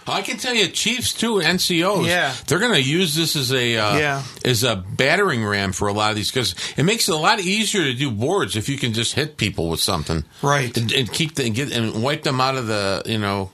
I 0.07 0.21
can 0.21 0.37
tell 0.37 0.53
you, 0.53 0.67
chiefs 0.67 1.13
too, 1.13 1.35
NCOs. 1.35 2.05
Yeah. 2.07 2.33
they're 2.47 2.59
going 2.59 2.73
to 2.73 2.81
use 2.81 3.15
this 3.15 3.35
as 3.35 3.51
a 3.53 3.77
uh, 3.77 3.97
Yeah. 3.97 4.23
as 4.43 4.63
a 4.63 4.75
battering 4.75 5.45
ram 5.45 5.71
for 5.71 5.87
a 5.87 5.93
lot 5.93 6.09
of 6.11 6.15
these 6.15 6.29
because 6.31 6.55
it 6.77 6.83
makes 6.83 7.07
it 7.07 7.13
a 7.13 7.17
lot 7.17 7.39
easier 7.39 7.83
to 7.83 7.93
do 7.93 8.11
boards 8.11 8.55
if 8.55 8.67
you 8.69 8.77
can 8.77 8.93
just 8.93 9.13
hit 9.13 9.37
people 9.37 9.69
with 9.69 9.79
something, 9.79 10.23
Right. 10.41 10.75
And, 10.77 10.91
and 10.91 11.11
keep 11.11 11.35
the 11.35 11.45
and 11.45 11.55
get 11.55 11.71
and 11.71 12.03
wipe 12.03 12.23
them 12.23 12.41
out 12.41 12.55
of 12.55 12.67
the 12.67 13.03
you 13.05 13.17
know 13.17 13.51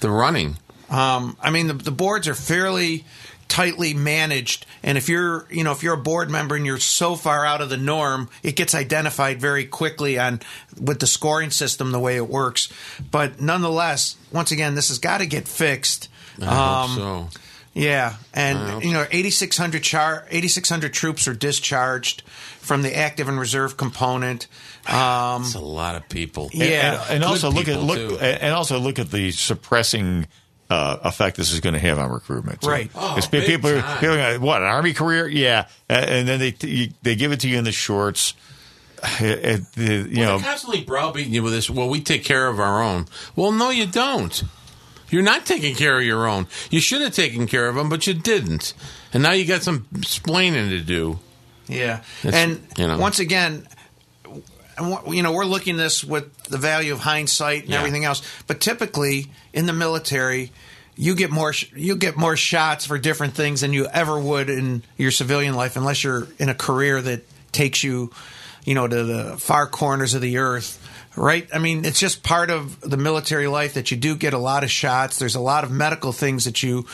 the 0.00 0.10
running. 0.10 0.56
Um, 0.88 1.36
I 1.40 1.50
mean, 1.50 1.68
the, 1.68 1.74
the 1.74 1.90
boards 1.92 2.26
are 2.26 2.34
fairly 2.34 3.04
tightly 3.50 3.92
managed, 3.92 4.64
and 4.82 4.96
if 4.96 5.08
you're, 5.08 5.46
you 5.50 5.62
know, 5.64 5.72
if 5.72 5.82
you're 5.82 5.92
a 5.94 5.98
board 6.02 6.30
member 6.30 6.54
and 6.56 6.64
you're 6.64 6.78
so 6.78 7.16
far 7.16 7.44
out 7.44 7.60
of 7.60 7.68
the 7.68 7.76
norm, 7.76 8.30
it 8.42 8.56
gets 8.56 8.74
identified 8.74 9.40
very 9.40 9.66
quickly 9.66 10.18
on 10.18 10.40
with 10.80 11.00
the 11.00 11.06
scoring 11.06 11.50
system 11.50 11.90
the 11.92 11.98
way 11.98 12.16
it 12.16 12.28
works. 12.28 12.68
But 13.10 13.40
nonetheless, 13.40 14.16
once 14.32 14.52
again, 14.52 14.74
this 14.74 14.88
has 14.88 14.98
got 14.98 15.18
to 15.18 15.26
get 15.26 15.46
fixed. 15.48 16.08
I 16.40 16.46
Um, 16.46 16.90
hope 16.90 16.98
so. 17.32 17.40
Yeah, 17.72 18.14
I 18.34 18.40
and 18.40 18.58
hope 18.58 18.84
you 18.84 18.92
know, 18.92 19.06
8600 19.10 19.82
char 19.84 20.26
8600 20.30 20.92
troops 20.92 21.28
are 21.28 21.34
discharged 21.34 22.22
from 22.58 22.82
the 22.82 22.96
active 22.96 23.28
and 23.28 23.38
reserve 23.38 23.76
component. 23.76 24.46
Um, 24.88 25.42
It's 25.42 25.54
a 25.54 25.60
lot 25.60 25.94
of 25.94 26.08
people. 26.08 26.48
Yeah. 26.54 27.02
and, 27.02 27.10
and 27.10 27.22
Good 27.22 27.28
also 27.28 27.50
look 27.50 27.68
at 27.68 27.80
look 27.82 27.98
too. 27.98 28.18
and 28.18 28.54
also 28.54 28.78
look 28.80 28.98
at 28.98 29.10
the 29.10 29.30
suppressing 29.30 30.26
uh, 30.70 30.98
effect 31.02 31.36
this 31.36 31.52
is 31.52 31.60
going 31.60 31.72
to 31.74 31.78
have 31.80 31.98
on 31.98 32.10
recruitment. 32.10 32.60
too. 32.62 32.68
Right. 32.70 32.90
Oh, 32.94 33.12
'Cause 33.14 33.26
pe- 33.26 33.40
big 33.40 33.46
people, 33.48 33.70
are, 33.70 33.80
time. 33.80 33.98
people 33.98 34.14
are 34.14 34.18
going, 34.18 34.40
what 34.40 34.62
an 34.62 34.68
army 34.68 34.92
career? 34.94 35.26
Yeah, 35.28 35.66
and 35.88 36.26
then 36.28 36.38
they 36.38 36.54
you, 36.62 36.90
they 37.02 37.16
give 37.16 37.32
it 37.32 37.40
to 37.40 37.48
you 37.48 37.58
in 37.58 37.64
the 37.64 37.72
shorts. 37.72 38.34
It- 39.20 39.44
it- 39.44 39.72
the- 39.72 40.08
you 40.10 40.18
Well, 40.20 40.26
know, 40.32 40.38
they're 40.38 40.46
constantly 40.50 40.84
browbeating 40.84 41.32
you 41.32 41.42
with 41.42 41.52
this. 41.54 41.68
Well, 41.70 41.88
we 41.88 42.00
take 42.00 42.22
care 42.24 42.46
of 42.48 42.60
our 42.60 42.82
own. 42.82 43.06
Well, 43.34 43.50
no, 43.52 43.70
you 43.70 43.86
don't. 43.86 44.42
You're 45.10 45.22
not 45.22 45.44
taking 45.46 45.74
care 45.74 45.98
of 45.98 46.04
your 46.04 46.26
own. 46.28 46.46
You 46.70 46.80
should 46.80 47.00
have 47.00 47.12
taken 47.14 47.46
care 47.48 47.66
of 47.68 47.74
them, 47.74 47.88
but 47.88 48.06
you 48.06 48.14
didn't. 48.14 48.74
And 49.12 49.22
now 49.24 49.32
you 49.32 49.44
got 49.44 49.62
some 49.62 49.86
splaining 50.02 50.68
to 50.68 50.80
do. 50.82 51.18
yeah, 51.66 52.02
That's- 52.22 52.44
and 52.44 52.60
you 52.78 52.86
know. 52.86 52.96
once 52.98 53.18
again, 53.18 53.54
and 53.54 53.64
what- 53.64 53.79
you 55.08 55.22
know, 55.22 55.32
we're 55.32 55.44
looking 55.44 55.74
at 55.76 55.78
this 55.78 56.02
with 56.04 56.32
the 56.44 56.58
value 56.58 56.92
of 56.92 57.00
hindsight 57.00 57.62
and 57.62 57.70
Yeah. 57.70 57.78
everything 57.78 58.04
else. 58.04 58.22
But 58.46 58.60
typically, 58.60 59.30
in 59.52 59.66
the 59.66 59.72
military, 59.72 60.52
you 60.96 61.14
get 61.14 61.30
more 61.30 61.52
sh- 61.52 61.66
you 61.74 61.96
get 61.96 62.16
more 62.16 62.36
shots 62.36 62.84
for 62.86 62.98
different 62.98 63.34
things 63.34 63.60
than 63.62 63.72
you 63.72 63.86
ever 63.86 64.18
would 64.18 64.50
in 64.50 64.82
your 64.96 65.10
civilian 65.10 65.54
life, 65.54 65.76
unless 65.76 66.04
you're 66.04 66.26
in 66.38 66.48
a 66.48 66.54
career 66.54 67.00
that 67.00 67.22
takes 67.52 67.82
you, 67.82 68.10
you 68.64 68.74
know, 68.74 68.86
to 68.86 69.04
the 69.04 69.36
far 69.38 69.66
corners 69.66 70.14
of 70.14 70.20
the 70.20 70.38
earth. 70.38 70.78
Right? 71.16 71.48
I 71.52 71.58
mean, 71.58 71.84
it's 71.84 71.98
just 71.98 72.22
part 72.22 72.50
of 72.50 72.80
the 72.82 72.96
military 72.96 73.48
life 73.48 73.74
that 73.74 73.90
you 73.90 73.96
do 73.96 74.14
get 74.14 74.32
a 74.32 74.38
lot 74.38 74.62
of 74.62 74.70
shots. 74.70 75.18
There's 75.18 75.34
a 75.34 75.40
lot 75.40 75.64
of 75.64 75.70
medical 75.70 76.12
things 76.12 76.44
that 76.44 76.62
you 76.62 76.86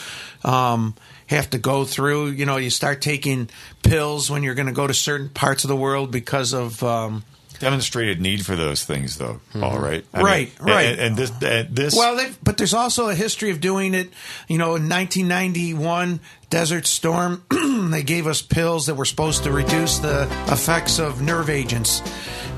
um, 0.43 0.95
have 1.27 1.51
to 1.51 1.59
go 1.59 1.85
through. 1.85 2.29
You 2.29 2.47
know, 2.47 2.57
you 2.57 2.71
start 2.71 3.03
taking 3.03 3.51
pills 3.83 4.31
when 4.31 4.43
you're 4.43 4.55
going 4.55 4.69
to 4.69 4.73
go 4.73 4.87
to 4.87 4.95
certain 4.95 5.29
parts 5.29 5.65
of 5.65 5.69
the 5.69 5.77
world 5.77 6.11
because 6.11 6.55
of. 6.55 6.83
Um, 6.83 7.25
Demonstrated 7.59 8.21
need 8.21 8.45
for 8.45 8.55
those 8.57 8.85
things, 8.85 9.17
though. 9.19 9.41
All 9.55 9.79
right, 9.79 10.05
I 10.13 10.19
Mm-hmm. 10.19 10.25
Right, 10.27 10.61
mean, 10.61 10.75
right. 10.75 10.87
And, 10.87 11.01
and 11.01 11.17
this, 11.17 11.33
and 11.43 11.75
this. 11.75 11.95
Well, 11.97 12.17
they've- 12.17 12.39
but 12.43 12.57
there's 12.59 12.75
also 12.75 13.09
a 13.09 13.15
history 13.15 13.51
of 13.51 13.61
doing 13.61 13.95
it. 13.95 14.11
You 14.49 14.59
know, 14.59 14.77
in 14.77 14.89
1991, 14.89 16.21
Desert 16.51 16.87
Storm, 16.87 17.43
they 17.91 18.03
gave 18.03 18.27
us 18.27 18.43
pills 18.43 18.87
that 18.87 18.95
were 18.95 19.05
supposed 19.05 19.45
to 19.45 19.53
reduce 19.53 19.99
the 19.99 20.25
effects 20.49 20.99
of 20.99 21.21
nerve 21.23 21.51
agents. 21.51 22.03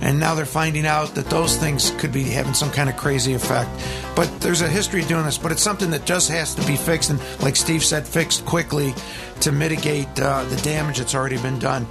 And 0.00 0.20
now 0.20 0.36
they're 0.36 0.46
finding 0.46 0.86
out 0.86 1.16
that 1.16 1.28
those 1.28 1.56
things 1.56 1.90
could 1.98 2.12
be 2.12 2.22
having 2.22 2.54
some 2.54 2.70
kind 2.70 2.88
of 2.88 2.96
crazy 2.96 3.34
effect. 3.34 3.68
But 4.14 4.40
there's 4.40 4.60
a 4.60 4.68
history 4.68 5.02
of 5.02 5.08
doing 5.08 5.24
this, 5.24 5.38
but 5.38 5.50
it's 5.50 5.62
something 5.62 5.90
that 5.90 6.04
just 6.04 6.30
has 6.30 6.54
to 6.54 6.64
be 6.68 6.76
fixed. 6.76 7.10
And 7.10 7.18
like 7.42 7.56
Steve 7.56 7.82
said, 7.84 8.06
fixed 8.06 8.44
quickly 8.46 8.94
to 9.40 9.50
mitigate 9.50 10.06
uh, 10.20 10.44
the 10.44 10.56
damage 10.58 10.98
that's 10.98 11.16
already 11.16 11.38
been 11.38 11.58
done. 11.58 11.84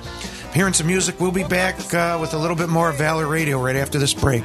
Hearing 0.58 0.74
some 0.74 0.88
music, 0.88 1.20
we'll 1.20 1.30
be 1.30 1.44
back 1.44 1.94
uh, 1.94 2.18
with 2.20 2.34
a 2.34 2.38
little 2.40 2.56
bit 2.56 2.68
more 2.68 2.92
Valor 2.92 3.28
Radio 3.28 3.64
right 3.64 3.76
after 3.76 4.00
this 4.00 4.12
break. 4.16 4.44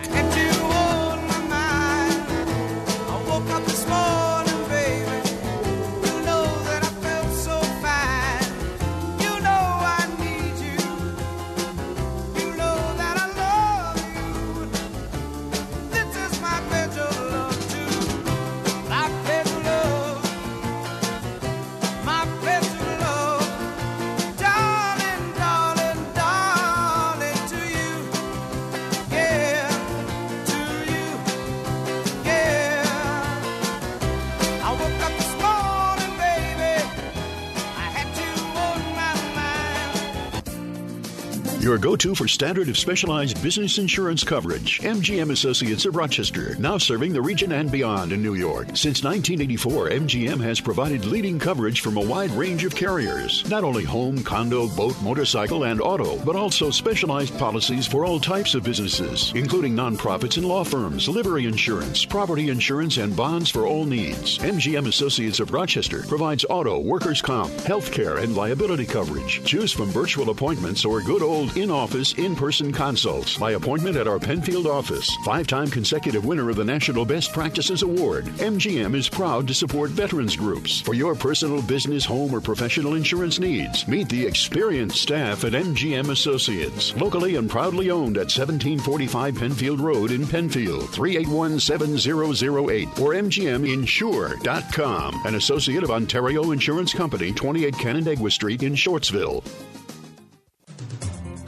Mind. 42.05 42.09
Go 42.09 42.15
to 42.15 42.23
for 42.23 42.29
standard 42.29 42.69
of 42.69 42.79
specialized 42.79 43.43
business 43.43 43.79
insurance 43.79 44.25
coverage. 44.25 44.81
MGM 44.81 45.31
Associates 45.31 45.87
of 45.87 45.97
Rochester, 45.97 46.57
now 46.59 46.79
serving 46.79 47.13
the 47.13 47.23
region 47.23 47.53
and 47.53 47.71
beyond 47.71 48.13
in 48.13 48.23
New 48.23 48.35
York. 48.35 48.69
Since 48.69 49.05
1984, 49.05 49.91
MGM 49.91 50.41
has 50.41 50.61
provided 50.61 51.05
leading 51.05 51.39
coverage 51.39 51.81
from 51.81 51.97
a 51.97 52.05
wide 52.05 52.31
range 52.33 52.65
of 52.65 52.75
carriers. 52.75 53.49
Not 53.51 53.65
only 53.65 53.85
home, 53.85 54.23
condo, 54.23 54.69
boat, 54.69 55.01
motorcycle, 55.03 55.65
and 55.65 55.81
auto, 55.81 56.17
but 56.25 56.37
also 56.37 56.71
specialized 56.71 57.39
policies 57.39 57.87
for 57.87 58.05
all 58.05 58.21
types 58.21 58.55
of 58.55 58.65
businesses, 58.65 59.33
including 59.35 59.75
nonprofits 59.75 60.37
and 60.37 60.47
law 60.47 60.65
firms, 60.65 61.09
livery 61.09 61.47
insurance, 61.47 62.05
property 62.05 62.49
insurance, 62.51 62.99
and 62.99 63.17
bonds 63.17 63.51
for 63.51 63.67
all 63.67 63.85
needs. 63.85 64.39
MGM 64.39 64.89
Associates 64.89 65.41
of 65.41 65.53
Rochester 65.53 66.03
provides 66.09 66.45
auto, 66.49 66.79
workers' 66.79 67.23
comp, 67.23 67.53
health 67.61 67.91
care, 67.93 68.19
and 68.19 68.37
liability 68.37 68.87
coverage. 68.87 69.45
Choose 69.45 69.73
from 69.73 69.87
virtual 69.87 70.31
appointments 70.31 70.85
or 70.85 71.01
good 71.01 71.23
old 71.23 71.57
in 71.57 71.71
office, 71.93 72.15
in 72.15 72.35
person 72.35 72.73
consults 72.73 73.37
by 73.37 73.53
appointment 73.53 73.99
at 73.99 74.09
our 74.09 74.19
Penfield 74.19 74.67
office. 74.67 75.15
Five 75.27 75.47
time 75.47 75.69
consecutive 75.69 76.25
winner 76.25 76.49
of 76.49 76.57
the 76.57 76.65
National 76.65 77.05
Best 77.05 77.35
Practices 77.35 77.83
Award. 77.83 78.25
MGM 78.39 78.95
is 78.95 79.11
proud 79.11 79.47
to 79.49 79.53
support 79.53 79.91
veterans 79.91 80.35
groups. 80.35 80.81
For 80.81 80.95
your 80.95 81.15
personal, 81.15 81.61
business, 81.61 82.07
home, 82.07 82.35
or 82.35 82.41
professional 82.41 82.95
insurance 82.95 83.39
needs, 83.39 83.87
meet 83.87 84.09
the 84.09 84.25
experienced 84.25 85.03
staff 85.03 85.45
at 85.45 85.53
MGM 85.53 86.09
Associates. 86.09 86.97
Locally 86.97 87.37
and 87.37 87.51
proudly 87.51 87.91
owned 87.91 88.17
at 88.17 88.33
1745 88.33 89.35
Penfield 89.35 89.81
Road 89.81 90.13
in 90.13 90.27
Penfield, 90.27 90.89
381 90.89 91.61
7008 91.61 92.89
or 93.01 93.13
MGMinsure.com. 93.13 95.21
An 95.27 95.35
associate 95.35 95.85
of 95.85 95.91
Ontario 95.91 96.53
Insurance 96.53 96.95
Company, 96.95 97.33
28 97.33 97.75
Canandaigua 97.75 98.31
Street 98.31 98.63
in 98.63 98.73
Shortsville. 98.73 99.45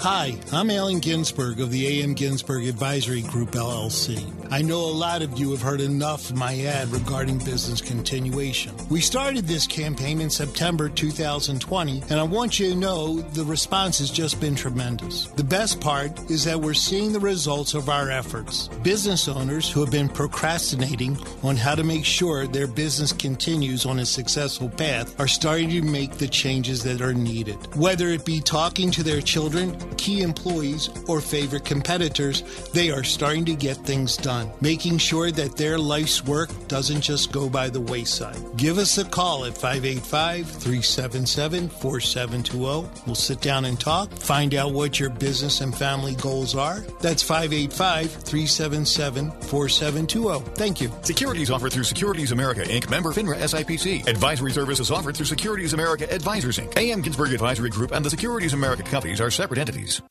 Hi, 0.05 0.37
I'm 0.53 0.69
Alan 0.69 0.99
Ginsberg 0.99 1.61
of 1.61 1.71
the 1.71 2.03
AM 2.03 2.13
Ginsberg 2.13 2.67
Advisory 2.67 3.23
Group 3.23 3.53
LLC. 3.53 4.44
I 4.55 4.63
know 4.63 4.83
a 4.83 4.95
lot 4.95 5.21
of 5.21 5.37
you 5.37 5.51
have 5.51 5.63
heard 5.63 5.81
enough 5.81 6.31
of 6.31 6.37
my 6.37 6.57
ad 6.61 6.87
regarding 6.93 7.39
business 7.39 7.81
continuation. 7.81 8.73
We 8.89 9.01
started 9.01 9.47
this 9.47 9.67
campaign 9.67 10.21
in 10.21 10.31
September 10.31 10.89
2020, 10.89 12.05
and 12.09 12.21
I 12.21 12.23
want 12.23 12.61
you 12.61 12.71
to 12.71 12.77
know 12.77 13.17
the 13.21 13.45
response 13.45 13.99
has 13.99 14.13
just 14.13 14.41
been 14.41 14.55
tremendous. 14.55 15.27
The 15.27 15.43
best 15.43 15.81
part 15.81 16.31
is 16.31 16.45
that 16.45 16.61
we're 16.61 16.73
seeing 16.73 17.13
the 17.13 17.19
results 17.19 17.75
of 17.75 17.89
our 17.89 18.13
efforts. 18.13 18.69
Business 18.85 19.27
owners 19.27 19.69
who 19.69 19.81
have 19.81 19.91
been 19.91 20.09
procrastinating 20.09 21.19
on 21.43 21.57
how 21.57 21.75
to 21.75 21.83
make 21.83 22.05
sure 22.05 22.47
their 22.47 22.69
business 22.69 23.13
continues 23.13 23.85
on 23.85 23.99
a 23.99 24.07
successful 24.07 24.69
path 24.69 25.19
are 25.19 25.27
starting 25.27 25.71
to 25.71 25.83
make 25.83 26.13
the 26.13 26.29
changes 26.29 26.85
that 26.85 27.01
are 27.01 27.13
needed. 27.13 27.57
Whether 27.75 28.11
it 28.11 28.25
be 28.25 28.41
talking 28.41 28.93
to 28.93 29.03
their 29.03 29.21
children, 29.21 29.77
key 29.97 30.23
employees, 30.23 30.91
or 31.09 31.21
favorite 31.21 31.65
competitors, 31.65 32.45
they 32.71 32.93
are 32.93 33.03
starting 33.03 33.45
to 33.47 33.57
get 33.57 33.79
things 33.79 34.17
done, 34.17 34.44
making 34.61 34.99
sure 34.99 35.31
that 35.31 35.57
their 35.57 35.79
life's 35.79 36.25
work 36.25 36.51
doesn't 36.69 37.01
just 37.01 37.33
go 37.33 37.49
by 37.49 37.69
the 37.69 37.81
wayside. 37.81 38.39
Give 38.57 38.79
us 38.79 38.99
a 38.99 39.05
call 39.05 39.45
at 39.45 39.55
585 39.55 40.47
377 40.47 41.69
4720. 41.69 43.05
We'll 43.07 43.15
sit 43.15 43.41
down 43.41 43.65
and 43.65 43.79
talk, 43.79 44.11
find 44.13 44.55
out 44.55 44.73
what 44.73 44.99
your 44.99 45.11
business 45.11 45.61
and 45.61 45.75
family 45.77 46.15
goals 46.17 46.55
are. 46.55 46.81
That's 47.01 47.23
585 47.23 48.11
377 48.11 49.31
4720. 49.31 50.55
Thank 50.55 50.81
you. 50.81 50.91
Securities 51.03 51.51
offered 51.51 51.73
through 51.73 51.85
Securities 51.85 52.33
America 52.33 52.63
Inc. 52.63 52.89
Member 52.91 53.13
FINRA 53.13 53.37
SIPC. 53.37 54.07
Advisory 54.07 54.53
services 54.53 54.91
offered 54.91 55.17
through 55.17 55.27
Securities 55.27 55.73
America 55.73 56.13
Advisors 56.13 56.59
Inc. 56.59 56.77
AM 56.77 57.01
Ginsburg 57.01 57.33
Advisory 57.33 57.71
Group 57.71 57.93
and 57.93 58.05
the 58.05 58.11
Securities 58.11 58.53
America 58.53 58.83
companies 58.83 59.21
are 59.21 59.31
separate 59.31 59.59
entities. 59.59 60.03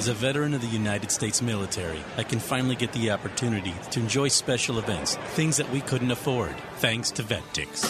As 0.00 0.08
a 0.08 0.14
veteran 0.14 0.54
of 0.54 0.62
the 0.62 0.66
United 0.66 1.10
States 1.10 1.42
military, 1.42 2.02
I 2.16 2.22
can 2.22 2.38
finally 2.38 2.74
get 2.74 2.90
the 2.94 3.10
opportunity 3.10 3.74
to 3.90 4.00
enjoy 4.00 4.28
special 4.28 4.78
events, 4.78 5.16
things 5.34 5.58
that 5.58 5.70
we 5.70 5.82
couldn't 5.82 6.10
afford, 6.10 6.56
thanks 6.76 7.10
to 7.10 7.22
VetTix. 7.22 7.84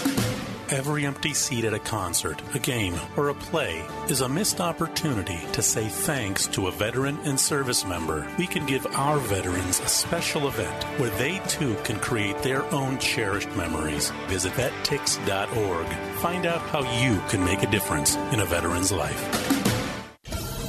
Every 0.73 1.07
empty 1.07 1.35
seat 1.35 1.65
at 1.65 1.73
a 1.73 1.79
concert, 1.79 2.43
a 2.53 2.59
game, 2.59 2.99
or 3.17 3.29
a 3.29 3.35
play 3.35 3.87
is 4.09 4.23
a 4.23 4.29
missed 4.29 4.61
opportunity 4.61 5.39
to 5.53 5.63
say 5.63 5.87
thanks 5.87 6.49
to 6.49 6.67
a 6.67 6.73
veteran 6.73 7.17
and 7.23 7.39
service 7.39 7.85
member. 7.85 8.27
We 8.37 8.49
can 8.49 8.67
give 8.67 8.85
our 8.87 9.19
veterans 9.19 9.79
a 9.79 9.87
special 9.87 10.49
event 10.49 10.83
where 10.99 11.11
they 11.11 11.39
too 11.47 11.77
can 11.85 12.01
create 12.01 12.43
their 12.43 12.65
own 12.75 12.99
cherished 12.99 13.55
memories. 13.55 14.11
Visit 14.27 14.53
vettix.org. 14.55 15.87
Find 16.17 16.45
out 16.45 16.61
how 16.71 16.81
you 17.01 17.21
can 17.29 17.45
make 17.45 17.63
a 17.63 17.71
difference 17.71 18.17
in 18.33 18.41
a 18.41 18.45
veteran's 18.47 18.91
life. 18.91 19.60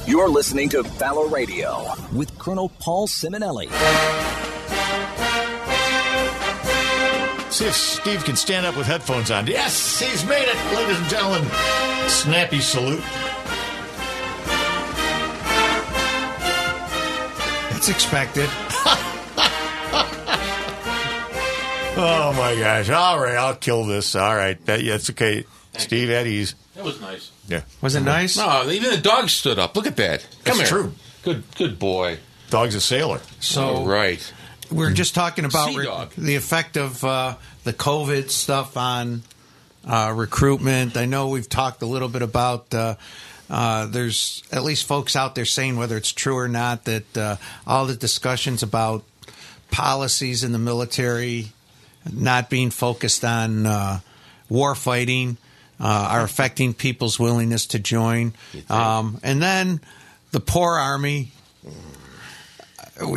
You're 0.06 0.28
listening 0.28 0.68
to 0.70 0.82
Valor 0.82 1.28
Radio 1.28 1.84
with 2.12 2.36
Colonel 2.38 2.68
Paul 2.80 3.06
Simonelli. 3.06 3.70
See 7.52 7.66
if 7.66 7.74
Steve 7.74 8.24
can 8.24 8.34
stand 8.36 8.66
up 8.66 8.76
with 8.76 8.86
headphones 8.86 9.30
on. 9.30 9.46
Yes, 9.46 10.00
he's 10.00 10.24
made 10.26 10.46
it, 10.48 10.74
ladies 10.74 10.98
and 10.98 11.08
gentlemen. 11.08 11.44
Snappy 12.08 12.60
salute. 12.60 13.02
It's 17.76 17.88
expected. 17.88 18.48
Oh 21.94 22.32
my 22.32 22.56
gosh! 22.56 22.88
All 22.88 23.20
right, 23.20 23.36
I'll 23.36 23.54
kill 23.54 23.84
this. 23.84 24.16
All 24.16 24.34
right, 24.34 24.58
that, 24.64 24.82
yeah, 24.82 24.94
it's 24.94 25.10
okay. 25.10 25.44
Steve, 25.76 26.08
at 26.08 26.26
ease. 26.26 26.54
That 26.82 26.88
was 26.88 27.00
nice. 27.00 27.30
Yeah, 27.46 27.62
Was 27.80 27.94
it 27.94 28.00
nice? 28.00 28.36
No, 28.36 28.68
even 28.68 28.90
the 28.90 28.96
dog 28.96 29.28
stood 29.28 29.56
up. 29.56 29.76
Look 29.76 29.86
at 29.86 29.96
that. 29.98 30.26
Come 30.44 30.58
That's 30.58 30.70
here. 30.70 30.82
true. 30.82 30.92
Good, 31.22 31.44
good 31.54 31.78
boy. 31.78 32.18
Dog's 32.50 32.74
a 32.74 32.80
sailor. 32.80 33.20
So 33.38 33.84
right. 33.84 34.32
we're 34.68 34.92
just 34.92 35.14
talking 35.14 35.44
about 35.44 35.68
Sea 35.68 35.78
re- 35.78 35.84
dog. 35.84 36.10
the 36.18 36.34
effect 36.34 36.76
of 36.76 37.04
uh, 37.04 37.36
the 37.62 37.72
COVID 37.72 38.30
stuff 38.30 38.76
on 38.76 39.22
uh, 39.86 40.12
recruitment. 40.16 40.96
I 40.96 41.04
know 41.04 41.28
we've 41.28 41.48
talked 41.48 41.82
a 41.82 41.86
little 41.86 42.08
bit 42.08 42.22
about. 42.22 42.74
Uh, 42.74 42.96
uh, 43.48 43.86
there's 43.86 44.42
at 44.50 44.64
least 44.64 44.84
folks 44.84 45.14
out 45.14 45.36
there 45.36 45.44
saying 45.44 45.76
whether 45.76 45.96
it's 45.96 46.12
true 46.12 46.36
or 46.36 46.48
not 46.48 46.84
that 46.86 47.16
uh, 47.16 47.36
all 47.64 47.86
the 47.86 47.94
discussions 47.94 48.64
about 48.64 49.04
policies 49.70 50.42
in 50.42 50.50
the 50.50 50.58
military 50.58 51.52
not 52.12 52.50
being 52.50 52.70
focused 52.70 53.24
on 53.24 53.66
uh, 53.66 54.00
war 54.48 54.74
fighting 54.74 55.36
uh, 55.80 56.08
are 56.10 56.22
affecting 56.22 56.74
people's 56.74 57.18
willingness 57.18 57.66
to 57.68 57.78
join. 57.78 58.32
Um, 58.70 59.18
and 59.22 59.42
then 59.42 59.80
the 60.30 60.40
poor 60.40 60.72
army, 60.78 61.32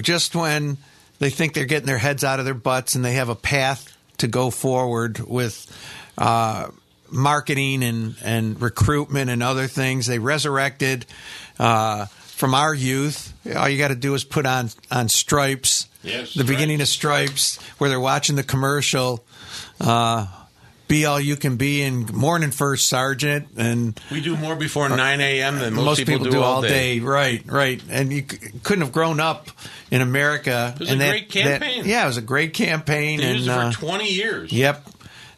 just 0.01 0.35
when 0.35 0.77
they 1.19 1.29
think 1.29 1.53
they're 1.53 1.65
getting 1.65 1.87
their 1.87 1.97
heads 1.97 2.23
out 2.23 2.39
of 2.39 2.45
their 2.45 2.53
butts 2.53 2.95
and 2.95 3.03
they 3.05 3.13
have 3.13 3.29
a 3.29 3.35
path 3.35 3.95
to 4.17 4.27
go 4.27 4.49
forward 4.49 5.19
with 5.19 5.65
uh, 6.17 6.69
marketing 7.11 7.83
and, 7.83 8.15
and 8.23 8.61
recruitment 8.61 9.29
and 9.29 9.43
other 9.43 9.67
things, 9.67 10.07
they 10.07 10.19
resurrected 10.19 11.05
uh, 11.59 12.05
from 12.05 12.53
our 12.53 12.73
youth. 12.73 13.33
All 13.55 13.69
you 13.69 13.77
got 13.77 13.89
to 13.89 13.95
do 13.95 14.13
is 14.13 14.23
put 14.23 14.45
on 14.45 14.69
on 14.91 15.09
stripes, 15.09 15.87
Yes, 16.03 16.33
the 16.33 16.43
beginning 16.43 16.81
of 16.81 16.87
stripes, 16.87 17.57
where 17.77 17.89
they're 17.89 17.99
watching 17.99 18.35
the 18.35 18.43
commercial. 18.43 19.23
Uh, 19.79 20.27
be 20.87 21.05
all 21.05 21.19
you 21.19 21.35
can 21.35 21.57
be 21.57 21.81
and 21.81 22.11
morning 22.13 22.51
first 22.51 22.87
sergeant 22.87 23.47
and 23.57 23.99
We 24.11 24.21
do 24.21 24.37
more 24.37 24.55
before 24.55 24.87
9 24.87 25.21
a.m. 25.21 25.59
than 25.59 25.73
most, 25.73 26.05
people, 26.05 26.25
do, 26.25 26.41
all 26.41 26.61
day. 26.61 26.99
Right, 26.99 27.41
right. 27.45 27.81
And 27.89 28.13
you 28.13 28.23
c- 28.29 28.37
couldn't 28.63 28.83
have 28.83 28.91
grown 28.93 29.19
up 29.19 29.49
in 29.89 30.01
America. 30.01 30.73
It 30.75 30.79
was 30.79 30.91
and 30.91 31.01
a 31.01 31.05
that- 31.05 31.09
great 31.11 31.31
that- 31.31 31.61
campaign. 31.61 31.83
yeah, 31.85 32.03
it 32.03 32.07
was 32.07 32.17
a 32.17 32.21
great 32.21 32.53
campaign. 32.53 33.19
They 33.19 33.35
and 33.35 33.45
for 33.45 33.51
uh, 33.51 33.71
20 33.71 34.11
years. 34.13 34.51
Yep. 34.51 34.87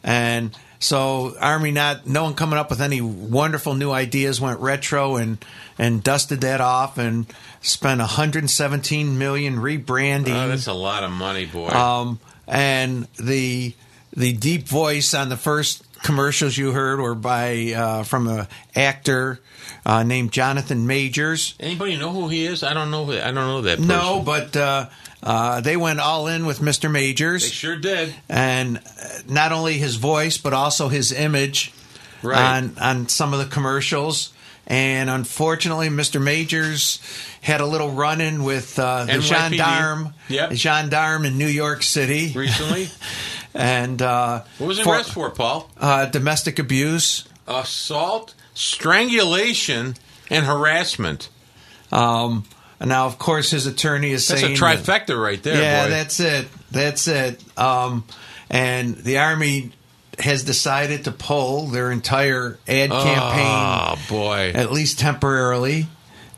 And 0.04 0.56
so 0.80 1.34
Army 1.40 1.70
not 1.72 2.06
no 2.06 2.22
one 2.24 2.34
coming 2.34 2.58
up 2.58 2.70
with 2.70 2.80
any 2.80 3.00
wonderful 3.00 3.74
new 3.74 3.90
ideas 3.90 4.40
went 4.40 4.60
retro 4.60 5.16
and 5.16 5.38
and 5.78 6.02
dusted 6.04 6.42
that 6.42 6.60
off 6.60 6.98
and 6.98 7.26
spent 7.62 8.00
117 8.00 9.18
million 9.18 9.56
rebranding. 9.56 10.34
Oh, 10.44 10.48
that's 10.48 10.66
a 10.66 10.72
lot 10.72 11.02
of 11.04 11.10
money, 11.10 11.46
boy. 11.46 11.68
Um, 11.68 12.20
and 12.46 13.06
the 13.18 13.74
the 14.16 14.32
deep 14.32 14.66
voice 14.68 15.14
on 15.14 15.28
the 15.28 15.36
first 15.36 15.82
commercials 16.02 16.56
you 16.56 16.72
heard 16.72 17.00
were 17.00 17.14
by 17.14 17.72
uh, 17.76 18.02
from 18.04 18.28
a 18.28 18.48
actor 18.76 19.40
uh, 19.84 20.02
named 20.02 20.32
Jonathan 20.32 20.86
Majors. 20.86 21.54
Anybody 21.60 21.96
know 21.96 22.10
who 22.10 22.28
he 22.28 22.44
is? 22.46 22.62
I 22.62 22.72
don't 22.74 22.90
know. 22.90 23.10
I 23.10 23.26
don't 23.26 23.34
know 23.34 23.62
that. 23.62 23.78
Person. 23.78 23.88
No, 23.88 24.22
but 24.24 24.56
uh, 24.56 24.88
uh, 25.22 25.60
they 25.60 25.76
went 25.76 26.00
all 26.00 26.26
in 26.28 26.46
with 26.46 26.60
Mr. 26.60 26.90
Majors. 26.90 27.42
they 27.42 27.48
sure 27.48 27.76
did. 27.76 28.14
and 28.28 28.78
uh, 28.78 28.80
not 29.28 29.52
only 29.52 29.74
his 29.78 29.96
voice 29.96 30.38
but 30.38 30.52
also 30.52 30.88
his 30.88 31.12
image 31.12 31.72
Right. 32.22 32.56
on 32.58 32.76
on 32.80 33.08
some 33.08 33.32
of 33.32 33.38
the 33.38 33.46
commercials. 33.46 34.32
And 34.70 35.08
unfortunately, 35.08 35.88
Mr. 35.88 36.20
Majors 36.22 37.00
had 37.40 37.62
a 37.62 37.64
little 37.66 37.90
run-in 37.92 38.42
with 38.44 38.78
uh, 38.78 39.04
the 39.06 39.12
NYPD. 39.12 39.22
gendarme, 39.22 40.14
Yep. 40.28 40.50
the 40.50 40.56
gendarme 40.56 41.24
in 41.24 41.38
New 41.38 41.46
York 41.46 41.82
City 41.82 42.32
Recently, 42.36 42.88
and 43.58 44.00
uh, 44.00 44.42
what 44.58 44.66
was 44.68 44.78
he 44.78 44.84
for, 44.84 44.94
arrested 44.94 45.12
for, 45.12 45.30
Paul? 45.30 45.70
uh, 45.78 46.06
domestic 46.06 46.58
abuse. 46.58 47.28
Assault, 47.46 48.34
strangulation, 48.54 49.94
and 50.30 50.46
harassment. 50.46 51.28
Um, 51.92 52.44
and 52.80 52.88
now, 52.90 53.06
of 53.06 53.18
course, 53.18 53.50
his 53.50 53.66
attorney 53.66 54.10
is 54.12 54.26
That's 54.28 54.42
a 54.42 54.46
saying 54.46 54.56
trifecta 54.56 55.20
right 55.20 55.42
there, 55.42 55.60
yeah, 55.60 55.84
boy. 55.84 55.90
that's 55.90 56.20
it. 56.20 56.48
That's 56.70 57.08
it. 57.08 57.42
Um, 57.58 58.04
and 58.50 58.94
the 58.96 59.18
army 59.18 59.72
has 60.18 60.42
decided 60.44 61.04
to 61.04 61.12
pull 61.12 61.66
their 61.66 61.90
entire 61.90 62.58
ad 62.68 62.90
campaign, 62.90 63.46
Oh 63.46 63.94
boy! 64.08 64.52
at 64.54 64.70
least 64.72 64.98
temporarily. 64.98 65.86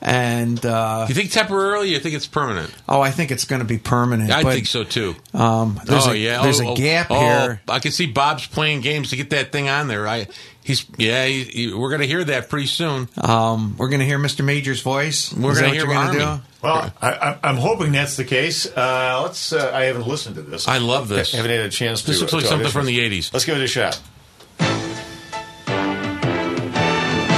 And 0.03 0.65
uh, 0.65 1.07
you 1.09 1.15
think 1.15 1.31
temporarily? 1.31 1.89
Or 1.89 1.93
you 1.93 2.01
think 2.01 2.15
it's 2.15 2.27
permanent? 2.27 2.75
oh, 2.89 3.01
I 3.01 3.11
think 3.11 3.31
it's 3.31 3.45
going 3.45 3.61
to 3.61 3.67
be 3.67 3.77
permanent. 3.77 4.31
I 4.31 4.43
but, 4.43 4.55
think 4.55 4.67
so 4.67 4.83
too. 4.83 5.15
Um, 5.35 5.79
there's 5.85 6.07
oh 6.07 6.13
a, 6.13 6.15
yeah, 6.15 6.43
there's 6.43 6.61
oh, 6.61 6.69
a 6.69 6.71
oh, 6.71 6.77
gap 6.77 7.09
oh, 7.11 7.21
here. 7.21 7.61
I 7.69 7.81
can 7.81 7.93
see 7.93 8.07
Bob's 8.07 8.47
playing 8.47 8.81
games 8.81 9.11
to 9.11 9.17
get 9.17 9.31
that 9.31 9.53
thing 9.53 9.69
on 9.69 9.89
there. 9.89 10.09
I 10.09 10.27
he's 10.65 10.87
yeah. 10.97 11.27
He, 11.27 11.45
he- 11.45 11.75
we're 11.75 11.91
gonna 11.91 12.07
hear 12.07 12.25
that 12.25 12.49
pretty 12.49 12.67
soon. 12.67 13.09
Um, 13.19 13.77
we're 13.77 13.89
going 13.89 14.01
to 14.01 14.07
hear 14.07 14.19
Mr. 14.19 14.43
Major's 14.43 14.81
voice. 14.81 15.33
We're 15.35 15.55
gonna 15.55 15.67
what 15.67 15.75
hear 15.75 15.85
you're 15.85 15.95
gonna 15.95 16.25
Army. 16.25 16.37
do? 16.37 16.43
Well, 16.63 16.93
I, 17.01 17.11
I, 17.13 17.39
I'm 17.43 17.57
hoping 17.57 17.93
that's 17.93 18.17
the 18.17 18.25
case. 18.25 18.67
Uh, 18.67 19.21
let's. 19.23 19.53
Uh, 19.53 19.71
I 19.75 19.85
haven't 19.85 20.07
listened 20.07 20.37
to 20.37 20.43
this. 20.43 20.67
I 20.67 20.79
love 20.79 21.09
this. 21.09 21.35
I 21.35 21.39
haven't 21.39 21.53
had 21.53 21.61
a 21.61 21.71
chance 21.71 22.03
to. 22.03 22.07
This 22.07 22.21
looks 22.21 22.33
like 22.33 22.43
to 22.45 22.49
something 22.49 22.67
audition. 22.67 22.81
from 22.81 22.87
the 22.87 22.99
'80s. 22.99 23.33
Let's 23.33 23.45
give 23.45 23.57
it 23.57 23.63
a 23.63 23.67
shot. 23.67 24.01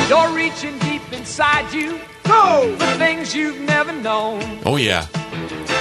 You're 0.08 0.34
reaching 0.34 0.78
deep 1.12 1.20
inside 1.20 1.72
you. 1.72 2.00
Go 2.24 2.76
for 2.78 2.98
things 2.98 3.34
you've 3.34 3.60
never 3.60 3.92
known. 3.92 4.60
Oh 4.64 4.76
yeah. 4.76 5.06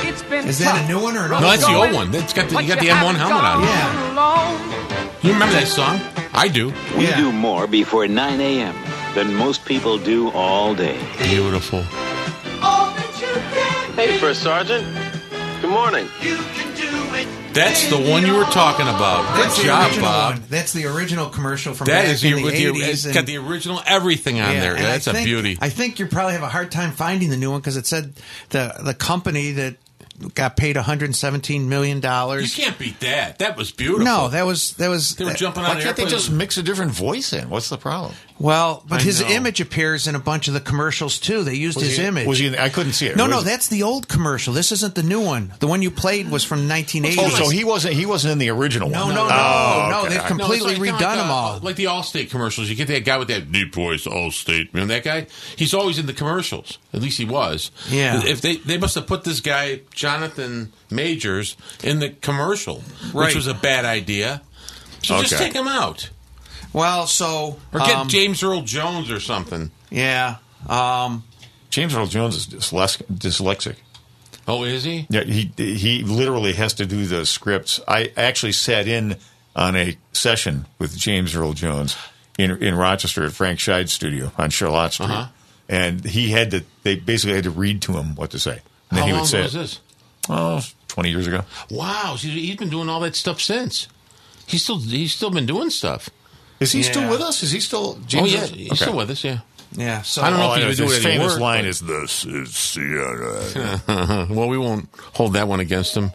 It's 0.03 0.23
been 0.23 0.47
Is 0.47 0.59
that 0.59 0.83
a 0.83 0.87
new 0.87 0.99
one 1.01 1.15
or 1.15 1.25
an 1.25 1.31
No, 1.31 1.39
that's 1.41 1.65
the 1.65 1.73
old 1.75 1.93
one. 1.93 2.11
That's 2.11 2.33
got 2.33 2.49
the, 2.49 2.61
you 2.61 2.67
got 2.67 2.79
the 2.79 2.87
M1 2.87 3.15
haven't 3.15 3.15
helmet 3.15 3.43
on. 3.43 3.63
Yeah. 3.63 4.13
alone. 4.13 5.21
You 5.21 5.33
remember 5.33 5.53
that 5.53 5.67
song? 5.67 5.99
I 6.33 6.47
do. 6.47 6.73
We 6.97 7.05
Yeah. 7.05 7.17
do 7.17 7.31
more 7.31 7.67
before 7.67 8.07
9 8.07 8.41
a.m. 8.41 8.75
than 9.13 9.35
most 9.35 9.65
people 9.65 9.97
do 9.97 10.29
all 10.31 10.73
day. 10.73 10.97
Beautiful. 11.23 11.83
Hey, 13.95 14.17
First 14.17 14.41
Sergeant. 14.41 14.85
Good 15.61 15.69
morning. 15.69 16.07
That's 17.53 17.89
the 17.89 17.97
one 17.97 18.25
you 18.25 18.35
were 18.35 18.45
talking 18.45 18.87
about. 18.87 19.23
That's 19.35 19.55
Good 19.57 19.63
the 19.63 19.67
job, 19.67 19.87
original 19.87 20.05
Bob. 20.05 20.33
one. 20.35 20.43
That's 20.49 20.73
the 20.73 20.85
original 20.85 21.29
commercial 21.29 21.73
from 21.73 21.85
That 21.87 22.03
back 22.03 22.11
is 22.13 22.21
the, 22.21 22.33
the 22.33 22.43
with 22.43 22.53
the 22.55 22.65
80s. 22.65 22.87
it's 22.87 23.05
and- 23.05 23.13
got 23.13 23.25
the 23.25 23.37
original 23.37 23.81
everything 23.85 24.39
on 24.39 24.53
there. 24.53 24.75
and 24.75 24.85
I 24.85 24.91
That's 24.97 25.07
a 25.07 25.13
beauty. 25.23 25.57
I 25.61 25.69
think 25.69 25.99
you 25.99 26.07
probably 26.07 26.33
have 26.33 26.43
a 26.43 26.47
hard 26.49 26.71
time 26.71 26.91
finding 26.91 27.29
the 27.29 27.37
new 27.37 27.51
one 27.51 27.59
because 27.59 27.77
it 27.77 27.85
said 27.85 28.13
the 28.49 28.73
the 28.81 28.93
company 28.93 29.51
that 29.53 29.75
got 30.35 30.55
paid 30.55 30.75
117 30.75 31.67
million 31.67 31.99
dollars. 31.99 32.57
you 32.57 32.63
can't 32.63 32.77
beat 32.77 32.99
that. 32.99 33.39
That 33.39 33.57
was 33.57 33.71
beautiful. 33.71 34.05
No, 34.05 34.27
that 34.29 34.45
was 34.45 34.73
that 34.75 34.87
was 34.89 35.15
they 35.15 35.25
were 35.25 35.31
uh, 35.31 35.35
jumping 35.35 35.63
Why 35.63 35.75
on 35.75 35.81
can't 35.81 35.97
they 35.97 36.05
just 36.05 36.31
mix 36.31 36.57
a 36.57 36.63
different 36.63 36.91
voice 36.91 37.33
in? 37.33 37.49
What's 37.49 37.69
the 37.69 37.77
problem? 37.77 38.13
Well, 38.41 38.83
but 38.87 38.99
I 39.01 39.03
his 39.03 39.21
know. 39.21 39.27
image 39.27 39.61
appears 39.61 40.07
in 40.07 40.15
a 40.15 40.19
bunch 40.19 40.47
of 40.47 40.53
the 40.53 40.59
commercials 40.59 41.19
too. 41.19 41.43
They 41.43 41.53
used 41.55 41.77
Was 41.77 41.87
his 41.87 41.97
he, 41.97 42.03
image. 42.05 42.27
Was 42.27 42.39
he? 42.39 42.57
I 42.57 42.69
couldn't 42.69 42.93
see 42.93 43.07
it. 43.07 43.15
no, 43.15 43.27
no, 43.27 43.37
Was- 43.37 43.45
that's 43.45 43.67
the 43.67 43.83
old 43.83 44.07
commercial. 44.07 44.53
This 44.53 44.71
isn't 44.71 44.95
the 44.95 45.03
new 45.03 45.21
one. 45.21 45.53
The 45.59 45.67
one 45.67 45.81
you 45.81 45.91
played 45.91 46.29
was 46.31 46.43
from 46.43 46.67
1980. 46.67 47.21
Oh, 47.21 47.43
so 47.45 47.49
he 47.49 47.63
wasn't. 47.63 47.93
He 47.93 48.05
wasn't 48.05 48.31
in 48.33 48.37
the 48.39 48.49
original 48.49 48.89
No, 48.89 49.05
one. 49.05 49.15
no, 49.15 49.27
no, 49.27 49.33
Oh, 49.33 49.87
no. 49.91 49.99
okay. 49.99 50.09
They've 50.09 50.17
No, 50.17 50.21
it's 50.23 50.27
completely 50.27 50.75
like- 50.75 50.83
kinda 50.83 50.93
redone 51.05 51.15
them 51.17 51.29
uh, 51.29 51.33
all. 51.33 51.59
Like 51.61 51.75
the 51.75 51.85
Allstate 51.85 52.29
commercials. 52.29 52.69
You 52.69 52.75
get 52.75 52.87
that 52.87 53.05
guy 53.05 53.17
with 53.17 53.27
that 53.27 53.51
deep 53.51 53.73
voice, 53.73 54.05
Allstate. 54.05 54.69
Remember 54.73 54.93
that 54.95 55.03
guy? 55.03 55.27
He's 55.55 55.73
always 55.73 55.99
in 55.99 56.07
the 56.07 56.13
commercials. 56.13 56.77
At 56.93 57.01
least 57.01 57.17
he 57.19 57.25
was. 57.25 57.71
Yeah. 57.89 58.21
If 58.25 58.41
they 58.41 58.55
they 58.57 58.77
must 58.77 58.95
have 58.95 59.07
put 59.07 59.23
this 59.23 59.39
guy 59.39 59.81
Jonathan 59.93 60.71
Majors 60.89 61.55
in 61.83 61.99
the 61.99 62.09
commercial, 62.09 62.83
Right. 63.13 63.27
which 63.27 63.35
was 63.35 63.47
a 63.47 63.53
bad 63.53 63.85
idea. 63.85 64.41
So 65.03 65.19
just 65.21 65.37
take 65.37 65.53
him 65.53 65.67
out, 65.67 66.09
Well, 66.73 67.07
so 67.07 67.59
or 67.73 67.79
get 67.79 67.95
um, 67.95 68.07
James 68.07 68.41
Earl 68.43 68.61
Jones 68.61 69.11
or 69.11 69.19
something. 69.19 69.71
Yeah. 69.89 70.37
Um, 70.69 71.23
James 71.69 71.95
Earl 71.95 72.05
Jones 72.07 72.35
is 72.35 72.47
dyslex- 72.47 73.03
dyslexic. 73.11 73.75
Oh, 74.47 74.63
is 74.63 74.83
he? 74.83 75.05
Yeah, 75.09 75.23
he 75.23 75.51
he 75.57 76.03
literally 76.03 76.53
has 76.53 76.73
to 76.75 76.85
do 76.85 77.05
the 77.05 77.25
scripts. 77.25 77.79
I 77.87 78.11
actually 78.17 78.51
sat 78.53 78.87
in 78.87 79.17
on 79.55 79.75
a 79.75 79.97
session 80.13 80.65
with 80.79 80.97
James 80.97 81.35
Earl 81.35 81.53
Jones 81.53 81.95
in 82.37 82.51
in 82.63 82.75
Rochester 82.75 83.23
at 83.25 83.33
Frank 83.33 83.59
Scheid's 83.59 83.93
studio 83.93 84.31
on 84.37 84.49
Charlotte 84.49 84.93
Street, 84.93 85.09
Uh-huh. 85.09 85.27
and 85.69 86.03
he 86.05 86.29
had 86.31 86.51
to. 86.51 86.63
They 86.83 86.95
basically 86.95 87.35
had 87.35 87.43
to 87.43 87.51
read 87.51 87.81
to 87.83 87.93
him 87.93 88.15
what 88.15 88.31
to 88.31 88.39
say, 88.39 88.61
and 88.89 88.97
then 88.97 88.99
How 88.99 89.05
he 89.05 89.11
long 89.11 89.21
would 89.21 89.29
say 89.29 89.37
ago 89.39 89.43
was 89.45 89.53
this? 89.53 89.79
Oh, 90.29 90.61
20 90.87 91.09
years 91.09 91.27
ago. 91.27 91.43
Wow, 91.69 92.15
he's 92.17 92.55
been 92.55 92.69
doing 92.69 92.89
all 92.89 92.99
that 93.01 93.15
stuff 93.15 93.41
since. 93.41 93.87
He's 94.47 94.63
still 94.63 94.79
he's 94.79 95.13
still 95.13 95.31
been 95.31 95.45
doing 95.45 95.69
stuff. 95.69 96.09
Is 96.61 96.71
he 96.71 96.83
still 96.83 97.09
with 97.09 97.19
us? 97.21 97.43
Is 97.43 97.51
he 97.51 97.59
still? 97.59 97.95
James 98.05 98.05
oh 98.05 98.07
James 98.07 98.33
yeah, 98.33 98.41
Earl- 98.41 98.47
he's 98.57 98.71
Okay. 98.71 98.75
still 98.81 98.95
with 98.97 99.09
us. 99.09 99.23
Yeah. 99.23 99.39
yeah. 99.73 100.01
So 100.03 100.21
I 100.21 100.29
don't 100.29 100.39
know 100.39 100.45
All 100.45 100.51
if 100.53 100.55
I 100.55 100.59
he 100.59 100.61
know 100.61 100.67
would 100.67 100.71
is 100.71 100.77
do 100.77 100.83
his 100.85 101.05
any 101.05 101.17
famous 101.17 101.33
work, 101.33 101.41
line 101.41 101.63
but- 101.63 101.67
is 101.69 101.79
this 101.81 102.25
is 102.25 102.73
the. 102.75 104.27
well, 104.29 104.47
we 104.47 104.57
won't 104.57 104.87
hold 105.13 105.33
that 105.33 105.47
one 105.47 105.59
against 105.59 105.97
him. 105.97 106.11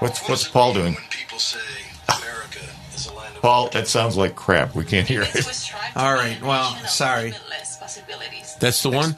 What's 0.00 0.28
what's 0.28 0.46
Paul 0.48 0.74
doing? 0.74 0.96
Paul, 3.40 3.68
that 3.70 3.86
sounds 3.86 4.16
like 4.16 4.34
crap. 4.34 4.74
We 4.74 4.84
can't 4.84 5.06
hear 5.06 5.22
it. 5.22 5.72
All 5.94 6.12
right. 6.12 6.40
Well, 6.42 6.74
sorry. 6.86 7.32
That's 8.60 8.82
the 8.82 8.90
one. 8.90 9.14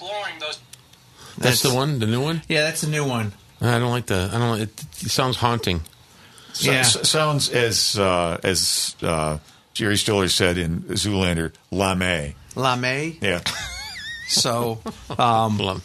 That's, 1.39 1.63
the 1.63 1.73
one. 1.75 1.99
The 2.01 2.07
new 2.07 2.21
one. 2.23 2.43
Yeah, 2.49 2.63
that's 2.65 2.83
the 2.83 2.89
new 2.91 3.07
one. 3.07 3.33
I 3.63 3.79
don't 3.79 3.91
like 3.91 4.07
the. 4.07 4.31
I 4.33 4.39
don't. 4.39 4.61
It, 4.61 4.69
it 5.01 5.11
sounds 5.11 5.37
haunting. 5.37 5.81
So- 6.61 6.71
Yeah. 6.73 6.81
s- 6.81 7.09
sounds 7.09 7.49
as 7.51 7.99
uh, 7.99 8.39
as 8.45 8.95
uh, 9.03 9.39
Jerry 9.75 9.97
Stiller 9.97 10.29
said 10.29 10.59
in 10.59 10.81
Zoolander, 10.83 11.53
"Lame." 11.71 12.35
Lame. 12.57 13.17
Yeah. 13.21 13.41
So, 14.33 14.79
um, 15.19 15.59
well, 15.59 15.83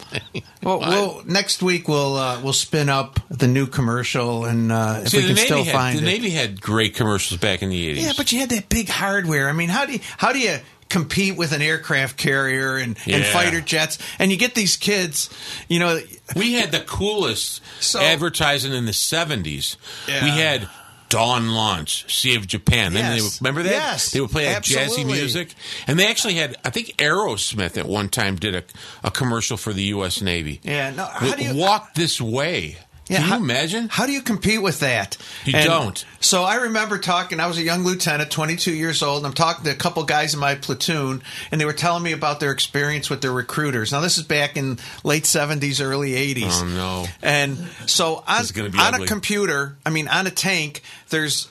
we'll 0.62 1.22
next 1.26 1.64
week 1.64 1.88
we'll 1.88 2.14
uh, 2.14 2.40
we'll 2.42 2.52
spin 2.52 2.88
up 2.88 3.18
the 3.28 3.48
new 3.48 3.66
commercial 3.66 4.44
and 4.44 4.70
uh, 4.70 5.00
if 5.02 5.08
See, 5.08 5.16
we 5.16 5.22
can 5.24 5.34
Navy 5.34 5.46
still 5.46 5.64
had, 5.64 5.72
find 5.74 5.98
the 5.98 6.02
it. 6.02 6.04
Navy 6.04 6.30
had 6.30 6.60
great 6.60 6.94
commercials 6.94 7.40
back 7.40 7.62
in 7.62 7.70
the 7.70 7.88
eighties. 7.88 8.04
Yeah, 8.06 8.12
but 8.16 8.30
you 8.30 8.38
had 8.38 8.50
that 8.50 8.68
big 8.68 8.88
hardware. 8.88 9.48
I 9.48 9.52
mean, 9.52 9.68
how 9.68 9.84
do 9.84 9.94
you 9.94 9.98
how 10.16 10.32
do 10.32 10.38
you 10.38 10.58
compete 10.88 11.36
with 11.36 11.52
an 11.52 11.62
aircraft 11.62 12.16
carrier 12.16 12.76
and, 12.76 12.96
and 13.06 13.24
fighter 13.24 13.60
jets, 13.60 13.98
and 14.18 14.30
you 14.30 14.36
get 14.38 14.54
these 14.54 14.76
kids, 14.76 15.30
you 15.68 15.78
know. 15.78 16.00
We 16.34 16.54
had 16.54 16.72
the 16.72 16.80
coolest 16.80 17.62
advertising 17.96 18.72
in 18.72 18.84
the 18.86 18.92
70s. 18.92 19.76
Yeah. 20.08 20.24
We 20.24 20.30
had 20.30 20.68
Dawn 21.08 21.50
Launch, 21.50 22.12
Sea 22.12 22.34
of 22.34 22.46
Japan. 22.48 22.92
Then 22.92 23.16
they 23.16 23.22
would, 23.22 23.32
remember 23.40 23.62
that? 23.62 23.70
Yes, 23.70 24.10
They 24.10 24.20
would 24.20 24.30
play 24.30 24.44
that 24.46 24.64
jazzy 24.64 25.06
music. 25.06 25.54
And 25.86 25.98
they 25.98 26.08
actually 26.08 26.34
had, 26.34 26.56
I 26.64 26.70
think 26.70 26.88
Aerosmith 26.96 27.76
at 27.78 27.86
one 27.86 28.08
time 28.08 28.34
did 28.36 28.54
a, 28.56 28.64
a 29.04 29.10
commercial 29.12 29.56
for 29.56 29.72
the 29.72 29.84
U.S. 29.84 30.20
Navy. 30.20 30.60
Yeah, 30.64 30.90
no, 30.90 31.04
how 31.04 31.34
do 31.36 31.44
you- 31.44 31.54
Walk 31.56 31.94
This 31.94 32.20
Way. 32.20 32.78
Yeah, 33.08 33.18
Can 33.18 33.24
you 33.26 33.30
how- 33.32 33.36
imagine? 33.38 33.88
How 33.88 34.06
do 34.06 34.12
you 34.12 34.20
compete 34.20 34.60
with 34.60 34.80
that? 34.80 35.16
You 35.44 35.54
And 35.56 35.64
don't. 35.66 36.04
So 36.20 36.42
I 36.42 36.56
remember 36.56 36.98
talking. 36.98 37.38
I 37.38 37.46
was 37.46 37.56
a 37.56 37.62
young 37.62 37.84
lieutenant, 37.84 38.32
22 38.32 38.72
years 38.72 39.00
old. 39.02 39.18
And 39.18 39.26
I'm 39.28 39.32
talking 39.32 39.64
to 39.64 39.70
a 39.70 39.74
couple 39.76 40.02
guys 40.02 40.34
in 40.34 40.40
my 40.40 40.56
platoon, 40.56 41.22
and 41.52 41.60
they 41.60 41.64
were 41.64 41.72
telling 41.72 42.02
me 42.02 42.10
about 42.12 42.40
their 42.40 42.50
experience 42.50 43.08
with 43.08 43.20
their 43.20 43.30
recruiters. 43.32 43.92
Now 43.92 44.00
this 44.00 44.18
is 44.18 44.24
back 44.24 44.56
in 44.56 44.78
late 45.04 45.22
70s, 45.24 45.80
early 45.80 46.12
80s. 46.34 46.62
Oh, 46.62 46.64
no. 46.66 47.06
And 47.22 47.58
so 47.86 48.24
on, 48.26 48.38
This 48.38 48.46
is 48.46 48.52
gonna 48.52 48.70
be 48.70 48.78
on 48.78 48.94
a 49.00 49.06
computer, 49.06 49.76
I 49.86 49.90
mean, 49.90 50.08
on 50.08 50.26
a 50.26 50.30
tank, 50.32 50.82
there's 51.10 51.46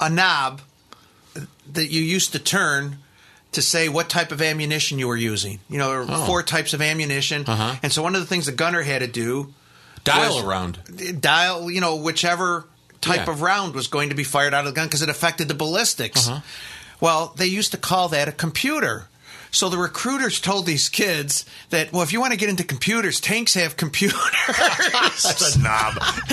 a 0.00 0.10
knob 0.10 0.62
that 1.72 1.86
you 1.90 2.02
used 2.02 2.32
to 2.32 2.38
turn 2.38 2.98
to 3.52 3.62
say 3.62 3.88
what 3.88 4.08
type 4.08 4.32
of 4.32 4.42
ammunition 4.42 4.98
you 4.98 5.06
were 5.06 5.16
using. 5.16 5.60
You 5.68 5.78
know, 5.78 5.90
there 5.90 5.98
were 6.00 6.06
Oh. 6.08 6.26
four 6.26 6.42
types 6.42 6.72
of 6.74 6.82
ammunition. 6.82 7.44
Uh-huh. 7.46 7.76
And 7.82 7.92
so 7.92 8.02
one 8.02 8.14
of 8.14 8.20
the 8.20 8.26
things 8.26 8.46
the 8.46 8.52
gunner 8.52 8.82
had 8.82 9.00
to 9.00 9.06
do 9.06 9.52
Dial 10.04 10.34
was 10.36 10.44
around. 10.44 11.20
dial, 11.20 11.70
you 11.70 11.80
know, 11.80 11.96
whichever 11.96 12.66
type 13.00 13.26
Yeah. 13.26 13.32
of 13.32 13.42
round 13.42 13.74
was 13.74 13.86
going 13.88 14.08
to 14.10 14.14
be 14.14 14.24
fired 14.24 14.54
out 14.54 14.66
of 14.66 14.72
the 14.74 14.76
gun 14.76 14.86
because 14.86 15.02
it 15.02 15.08
affected 15.08 15.48
the 15.48 15.54
ballistics. 15.54 16.28
Uh-huh. 16.28 16.40
Well, 17.00 17.32
they 17.36 17.46
used 17.46 17.72
to 17.72 17.76
call 17.78 18.08
that 18.10 18.28
a 18.28 18.32
computer. 18.32 19.06
So 19.54 19.68
the 19.68 19.76
recruiters 19.78 20.40
told 20.40 20.64
these 20.66 20.88
kids 20.88 21.44
that, 21.70 21.92
well, 21.92 22.02
if 22.02 22.12
you 22.12 22.20
want 22.20 22.32
to 22.32 22.38
get 22.38 22.48
into 22.48 22.64
computers, 22.64 23.20
tanks 23.20 23.52
have 23.54 23.76
computers. 23.76 24.18
That's 24.48 25.56
a 25.56 25.58
knob. 25.60 25.94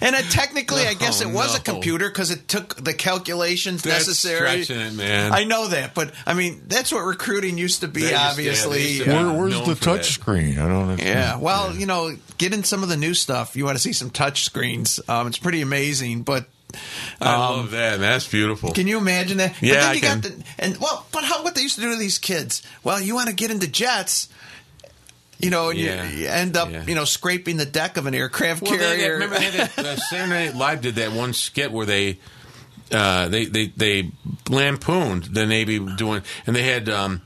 and 0.00 0.16
it, 0.16 0.24
technically, 0.30 0.86
I 0.86 0.94
guess 0.94 1.20
it 1.20 1.26
Oh, 1.28 1.32
was 1.32 1.54
a 1.56 1.60
computer 1.60 2.08
because 2.08 2.30
it 2.30 2.48
took 2.48 2.76
the 2.82 2.94
calculations 2.94 3.82
That's 3.82 4.06
necessary. 4.06 4.62
stretching 4.64 4.80
it, 4.86 4.94
man. 4.94 5.32
I 5.32 5.44
know 5.44 5.68
that, 5.68 5.94
but 5.94 6.12
I 6.26 6.34
mean, 6.34 6.62
that's 6.66 6.92
what 6.92 7.00
recruiting 7.04 7.58
used 7.58 7.80
to 7.82 7.88
be, 7.88 8.00
They 8.00 8.06
used 8.06 8.14
to- 8.14 8.18
yeah, 8.22 8.30
obviously. 8.30 8.98
to 9.00 9.10
Where, 9.10 9.32
where's 9.32 9.60
the 9.60 9.76
for 9.76 9.84
touch 9.84 10.06
that. 10.08 10.12
screen? 10.20 10.58
I 10.58 10.66
don't 10.68 10.96
know. 10.96 11.02
Yeah, 11.04 11.36
well, 11.36 11.74
you 11.74 11.86
know, 11.86 12.16
get 12.38 12.54
in 12.54 12.64
some 12.64 12.82
of 12.82 12.88
the 12.88 12.96
new 12.96 13.14
stuff. 13.14 13.54
You 13.56 13.64
want 13.64 13.76
to 13.76 13.82
see 13.82 13.92
some 13.92 14.10
touch 14.10 14.44
screens. 14.44 14.98
Um, 15.08 15.26
it's 15.26 15.38
pretty 15.38 15.60
amazing, 15.60 16.22
but 16.22 16.46
I 17.20 17.34
um, 17.34 17.40
love 17.56 17.70
that. 17.70 18.00
That's 18.00 18.28
beautiful. 18.28 18.72
Can 18.72 18.86
you 18.86 18.98
imagine 18.98 19.38
that? 19.38 19.60
Yeah, 19.62 19.74
but 19.74 19.80
then 19.80 19.88
I 19.88 19.92
you 19.94 20.00
can. 20.00 20.20
got 20.20 20.30
the 20.30 20.44
and 20.58 20.76
well, 20.78 21.06
but 21.12 21.24
how 21.24 21.42
what 21.44 21.54
they 21.54 21.62
used 21.62 21.76
to 21.76 21.80
do 21.80 21.90
to 21.92 21.96
these 21.98 22.18
kids? 22.18 22.62
Well, 22.84 23.00
you 23.00 23.14
want 23.14 23.28
to 23.28 23.34
get 23.34 23.50
into 23.50 23.66
jets, 23.68 24.28
you 25.38 25.50
know, 25.50 25.70
and 25.70 25.78
Yeah. 25.78 26.08
you, 26.10 26.18
you 26.18 26.28
end 26.28 26.56
up, 26.56 26.70
Yeah. 26.70 26.84
you 26.86 26.94
know, 26.94 27.04
scraping 27.04 27.56
the 27.56 27.64
deck 27.66 27.96
of 27.96 28.06
an 28.06 28.14
aircraft 28.14 28.62
Well, 28.62 28.72
they, 28.72 28.78
they, 28.78 28.96
carrier. 28.98 29.12
remember 29.14 29.38
they 29.38 29.44
had 29.50 29.78
uh, 29.78 29.96
Saturday 30.10 30.46
Night 30.46 30.54
Live 30.56 30.80
did 30.82 30.96
that 30.96 31.12
one 31.12 31.32
skit 31.32 31.72
where 31.72 31.86
they 31.86 32.18
uh, 32.92 33.28
they, 33.28 33.46
they 33.46 33.66
they 33.76 34.10
lampooned 34.48 35.24
the 35.24 35.46
Navy 35.46 35.78
doing, 35.78 36.22
and 36.46 36.54
they 36.54 36.62
had 36.62 36.88
um, 36.88 37.22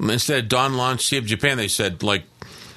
instead 0.00 0.42
of 0.44 0.48
Dawn 0.48 0.74
Launch 0.76 1.06
Sea 1.06 1.18
of 1.18 1.26
Japan, 1.26 1.56
they 1.56 1.68
said 1.68 2.02
like 2.02 2.24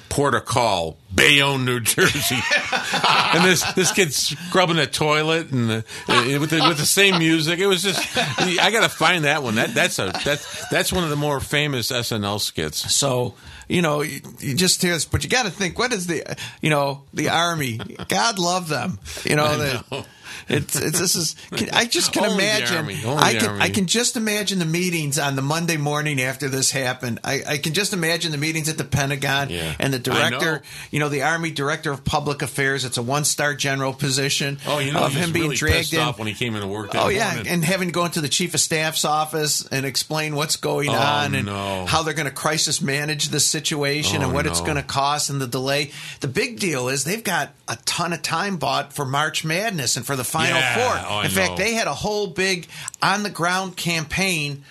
Port 0.08 0.34
of 0.34 0.44
Call, 0.44 0.96
Bayonne, 1.14 1.64
New 1.64 1.80
Jersey, 1.80 2.38
and 2.92 3.44
this 3.44 3.62
this 3.74 3.92
kid 3.92 4.12
scrubbing 4.12 4.78
a 4.78 4.86
toilet 4.86 5.50
and 5.50 5.70
the, 5.70 5.84
uh, 6.08 6.40
with 6.40 6.50
the, 6.50 6.64
with 6.68 6.78
the 6.78 6.86
same 6.86 7.18
music. 7.18 7.58
It 7.58 7.66
was 7.66 7.82
just 7.82 8.16
I 8.16 8.70
got 8.70 8.82
to 8.82 8.88
find 8.88 9.24
that 9.24 9.42
one. 9.42 9.56
That 9.56 9.74
that's 9.74 9.98
a 9.98 10.12
that's 10.24 10.68
that's 10.68 10.92
one 10.92 11.04
of 11.04 11.10
the 11.10 11.16
more 11.16 11.40
famous 11.40 11.92
SNL 11.92 12.40
skits. 12.40 12.94
So 12.94 13.34
you 13.68 13.82
know, 13.82 14.00
you, 14.00 14.20
you 14.40 14.54
just 14.54 14.80
hear 14.82 14.94
this, 14.94 15.04
but 15.04 15.22
you 15.22 15.30
got 15.30 15.44
to 15.44 15.50
think, 15.50 15.78
what 15.78 15.92
is 15.92 16.06
the, 16.06 16.36
you 16.62 16.70
know, 16.70 17.02
the 17.12 17.28
army? 17.28 17.78
God 18.08 18.38
love 18.38 18.68
them. 18.68 18.98
You 19.24 19.36
know, 19.36 19.58
that 19.58 19.90
know. 19.90 20.04
It's, 20.48 20.76
it's 20.76 20.98
this 20.98 21.14
is. 21.16 21.34
Can, 21.52 21.70
I 21.72 21.84
just 21.86 22.12
can 22.12 22.24
Only 22.24 22.44
imagine. 22.44 22.86
I 23.06 23.34
can 23.34 23.48
Army. 23.48 23.62
I 23.62 23.70
can 23.70 23.86
just 23.86 24.16
imagine 24.16 24.58
the 24.58 24.64
meetings 24.64 25.18
on 25.18 25.36
the 25.36 25.42
Monday 25.42 25.76
morning 25.76 26.20
after 26.20 26.48
this 26.48 26.70
happened. 26.70 27.20
I, 27.24 27.42
I 27.46 27.58
can 27.58 27.74
just 27.74 27.92
imagine 27.92 28.32
the 28.32 28.38
meetings 28.38 28.68
at 28.68 28.78
the 28.78 28.84
Pentagon 28.84 29.50
Yeah. 29.50 29.74
and 29.78 29.92
the 29.92 29.98
director. 29.98 30.52
know. 30.56 30.60
You 30.90 31.00
know, 31.00 31.08
the 31.08 31.22
Army 31.22 31.50
Director 31.50 31.90
of 31.90 32.04
Public 32.04 32.42
Affairs. 32.42 32.84
It's 32.84 32.96
a 32.98 33.02
one 33.02 33.24
star 33.24 33.54
general 33.54 33.92
position. 33.92 34.58
Oh, 34.66 34.78
you 34.78 34.92
know, 34.92 35.04
of 35.04 35.12
him 35.14 35.32
being 35.32 35.44
really 35.46 35.56
dragged 35.56 35.92
in. 35.94 36.00
off 36.00 36.18
when 36.18 36.28
he 36.28 36.34
came 36.34 36.54
into 36.54 36.66
work. 36.68 36.92
That 36.92 37.04
Oh 37.04 37.08
yeah, 37.08 37.34
morning. 37.34 37.52
and 37.52 37.64
having 37.64 37.88
to 37.88 37.92
go 37.92 38.04
into 38.04 38.20
the 38.20 38.28
chief 38.28 38.54
of 38.54 38.60
staff's 38.60 39.04
office 39.04 39.66
and 39.68 39.84
explain 39.86 40.34
what's 40.34 40.56
going 40.56 40.88
Oh, 40.90 40.94
on 40.94 41.34
and 41.34 41.46
no. 41.46 41.86
how 41.86 42.02
they're 42.02 42.14
going 42.14 42.28
to 42.28 42.34
crisis 42.34 42.80
manage 42.80 43.28
the 43.28 43.40
situation 43.40 44.22
Oh, 44.22 44.26
and 44.26 44.34
what 44.34 44.46
it's 44.46 44.60
going 44.60 44.76
to 44.76 44.82
cost 44.82 45.30
and 45.30 45.40
the 45.40 45.46
delay. 45.46 45.90
The 46.20 46.28
big 46.28 46.58
deal 46.58 46.88
is 46.88 47.04
they've 47.04 47.22
got 47.24 47.50
a 47.66 47.76
ton 47.84 48.12
of 48.12 48.22
time 48.22 48.56
bought 48.56 48.92
for 48.92 49.04
March 49.04 49.44
Madness 49.44 49.96
and 49.96 50.06
for 50.06 50.16
the 50.16 50.24
Final 50.28 50.58
Yeah. 50.58 50.74
Four. 50.74 51.06
Oh, 51.10 51.14
I 51.18 51.24
In 51.24 51.30
fact, 51.30 51.50
know. 51.52 51.56
they 51.56 51.74
had 51.74 51.86
a 51.88 51.94
whole 51.94 52.26
big 52.28 52.66
on 53.02 53.22
the 53.22 53.30
ground 53.30 53.76
campaign 53.76 54.64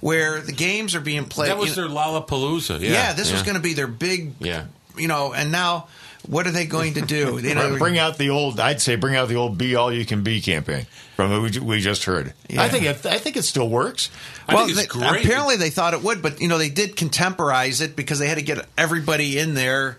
where 0.00 0.40
the 0.40 0.52
games 0.52 0.94
are 0.94 1.00
being 1.00 1.24
played. 1.24 1.50
that 1.50 1.58
was 1.58 1.76
You 1.76 1.82
know- 1.82 1.88
their 1.88 1.96
Lollapalooza. 1.96 2.80
Yeah, 2.80 2.90
yeah, 2.90 3.12
this 3.14 3.32
was 3.32 3.42
going 3.42 3.56
to 3.56 3.60
be 3.62 3.74
their 3.74 3.86
big. 3.88 4.34
Yeah. 4.40 4.64
You 4.96 5.08
know, 5.08 5.32
and 5.32 5.50
now 5.52 5.86
what 6.26 6.46
are 6.46 6.50
they 6.50 6.66
going 6.66 6.94
to 6.94 7.00
do? 7.00 7.38
You 7.42 7.54
know, 7.54 7.76
bring 7.78 7.98
out 7.98 8.18
the 8.18 8.30
old. 8.30 8.58
I'd 8.60 8.80
say 8.82 8.96
bring 8.96 9.14
out 9.16 9.28
the 9.28 9.36
old 9.36 9.56
"Be 9.56 9.76
All 9.76 9.92
You 9.92 10.04
Can 10.04 10.22
Be" 10.22 10.40
campaign 10.40 10.86
from 11.16 11.30
what 11.30 11.40
we, 11.52 11.58
we 11.60 11.80
just 11.80 12.04
heard. 12.04 12.34
Yeah. 12.48 12.62
I 12.62 12.68
think 12.68 12.84
it, 12.84 13.06
I 13.06 13.18
think 13.18 13.36
it 13.36 13.44
still 13.44 13.68
works. 13.68 14.10
well, 14.48 14.66
they, 14.66 14.84
apparently 14.86 15.56
they 15.56 15.70
thought 15.70 15.94
it 15.94 16.02
would, 16.02 16.20
but 16.20 16.40
you 16.40 16.48
know 16.48 16.58
they 16.58 16.68
did 16.68 16.96
contemporize 16.96 17.80
it 17.80 17.94
because 17.96 18.18
they 18.18 18.26
had 18.28 18.38
to 18.38 18.42
get 18.44 18.66
everybody 18.76 19.38
in 19.38 19.54
there, 19.54 19.98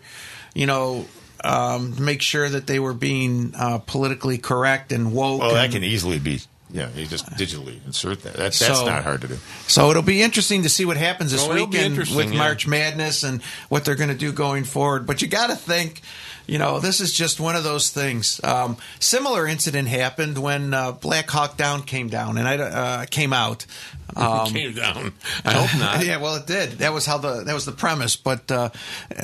you 0.54 0.66
know, 0.66 1.06
um, 1.44 2.04
make 2.04 2.22
sure 2.22 2.48
that 2.48 2.68
they 2.68 2.80
were 2.80 2.94
being 2.94 3.54
uh, 3.58 3.80
politically 3.80 4.38
correct 4.38 4.92
and 4.92 5.14
woke. 5.14 5.42
Well, 5.42 5.54
that 5.54 5.72
can 5.72 5.84
easily 5.84 6.20
be. 6.20 6.42
Yeah, 6.72 6.90
you 6.96 7.08
just 7.08 7.26
digitally 7.32 7.84
insert 7.86 8.22
that. 8.24 8.34
That's 8.36 8.60
that's 8.60 8.80
So- 8.80 8.86
not 8.86 9.04
hard 9.04 9.22
to 9.22 9.28
do. 9.28 9.38
So 9.68 9.90
it'll 9.90 10.04
be 10.04 10.22
interesting 10.22 10.64
to 10.64 10.70
see 10.70 10.86
what 10.86 10.98
happens 10.98 11.32
this 11.32 11.44
Oh, 11.48 11.54
weekend 11.54 11.98
with 11.98 12.32
yeah. 12.32 12.38
March 12.38 12.68
Madness 12.68 13.24
and 13.24 13.42
what 13.70 13.86
they're 13.86 13.96
going 13.96 14.10
to 14.10 14.16
do 14.16 14.32
going 14.32 14.64
forward. 14.66 15.06
But 15.08 15.22
you 15.22 15.28
got 15.28 15.48
to 15.48 15.56
think, 15.56 16.02
you 16.46 16.58
know, 16.60 16.80
this 16.80 17.00
is 17.02 17.12
just 17.12 17.40
one 17.40 17.56
of 17.56 17.64
those 17.64 17.90
things. 17.90 18.40
Um, 18.44 18.78
similar 19.00 19.48
incident 19.48 19.88
happened 19.88 20.38
when 20.38 20.74
uh, 20.74 20.92
Black 20.92 21.30
Hawk 21.30 21.58
Down 21.58 21.82
came 21.84 22.08
down 22.08 22.38
and 22.38 22.48
I 22.48 22.58
uh, 22.58 23.06
came 23.06 23.34
out. 23.34 23.66
Um, 24.16 24.48
came 24.52 24.74
down. 24.74 25.14
I 25.46 25.54
hope 25.54 25.80
not. 25.80 26.06
yeah, 26.06 26.18
well, 26.18 26.36
it 26.36 26.46
did. 26.48 26.80
That 26.80 26.94
was 26.94 27.06
how 27.06 27.18
the 27.20 27.44
that 27.46 27.54
was 27.54 27.66
the 27.66 27.72
premise. 27.72 28.16
But 28.16 28.52
uh, 28.52 28.70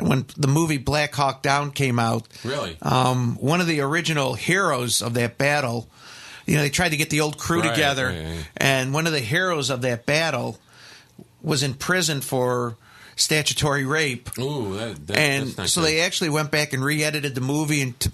when 0.01 0.25
the 0.37 0.47
movie 0.47 0.77
Black 0.77 1.13
Hawk 1.15 1.41
Down 1.43 1.71
came 1.71 1.97
out, 1.99 2.27
Really? 2.43 2.77
um, 2.83 3.35
one 3.39 3.61
of 3.61 3.67
the 3.67 3.81
original 3.81 4.35
heroes 4.35 5.01
of 5.01 5.15
that 5.15 5.37
battle, 5.39 5.89
you 6.45 6.55
know, 6.55 6.61
they 6.61 6.69
tried 6.69 6.89
to 6.89 6.97
get 6.97 7.09
the 7.09 7.21
old 7.21 7.37
crew 7.37 7.61
Right, 7.61 7.71
together, 7.73 8.07
right, 8.07 8.23
right. 8.23 8.47
and 8.57 8.93
one 8.93 9.07
of 9.07 9.13
the 9.13 9.19
heroes 9.19 9.69
of 9.69 9.81
that 9.81 10.05
battle 10.05 10.57
was 11.41 11.63
in 11.63 11.73
prison 11.73 12.21
for 12.21 12.75
statutory 13.15 13.85
rape. 13.85 14.29
Ooh, 14.37 14.75
that, 14.75 15.07
that, 15.07 15.17
and 15.17 15.49
so 15.69 15.81
good. 15.81 15.87
they 15.87 16.01
actually 16.01 16.29
went 16.29 16.51
back 16.51 16.73
and 16.73 16.83
re-edited 16.83 17.33
the 17.33 17.39
movie 17.41 17.81
and 17.81 17.97
t- 17.99 18.09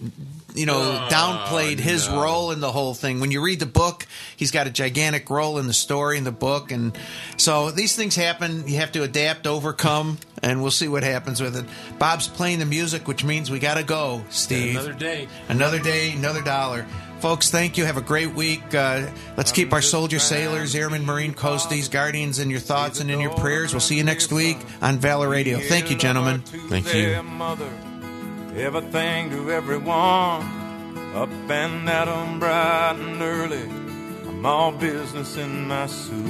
you 0.53 0.65
know 0.67 0.75
Oh, 0.79 1.07
downplayed 1.09 1.79
his 1.79 2.07
no. 2.07 2.21
role 2.21 2.51
in 2.51 2.59
the 2.59 2.71
whole 2.71 2.93
thing 2.93 3.19
when 3.21 3.31
you 3.31 3.41
read 3.41 3.59
the 3.61 3.65
book 3.65 4.05
he's 4.35 4.51
got 4.51 4.67
a 4.67 4.69
gigantic 4.69 5.29
role 5.29 5.57
in 5.59 5.65
the 5.65 5.73
story 5.73 6.17
in 6.17 6.23
the 6.25 6.31
book 6.31 6.71
and 6.73 6.95
so 7.37 7.71
these 7.71 7.95
things 7.95 8.17
happen 8.17 8.67
you 8.67 8.75
have 8.75 8.91
to 8.91 9.01
adapt 9.03 9.47
overcome 9.47 10.17
and 10.43 10.61
we'll 10.61 10.69
see 10.69 10.89
what 10.89 11.03
happens 11.03 11.41
with 11.41 11.55
it 11.55 11.63
bob's 11.97 12.27
playing 12.27 12.59
the 12.59 12.65
music 12.65 13.07
which 13.07 13.23
means 13.23 13.49
we 13.49 13.59
gotta 13.59 13.81
go 13.83 14.21
steve 14.29 14.71
Another 14.75 14.91
day. 14.93 15.27
another 15.47 15.79
day 15.79 16.11
another 16.11 16.41
dollar 16.41 16.85
folks 17.21 17.51
thank 17.51 17.77
you 17.77 17.85
have 17.85 17.97
a 17.97 18.01
great 18.01 18.33
week 18.33 18.73
uh, 18.73 19.07
let's 19.37 19.51
keep 19.51 19.71
our 19.73 19.81
soldiers 19.81 20.23
sailors 20.23 20.73
airmen 20.75 21.05
marine 21.05 21.33
coasties 21.33 21.89
guardians 21.89 22.39
in 22.39 22.49
your 22.49 22.59
thoughts 22.59 22.99
and 22.99 23.11
in 23.11 23.19
your 23.19 23.33
prayers 23.35 23.73
we'll 23.73 23.79
see 23.79 23.95
you 23.97 24.03
next 24.03 24.31
week 24.31 24.57
on 24.81 24.97
valor 24.97 25.29
radio 25.29 25.59
thank 25.59 25.89
you 25.91 25.97
gentlemen 25.97 26.41
Thank 26.41 26.93
you. 26.93 27.21
mother, 27.23 27.69
everything 28.55 29.29
to 29.31 29.51
everyone. 29.51 30.41
Up 31.13 31.29
and 31.49 31.89
at 31.89 32.07
'em 32.07 32.39
bright 32.39 32.95
and 32.97 33.21
early. 33.21 33.63
I'm 34.27 34.45
all 34.45 34.71
business 34.71 35.35
in 35.35 35.67
my 35.67 35.85
suit. 35.87 36.25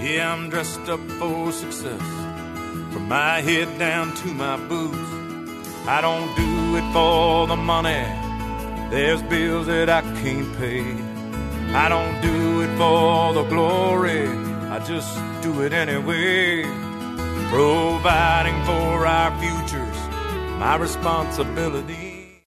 Yeah, 0.00 0.32
I'm 0.32 0.48
dressed 0.48 0.88
up 0.88 1.00
for 1.18 1.52
success. 1.52 2.00
From 2.92 3.06
my 3.08 3.40
head 3.42 3.78
down 3.78 4.14
to 4.16 4.28
my 4.28 4.56
boots. 4.56 4.96
I 5.86 6.00
don't 6.00 6.34
do 6.36 6.76
it 6.78 6.92
for 6.94 7.46
the 7.46 7.56
money. 7.56 8.02
There's 8.92 9.22
bills 9.22 9.68
that 9.68 9.88
I 9.88 10.02
can't 10.20 10.54
pay. 10.58 10.82
I 11.74 11.88
don't 11.88 12.20
do 12.20 12.60
it 12.60 12.76
for 12.76 13.32
the 13.32 13.44
glory. 13.44 14.28
I 14.68 14.84
just 14.86 15.18
do 15.40 15.62
it 15.62 15.72
anyway. 15.72 16.64
Providing 17.48 18.62
for 18.66 19.06
our 19.06 19.30
futures, 19.40 19.96
my 20.58 20.76
responsibility. 20.76 22.11